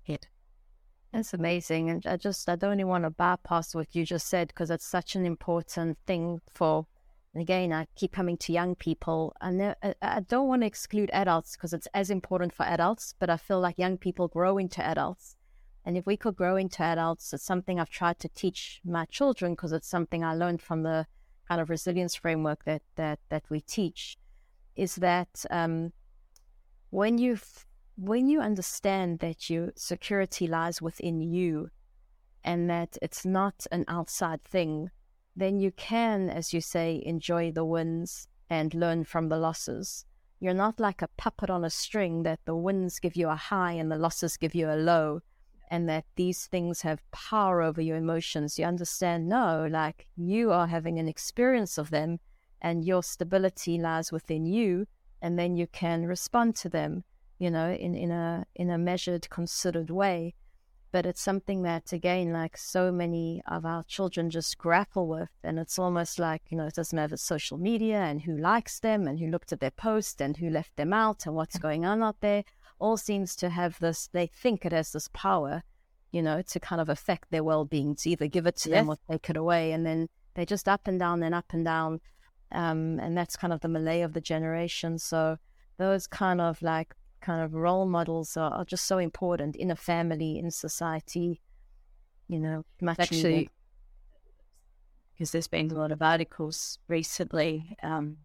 it. 0.06 0.28
That's 1.12 1.34
amazing, 1.34 1.90
and 1.90 2.06
I 2.06 2.18
just 2.18 2.48
I 2.50 2.56
don't 2.56 2.80
even 2.80 2.88
want 2.88 3.04
to 3.04 3.10
bypass 3.10 3.76
what 3.76 3.96
you 3.96 4.06
just 4.06 4.28
said 4.28 4.48
because 4.48 4.72
it's 4.72 4.86
such 4.86 5.16
an 5.16 5.26
important 5.26 5.98
thing 6.08 6.42
for. 6.50 6.88
And 7.34 7.44
again, 7.44 7.72
I 7.72 7.86
keep 7.96 8.12
coming 8.12 8.38
to 8.38 8.54
young 8.54 8.74
people, 8.74 9.36
and 9.40 9.76
I 10.02 10.20
don't 10.22 10.48
want 10.48 10.64
to 10.64 10.68
exclude 10.68 11.12
adults 11.14 11.56
because 11.56 11.74
it's 11.74 11.88
as 11.94 12.10
important 12.10 12.54
for 12.54 12.64
adults. 12.64 13.14
But 13.20 13.30
I 13.30 13.38
feel 13.38 13.60
like 13.60 13.78
young 13.78 13.98
people 13.98 14.28
grow 14.28 14.58
into 14.58 14.84
adults, 14.84 15.36
and 15.86 15.98
if 15.98 16.06
we 16.06 16.18
could 16.18 16.36
grow 16.36 16.56
into 16.56 16.84
adults, 16.84 17.34
it's 17.34 17.44
something 17.44 17.80
I've 17.80 17.90
tried 17.90 18.20
to 18.20 18.30
teach 18.30 18.82
my 18.84 19.06
children 19.06 19.54
because 19.54 19.74
it's 19.74 19.88
something 19.88 20.24
I 20.24 20.34
learned 20.34 20.62
from 20.62 20.84
the 20.84 21.06
kind 21.48 21.60
of 21.60 21.70
resilience 21.70 22.16
framework 22.16 22.64
that 22.66 22.84
that 22.96 23.20
that 23.30 23.44
we 23.50 23.62
teach. 23.62 24.18
Is 24.80 24.96
that 24.96 25.46
um, 25.50 25.92
when 26.90 27.18
you 27.18 27.38
when 27.98 28.30
you 28.30 28.40
understand 28.40 29.20
that 29.20 29.50
your 29.50 29.74
security 29.76 30.48
lies 30.48 30.82
within 30.82 31.20
you, 31.22 31.70
and 32.46 32.70
that 32.70 32.98
it's 33.02 33.26
not 33.26 33.68
an 33.72 33.84
outside 33.90 34.42
thing, 34.44 34.90
then 35.36 35.60
you 35.60 35.72
can, 35.72 36.30
as 36.30 36.54
you 36.54 36.62
say, 36.62 37.02
enjoy 37.06 37.52
the 37.52 37.66
wins 37.66 38.30
and 38.50 38.74
learn 38.74 39.04
from 39.04 39.28
the 39.28 39.38
losses. 39.38 40.06
You're 40.40 40.54
not 40.54 40.80
like 40.80 41.02
a 41.02 41.10
puppet 41.18 41.50
on 41.50 41.66
a 41.66 41.70
string 41.70 42.24
that 42.24 42.40
the 42.46 42.56
wins 42.56 43.00
give 43.00 43.18
you 43.18 43.28
a 43.28 43.36
high 43.36 43.74
and 43.74 43.92
the 43.92 43.98
losses 43.98 44.38
give 44.38 44.56
you 44.56 44.70
a 44.70 44.80
low 44.92 45.22
and 45.70 45.88
that 45.88 46.06
these 46.16 46.48
things 46.48 46.82
have 46.82 47.12
power 47.12 47.62
over 47.62 47.82
your 47.82 47.98
emotions, 47.98 48.58
you 48.58 48.66
understand 48.66 49.30
no, 49.30 49.68
like 49.70 50.08
you 50.16 50.52
are 50.52 50.68
having 50.68 50.98
an 50.98 51.08
experience 51.08 51.78
of 51.78 51.92
them 51.92 52.20
and 52.62 52.86
your 52.86 53.04
stability 53.04 53.78
lies 53.78 54.12
within 54.12 54.46
you, 54.46 54.86
and 55.22 55.38
then 55.38 55.56
you 55.56 55.68
can 55.68 56.06
respond 56.06 56.56
to 56.58 56.70
them, 56.70 57.04
you 57.38 57.52
know, 57.52 57.72
in, 57.72 57.96
in 57.96 58.12
a 58.12 58.46
in 58.56 58.70
a 58.70 58.78
measured, 58.78 59.30
considered 59.30 59.90
way. 59.90 60.36
But 60.92 61.06
it's 61.06 61.22
something 61.22 61.62
that 61.64 61.94
again, 61.94 62.34
like 62.34 62.58
so 62.58 62.92
many 62.92 63.44
of 63.48 63.64
our 63.64 63.84
children 63.84 64.30
just 64.30 64.58
grapple 64.58 65.08
with, 65.08 65.30
and 65.44 65.60
it's 65.60 65.78
almost 65.78 66.18
like, 66.18 66.42
you 66.50 66.58
know, 66.58 66.66
it 66.66 66.74
doesn't 66.74 66.96
matter 66.96 67.18
social 67.18 67.58
media 67.58 68.00
and 68.00 68.22
who 68.22 68.36
likes 68.36 68.80
them 68.80 69.08
and 69.08 69.20
who 69.20 69.28
looked 69.28 69.52
at 69.52 69.60
their 69.60 69.72
post 69.72 70.20
and 70.22 70.38
who 70.38 70.50
left 70.50 70.76
them 70.78 70.94
out 70.94 71.26
and 71.26 71.36
what's 71.36 71.60
going 71.60 71.86
on 71.86 72.02
out 72.02 72.22
there 72.22 72.44
all 72.80 72.98
seems 72.98 73.36
to 73.36 73.50
have 73.50 73.78
this, 73.80 74.10
they 74.14 74.28
think 74.28 74.66
it 74.66 74.72
has 74.72 74.92
this 74.92 75.10
power, 75.14 75.64
you 76.12 76.22
know, 76.22 76.42
to 76.42 76.60
kind 76.60 76.82
of 76.82 76.90
affect 76.90 77.30
their 77.30 77.44
well 77.44 77.66
being, 77.66 77.96
to 77.96 78.10
either 78.10 78.28
give 78.28 78.48
it 78.48 78.56
to 78.56 78.70
yes. 78.70 78.80
them 78.80 78.90
or 78.90 78.98
take 79.10 79.30
it 79.30 79.38
away. 79.38 79.72
And 79.72 79.86
then 79.86 80.08
they're 80.34 80.46
just 80.46 80.68
up 80.68 80.88
and 80.88 81.00
down 81.00 81.22
and 81.22 81.36
up 81.36 81.46
and 81.52 81.66
down. 81.66 82.00
Um, 82.52 83.00
and 83.00 83.18
that's 83.18 83.36
kind 83.36 83.54
of 83.54 83.62
the 83.62 83.68
Malay 83.68 84.02
of 84.02 84.14
the 84.14 84.22
generation. 84.22 84.98
So 84.98 85.38
those 85.78 86.08
kind 86.08 86.42
of 86.42 86.62
like 86.62 86.96
kind 87.22 87.44
of 87.44 87.54
role 87.54 87.86
models 87.86 88.36
are, 88.38 88.52
are 88.52 88.66
just 88.66 88.86
so 88.86 88.98
important 88.98 89.56
in 89.56 89.72
a 89.72 89.76
family, 89.76 90.40
in 90.40 90.52
society, 90.52 91.42
you 92.28 92.40
know, 92.40 92.66
much 92.82 93.00
actually 93.00 93.50
because 95.14 95.32
there's 95.32 95.48
been 95.50 95.70
a 95.70 95.74
lot 95.74 95.92
of 95.92 96.02
articles 96.02 96.80
recently. 96.88 97.76
Um, 97.84 98.18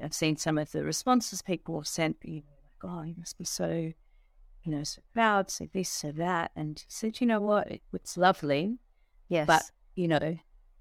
I've 0.00 0.14
seen 0.14 0.36
some 0.36 0.56
of 0.56 0.70
the 0.70 0.84
responses 0.84 1.42
people 1.42 1.80
have 1.80 1.88
sent. 1.88 2.16
You 2.22 2.42
oh, 2.84 3.02
you 3.02 3.14
must 3.18 3.38
be 3.38 3.44
so, 3.44 3.92
you 4.62 4.72
know, 4.72 4.84
so 4.84 5.02
proud, 5.12 5.50
so 5.50 5.66
this, 5.72 5.88
so 5.88 6.12
that. 6.12 6.52
And 6.54 6.78
he 6.78 6.84
said, 6.88 7.20
you 7.20 7.26
know 7.26 7.40
what? 7.40 7.68
it's 7.92 8.16
lovely. 8.16 8.78
Yes. 9.28 9.46
But, 9.46 9.62
you 9.96 10.08
know, 10.08 10.38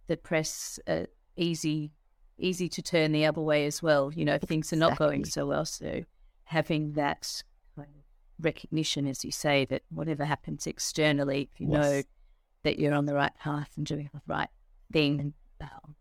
the 0.08 0.18
press, 0.18 0.80
uh, 0.88 1.06
easy, 1.36 1.92
easy 2.42 2.68
to 2.70 2.82
turn 2.82 3.12
the 3.12 3.26
other 3.26 3.42
way 3.42 3.66
as 3.66 3.82
well. 3.82 4.12
You 4.14 4.26
know, 4.26 4.36
if 4.36 4.42
things 4.44 4.74
are 4.74 4.78
not 4.78 4.98
going 4.98 5.26
so 5.26 5.46
well. 5.46 5.66
So 5.66 6.04
having 6.44 6.94
that 6.94 7.44
kind 7.76 7.88
of 7.88 8.46
recognition, 8.46 9.08
as 9.08 9.24
you 9.24 9.32
say, 9.32 9.66
that 9.66 9.84
whatever 9.90 10.26
happens 10.26 10.68
externally, 10.68 11.50
if 11.54 11.62
you 11.62 11.68
yes. 11.72 11.82
know 11.82 12.02
that 12.64 12.80
you're 12.80 12.94
on 12.94 13.06
the 13.06 13.14
right 13.14 13.36
path 13.40 13.72
and 13.78 13.86
doing 13.86 14.10
the 14.14 14.22
right 14.28 14.50
thing, 14.92 15.34
um, 15.62 15.96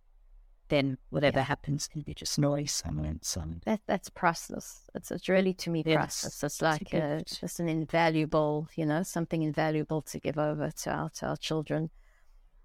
then 0.68 0.96
whatever 1.10 1.38
yeah. 1.38 1.44
happens 1.44 1.88
can 1.88 2.02
be 2.02 2.14
just 2.14 2.38
noise. 2.38 2.82
I 2.86 2.90
mean, 2.90 3.16
it's, 3.16 3.36
um, 3.36 3.60
that, 3.64 3.80
that's 3.86 4.08
priceless. 4.08 4.82
It's, 4.94 5.10
it's 5.10 5.28
really, 5.28 5.52
to 5.54 5.70
me, 5.70 5.82
priceless. 5.82 6.42
It's 6.44 6.62
like 6.62 6.92
a, 6.94 7.22
just 7.24 7.60
an 7.60 7.68
invaluable, 7.68 8.68
you 8.76 8.86
know, 8.86 9.02
something 9.02 9.42
invaluable 9.42 10.02
to 10.02 10.20
give 10.20 10.38
over 10.38 10.70
to 10.70 10.90
our, 10.90 11.10
to 11.10 11.26
our 11.26 11.36
children. 11.36 11.90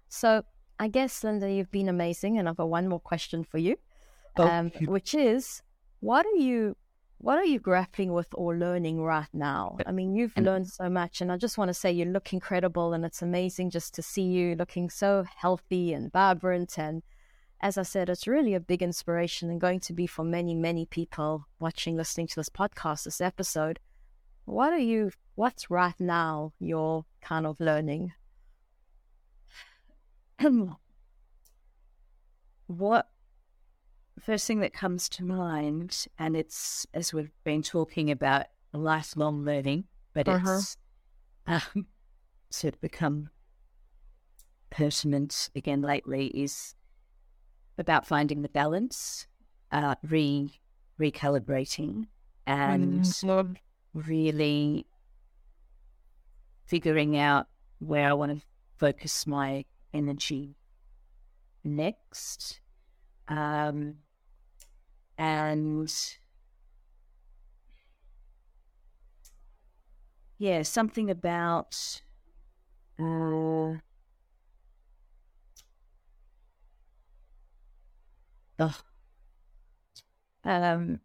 So 0.08 0.44
I 0.78 0.88
guess, 0.88 1.24
Linda, 1.24 1.50
you've 1.50 1.70
been 1.70 1.88
amazing. 1.88 2.38
And 2.38 2.48
I've 2.48 2.56
got 2.56 2.68
one 2.68 2.88
more 2.88 3.00
question 3.00 3.44
for 3.44 3.58
you, 3.58 3.76
oh. 4.36 4.46
um, 4.46 4.70
which 4.84 5.14
is, 5.14 5.62
what 6.00 6.26
are 6.26 6.36
you 6.36 6.76
what 7.18 7.38
are 7.38 7.46
you 7.46 7.58
grappling 7.58 8.12
with 8.12 8.28
or 8.34 8.54
learning 8.54 9.00
right 9.00 9.32
now? 9.32 9.78
I 9.86 9.90
mean, 9.90 10.14
you've 10.14 10.36
learned 10.36 10.68
so 10.68 10.90
much, 10.90 11.22
and 11.22 11.32
I 11.32 11.38
just 11.38 11.56
want 11.56 11.70
to 11.70 11.74
say 11.74 11.90
you 11.90 12.04
look 12.04 12.34
incredible, 12.34 12.92
and 12.92 13.06
it's 13.06 13.22
amazing 13.22 13.70
just 13.70 13.94
to 13.94 14.02
see 14.02 14.24
you 14.24 14.54
looking 14.54 14.90
so 14.90 15.24
healthy 15.34 15.94
and 15.94 16.12
vibrant 16.12 16.78
and 16.78 17.02
as 17.60 17.78
I 17.78 17.82
said, 17.82 18.08
it's 18.08 18.26
really 18.26 18.54
a 18.54 18.60
big 18.60 18.82
inspiration 18.82 19.50
and 19.50 19.60
going 19.60 19.80
to 19.80 19.92
be 19.92 20.06
for 20.06 20.24
many, 20.24 20.54
many 20.54 20.84
people 20.84 21.46
watching, 21.58 21.96
listening 21.96 22.26
to 22.28 22.36
this 22.36 22.48
podcast, 22.48 23.04
this 23.04 23.20
episode. 23.20 23.80
What 24.44 24.72
are 24.72 24.78
you, 24.78 25.10
what's 25.34 25.70
right 25.70 25.98
now 25.98 26.52
you're 26.60 27.04
kind 27.22 27.46
of 27.46 27.58
learning? 27.58 28.12
what, 32.66 33.08
first 34.20 34.46
thing 34.46 34.60
that 34.60 34.72
comes 34.72 35.08
to 35.10 35.24
mind, 35.24 36.06
and 36.18 36.36
it's 36.36 36.86
as 36.92 37.12
we've 37.12 37.32
been 37.44 37.62
talking 37.62 38.10
about 38.10 38.46
lifelong 38.72 39.44
learning, 39.44 39.84
but 40.12 40.28
uh-huh. 40.28 40.56
it's 40.56 40.76
um, 41.46 41.86
sort 42.50 42.74
of 42.74 42.80
become 42.80 43.30
pertinent 44.70 45.48
again 45.54 45.80
lately 45.80 46.26
is 46.26 46.74
about 47.78 48.06
finding 48.06 48.42
the 48.42 48.48
balance, 48.48 49.26
uh, 49.72 49.94
re 50.02 50.50
recalibrating, 51.00 52.06
and 52.46 53.02
mm-hmm. 53.02 53.52
really 53.94 54.86
figuring 56.66 57.16
out 57.16 57.46
where 57.78 58.08
I 58.08 58.12
want 58.12 58.32
to 58.32 58.46
focus 58.78 59.26
my 59.26 59.64
energy 59.96 60.56
next. 61.64 62.60
Um, 63.28 63.96
and 65.18 65.90
yeah, 70.38 70.62
something 70.62 71.10
about 71.10 72.00
uh, 72.98 73.74
Ugh. 78.58 78.82
Um, 80.44 81.00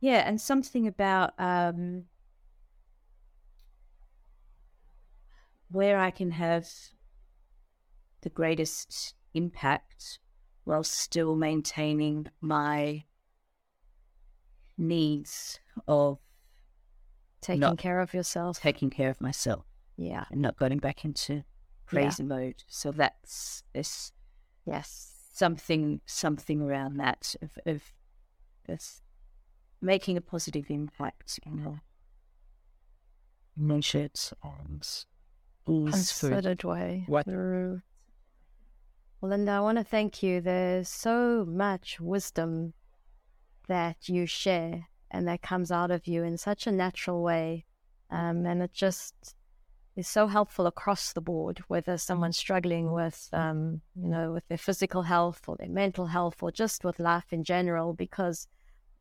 yeah, 0.00 0.22
and 0.26 0.40
something 0.40 0.86
about 0.86 1.34
um, 1.38 2.04
where 5.70 5.98
I 5.98 6.10
can 6.10 6.32
have 6.32 6.68
the 8.22 8.30
greatest 8.30 9.14
impact 9.34 10.18
while 10.64 10.84
still 10.84 11.36
maintaining 11.36 12.26
my 12.40 13.04
needs 14.76 15.60
of 15.86 16.18
taking 17.40 17.76
care 17.76 18.00
of 18.00 18.12
yourself, 18.12 18.60
taking 18.60 18.90
care 18.90 19.10
of 19.10 19.20
myself. 19.20 19.64
Yeah. 19.96 20.24
And 20.30 20.42
not 20.42 20.56
going 20.56 20.78
back 20.78 21.04
into 21.04 21.44
crazy 21.86 22.22
yeah. 22.22 22.28
mode. 22.28 22.64
So 22.66 22.90
that's 22.92 23.62
this 23.72 24.12
yes. 24.66 25.16
Something 25.32 26.00
something 26.04 26.60
around 26.60 26.98
that 26.98 27.34
of 27.40 27.58
of 27.64 27.82
this 28.66 29.00
making 29.80 30.18
a 30.18 30.20
positive 30.20 30.66
impact 30.68 31.40
you 31.46 31.52
know 31.52 31.78
measured 35.66 35.84
and 35.84 35.92
considered 35.92 36.64
way. 36.64 37.04
What? 37.06 37.26
Well, 37.26 37.82
Linda, 39.22 39.52
I 39.52 39.60
want 39.60 39.78
to 39.78 39.84
thank 39.84 40.22
you. 40.22 40.40
There's 40.40 40.88
so 40.88 41.44
much 41.46 42.00
wisdom 42.00 42.72
that 43.68 44.08
you 44.08 44.26
share 44.26 44.88
and 45.10 45.28
that 45.28 45.42
comes 45.42 45.70
out 45.70 45.90
of 45.90 46.06
you 46.06 46.22
in 46.22 46.38
such 46.38 46.66
a 46.66 46.72
natural 46.72 47.22
way. 47.22 47.66
Um, 48.10 48.46
and 48.46 48.62
it 48.62 48.72
just 48.72 49.36
is 49.96 50.08
so 50.08 50.26
helpful 50.26 50.66
across 50.66 51.12
the 51.12 51.20
board, 51.20 51.62
whether 51.68 51.98
someone's 51.98 52.38
struggling 52.38 52.92
with, 52.92 53.28
um, 53.32 53.82
you 53.94 54.08
know, 54.08 54.32
with 54.32 54.46
their 54.48 54.58
physical 54.58 55.02
health 55.02 55.42
or 55.46 55.56
their 55.56 55.68
mental 55.68 56.06
health 56.06 56.42
or 56.42 56.50
just 56.50 56.84
with 56.84 56.98
life 56.98 57.32
in 57.32 57.44
general, 57.44 57.92
because 57.92 58.48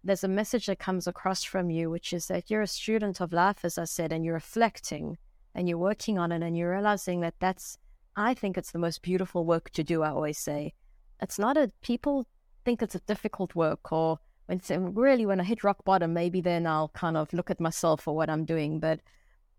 there's 0.03 0.23
a 0.23 0.27
message 0.27 0.65
that 0.65 0.79
comes 0.79 1.07
across 1.07 1.43
from 1.43 1.69
you, 1.69 1.89
which 1.89 2.13
is 2.13 2.27
that 2.27 2.49
you're 2.49 2.61
a 2.61 2.67
student 2.67 3.21
of 3.21 3.33
life, 3.33 3.63
as 3.63 3.77
I 3.77 3.85
said, 3.85 4.11
and 4.11 4.25
you're 4.25 4.33
reflecting 4.33 5.17
and 5.55 5.67
you're 5.67 5.77
working 5.77 6.17
on 6.17 6.31
it 6.31 6.43
and 6.43 6.57
you're 6.57 6.71
realizing 6.71 7.21
that 7.21 7.35
that's, 7.39 7.77
I 8.15 8.33
think 8.33 8.57
it's 8.57 8.71
the 8.71 8.79
most 8.79 9.01
beautiful 9.01 9.45
work 9.45 9.69
to 9.71 9.83
do. 9.83 10.03
I 10.03 10.09
always 10.09 10.37
say 10.37 10.73
it's 11.21 11.39
not 11.39 11.57
a, 11.57 11.71
people 11.81 12.27
think 12.65 12.81
it's 12.81 12.95
a 12.95 12.99
difficult 12.99 13.55
work 13.55 13.91
or 13.91 14.19
when 14.47 14.95
really 14.95 15.25
when 15.25 15.39
I 15.39 15.43
hit 15.43 15.63
rock 15.63 15.83
bottom, 15.85 16.13
maybe 16.13 16.41
then 16.41 16.65
I'll 16.65 16.89
kind 16.89 17.15
of 17.15 17.31
look 17.33 17.51
at 17.51 17.59
myself 17.59 18.01
for 18.01 18.15
what 18.15 18.29
I'm 18.29 18.45
doing. 18.45 18.79
But 18.79 18.99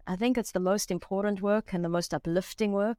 I 0.06 0.16
think 0.16 0.36
it's 0.36 0.52
the 0.52 0.60
most 0.60 0.90
important 0.90 1.40
work 1.40 1.72
and 1.72 1.84
the 1.84 1.88
most 1.88 2.12
uplifting 2.12 2.72
work. 2.72 2.98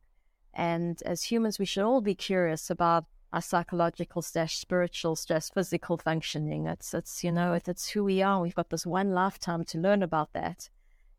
And 0.53 1.01
as 1.03 1.23
humans, 1.23 1.59
we 1.59 1.65
should 1.65 1.84
all 1.84 2.01
be 2.01 2.15
curious 2.15 2.69
about 2.69 3.05
our 3.34 3.41
psychological 3.41 4.22
slash 4.22 4.57
spiritual 4.57 5.15
stress, 5.15 5.49
physical 5.49 5.97
functioning. 5.97 6.68
It's 6.68 6.93
it's 6.93 7.23
you 7.23 7.31
know 7.31 7.53
it's 7.53 7.89
who 7.89 8.03
we 8.03 8.22
are. 8.22 8.41
We've 8.41 8.55
got 8.55 8.69
this 8.69 8.85
one 8.85 9.11
lifetime 9.11 9.63
to 9.65 9.77
learn 9.77 10.03
about 10.03 10.34
that, 10.34 10.69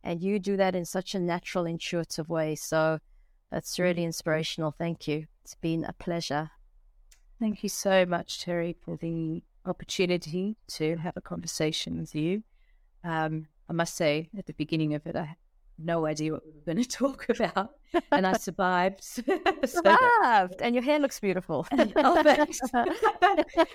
and 0.04 0.20
you 0.20 0.38
do 0.38 0.56
that 0.56 0.74
in 0.74 0.84
such 0.84 1.14
a 1.14 1.20
natural, 1.20 1.66
intuitive 1.66 2.28
way. 2.28 2.54
So 2.54 2.98
that's 3.50 3.78
really 3.78 4.04
inspirational. 4.04 4.74
Thank 4.76 5.06
you. 5.06 5.26
It's 5.44 5.54
been 5.54 5.84
a 5.84 5.92
pleasure. 5.92 6.50
Thank 7.38 7.62
you 7.62 7.68
so 7.68 8.06
much, 8.06 8.40
Terry, 8.40 8.76
for 8.84 8.96
the 8.96 9.42
opportunity 9.66 10.56
to 10.68 10.96
have 10.96 11.16
a 11.16 11.20
conversation 11.20 11.98
with 11.98 12.14
you. 12.14 12.42
Um, 13.04 13.48
I 13.68 13.72
must 13.72 13.96
say, 13.96 14.28
at 14.36 14.46
the 14.46 14.52
beginning 14.52 14.94
of 14.94 15.06
it, 15.06 15.16
I 15.16 15.36
no 15.78 16.06
idea 16.06 16.32
what 16.32 16.42
we 16.44 16.52
were 16.52 16.74
going 16.74 16.84
to 16.84 16.88
talk 16.88 17.26
about, 17.28 17.70
and 18.10 18.26
I 18.26 18.34
survived. 18.34 19.02
survived, 19.64 20.60
and 20.60 20.74
your 20.74 20.82
hair 20.82 20.98
looks 20.98 21.20
beautiful. 21.20 21.66
oh, 21.96 22.46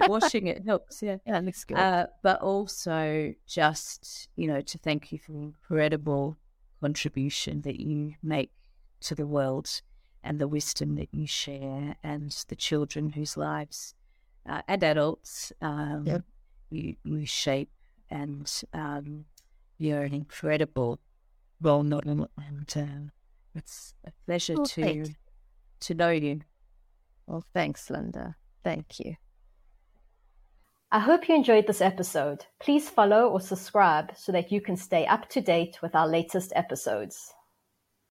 Washing 0.07 0.47
it 0.47 0.65
helps, 0.65 1.01
yeah. 1.01 1.17
Yeah, 1.25 1.39
it 1.39 1.45
looks 1.45 1.63
good. 1.63 1.77
Uh, 1.77 2.07
but 2.23 2.41
also, 2.41 3.33
just 3.47 4.29
you 4.35 4.47
know, 4.47 4.61
to 4.61 4.77
thank 4.77 5.11
you 5.11 5.19
for 5.19 5.31
the 5.31 5.39
incredible 5.39 6.37
contribution 6.81 7.61
that 7.61 7.79
you 7.79 8.13
make 8.21 8.51
to 9.01 9.15
the 9.15 9.27
world 9.27 9.81
and 10.23 10.39
the 10.39 10.47
wisdom 10.47 10.95
that 10.95 11.09
you 11.11 11.27
share, 11.27 11.95
and 12.03 12.31
the 12.49 12.55
children 12.55 13.11
whose 13.11 13.37
lives 13.37 13.93
uh, 14.47 14.61
and 14.67 14.83
adults 14.83 15.51
um, 15.61 16.03
yep. 16.05 16.23
you, 16.69 16.95
you 17.03 17.25
shape 17.25 17.69
and 18.09 18.61
um, 18.73 19.25
you're 19.77 20.03
an 20.03 20.13
incredible 20.13 20.99
role 21.61 21.83
model 21.83 22.29
and 22.37 22.73
uh, 22.75 23.11
it's 23.55 23.93
a 24.05 24.11
pleasure 24.25 24.55
well, 24.55 24.65
to 24.65 24.81
thanks. 24.81 25.09
to 25.81 25.93
know 25.93 26.09
you. 26.09 26.41
Well, 27.25 27.43
thanks, 27.53 27.89
Linda. 27.89 28.35
Thank 28.63 28.99
you. 28.99 29.15
I 30.89 30.99
hope 30.99 31.27
you 31.27 31.35
enjoyed 31.35 31.67
this 31.67 31.81
episode. 31.81 32.45
Please 32.59 32.89
follow 32.89 33.27
or 33.27 33.41
subscribe 33.41 34.13
so 34.15 34.31
that 34.31 34.51
you 34.51 34.61
can 34.61 34.77
stay 34.77 35.05
up 35.05 35.27
to 35.29 35.41
date 35.41 35.81
with 35.81 35.95
our 35.95 36.07
latest 36.07 36.53
episodes. 36.55 37.33